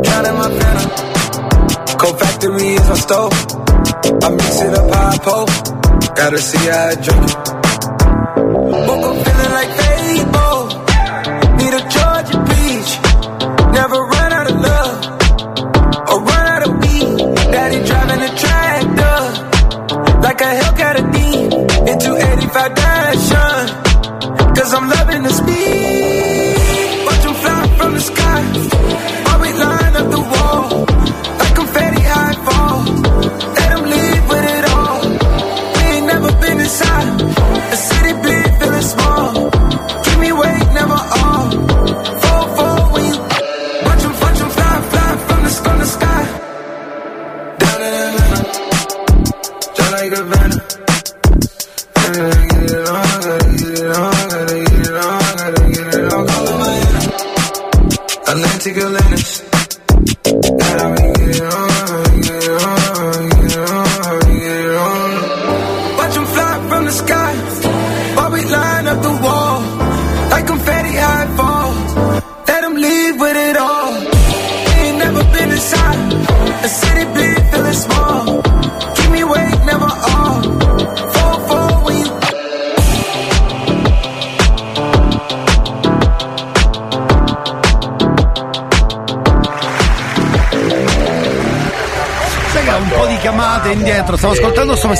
Drowning 0.04 0.36
my 0.38 0.48
phantom. 0.58 1.98
Cold 1.98 2.18
factory 2.18 2.74
is 2.74 2.88
my 2.88 2.94
stove. 2.94 3.32
I 4.22 4.28
mix 4.30 4.60
it 4.60 4.74
up 4.74 4.92
I 4.92 5.18
pull. 5.18 5.46
Gotta 6.14 6.38
see 6.38 6.68
how 6.68 6.88
I 6.88 6.94
drink 6.94 7.30
it. 7.30 7.61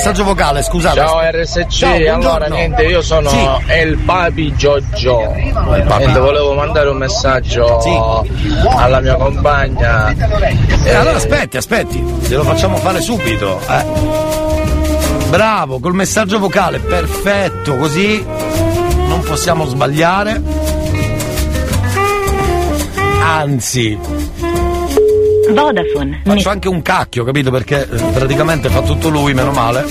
Messaggio 0.03 0.23
vocale, 0.25 0.61
scusate. 0.63 0.95
Ciao 0.97 1.19
RSC, 1.21 1.67
Ciao, 1.67 2.13
allora 2.15 2.47
niente, 2.47 2.83
io 2.83 3.01
sono 3.01 3.29
Sì. 3.29 3.47
El 3.67 3.97
Papi 3.99 4.53
Giorgio. 4.53 5.33
Papi. 5.53 5.97
Niente, 5.97 6.19
volevo 6.19 6.53
mandare 6.53 6.89
un 6.89 6.97
messaggio 6.97 7.81
alla 8.75 8.99
mia 8.99 9.15
compagna. 9.15 10.09
Eh, 10.83 10.93
allora 10.93 11.15
aspetti, 11.15 11.55
aspetti, 11.55 11.99
glielo 11.99 12.43
facciamo 12.43 12.75
fare 12.77 12.99
subito. 12.99 13.61
eh. 13.69 13.85
Bravo, 15.29 15.79
col 15.79 15.93
messaggio 15.93 16.37
vocale, 16.37 16.79
perfetto, 16.79 17.77
così 17.77 18.21
non 19.07 19.21
possiamo 19.25 19.63
sbagliare. 19.65 20.41
Anzi, 23.21 23.97
Vodafone. 25.53 26.21
faccio 26.23 26.49
anche 26.49 26.67
un 26.67 26.81
cacchio, 26.81 27.23
capito? 27.23 27.51
Perché 27.51 27.87
eh, 27.89 28.03
praticamente 28.13 28.69
fa 28.69 28.81
tutto 28.81 29.09
lui, 29.09 29.33
meno 29.33 29.51
male. 29.51 29.85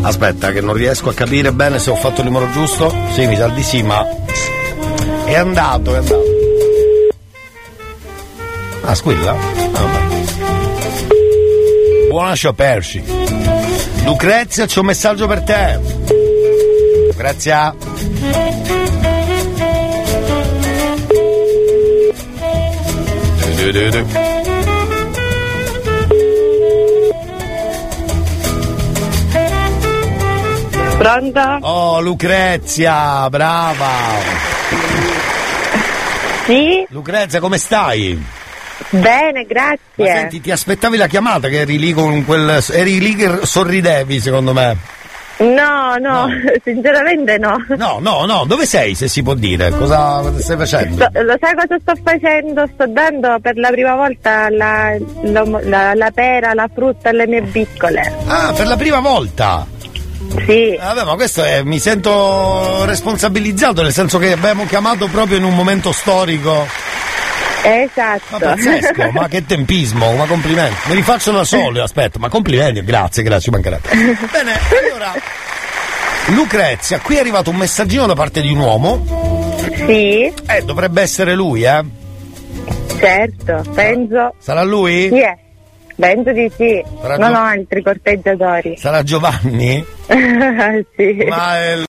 Aspetta, 0.00 0.52
che 0.52 0.60
non 0.60 0.74
riesco 0.74 1.08
a 1.08 1.14
capire 1.14 1.52
bene 1.52 1.78
se 1.78 1.90
ho 1.90 1.96
fatto 1.96 2.20
il 2.20 2.26
numero 2.26 2.50
giusto. 2.50 2.94
Sì, 3.12 3.26
mi 3.26 3.36
sa 3.36 3.48
di 3.48 3.62
sì, 3.62 3.82
ma. 3.82 4.06
È 5.24 5.34
andato, 5.34 5.94
è 5.94 5.98
andato. 5.98 6.22
Ah, 8.82 8.94
squilla? 8.94 9.32
Ah, 9.32 9.80
vabbè. 9.80 10.06
Buona 12.08 12.34
sciaperci. 12.34 13.04
Lucrezia, 14.04 14.64
c'è 14.64 14.78
un 14.80 14.86
messaggio 14.86 15.26
per 15.26 15.42
te. 15.42 15.78
Lucrezia. 17.08 17.74
Pronto? 30.98 31.40
Oh, 31.66 32.00
Lucrezia, 32.00 33.28
brava. 33.28 33.88
Sì? 36.46 36.86
Lucrezia, 36.88 37.40
come 37.40 37.58
stai? 37.58 38.24
Bene, 38.90 39.44
grazie. 39.44 39.78
Ma 39.96 40.06
senti, 40.06 40.40
ti 40.40 40.50
aspettavi 40.50 40.96
la 40.96 41.06
chiamata 41.06 41.48
che 41.48 41.60
eri 41.60 41.78
lì 41.78 41.92
con 41.92 42.24
quel. 42.24 42.64
eri 42.70 43.00
lì 43.00 43.14
che 43.14 43.40
sorridevi, 43.42 44.18
secondo 44.18 44.54
me. 44.54 44.76
No, 45.38 45.77
no, 45.98 46.26
sinceramente 46.64 47.38
no. 47.38 47.56
No, 47.76 47.98
no, 48.00 48.24
no, 48.26 48.44
dove 48.46 48.66
sei 48.66 48.94
se 48.94 49.08
si 49.08 49.22
può 49.22 49.34
dire? 49.34 49.70
Cosa 49.70 50.22
stai 50.40 50.56
facendo? 50.56 51.08
So- 51.12 51.22
lo 51.22 51.36
sai 51.40 51.54
cosa 51.54 51.76
sto 51.80 51.92
facendo? 52.02 52.66
Sto 52.74 52.86
dando 52.88 53.38
per 53.40 53.56
la 53.56 53.68
prima 53.70 53.94
volta 53.94 54.48
la, 54.50 54.96
lo- 55.22 55.60
la- 55.64 55.94
la 55.94 56.10
pera, 56.10 56.54
la 56.54 56.68
frutta 56.72 57.10
alle 57.10 57.26
mie 57.26 57.42
piccole. 57.42 58.12
Ah, 58.26 58.52
per 58.56 58.66
la 58.66 58.76
prima 58.76 59.00
volta? 59.00 59.66
Sì. 60.46 60.76
Vabbè, 60.78 61.04
ma 61.04 61.14
questo 61.14 61.42
è. 61.42 61.62
mi 61.62 61.78
sento 61.78 62.84
responsabilizzato, 62.84 63.82
nel 63.82 63.92
senso 63.92 64.18
che 64.18 64.32
abbiamo 64.32 64.66
chiamato 64.66 65.06
proprio 65.08 65.38
in 65.38 65.44
un 65.44 65.54
momento 65.54 65.90
storico. 65.92 66.66
Esatto. 67.62 68.22
Ma 68.30 68.38
pazzesco, 68.38 69.10
ma 69.10 69.26
che 69.28 69.44
tempismo, 69.44 70.12
ma 70.14 70.26
complimenti. 70.26 70.76
Me 70.88 70.94
li 70.94 71.02
faccio 71.02 71.32
da 71.32 71.44
solo, 71.44 71.82
aspetta, 71.82 72.18
ma 72.18 72.28
complimenti, 72.28 72.82
grazie, 72.84 73.22
grazie, 73.22 73.42
ci 73.44 73.50
mancherebbe. 73.50 73.88
Bene, 74.30 74.52
allora. 74.86 75.12
Lucrezia, 76.34 77.00
qui 77.00 77.16
è 77.16 77.20
arrivato 77.20 77.50
un 77.50 77.56
messaggino 77.56 78.06
da 78.06 78.14
parte 78.14 78.40
di 78.40 78.50
un 78.52 78.58
uomo. 78.58 79.56
Sì. 79.86 80.32
Eh, 80.46 80.62
dovrebbe 80.64 81.00
essere 81.02 81.34
lui, 81.34 81.62
eh? 81.62 81.82
Certo, 82.98 83.62
penso. 83.74 84.34
Sarà 84.38 84.62
lui? 84.62 85.08
Sì, 85.08 85.20
eh. 85.20 85.38
penso 85.96 86.32
di 86.32 86.50
sì. 86.56 86.82
Sarà 87.00 87.16
Non 87.16 87.30
Gio- 87.32 87.38
ho 87.38 87.42
altri 87.42 87.82
corteggiatori. 87.82 88.76
Sarà 88.76 89.02
Giovanni? 89.02 89.84
sì. 90.96 91.24
Ma 91.28 91.56
è 91.62 91.86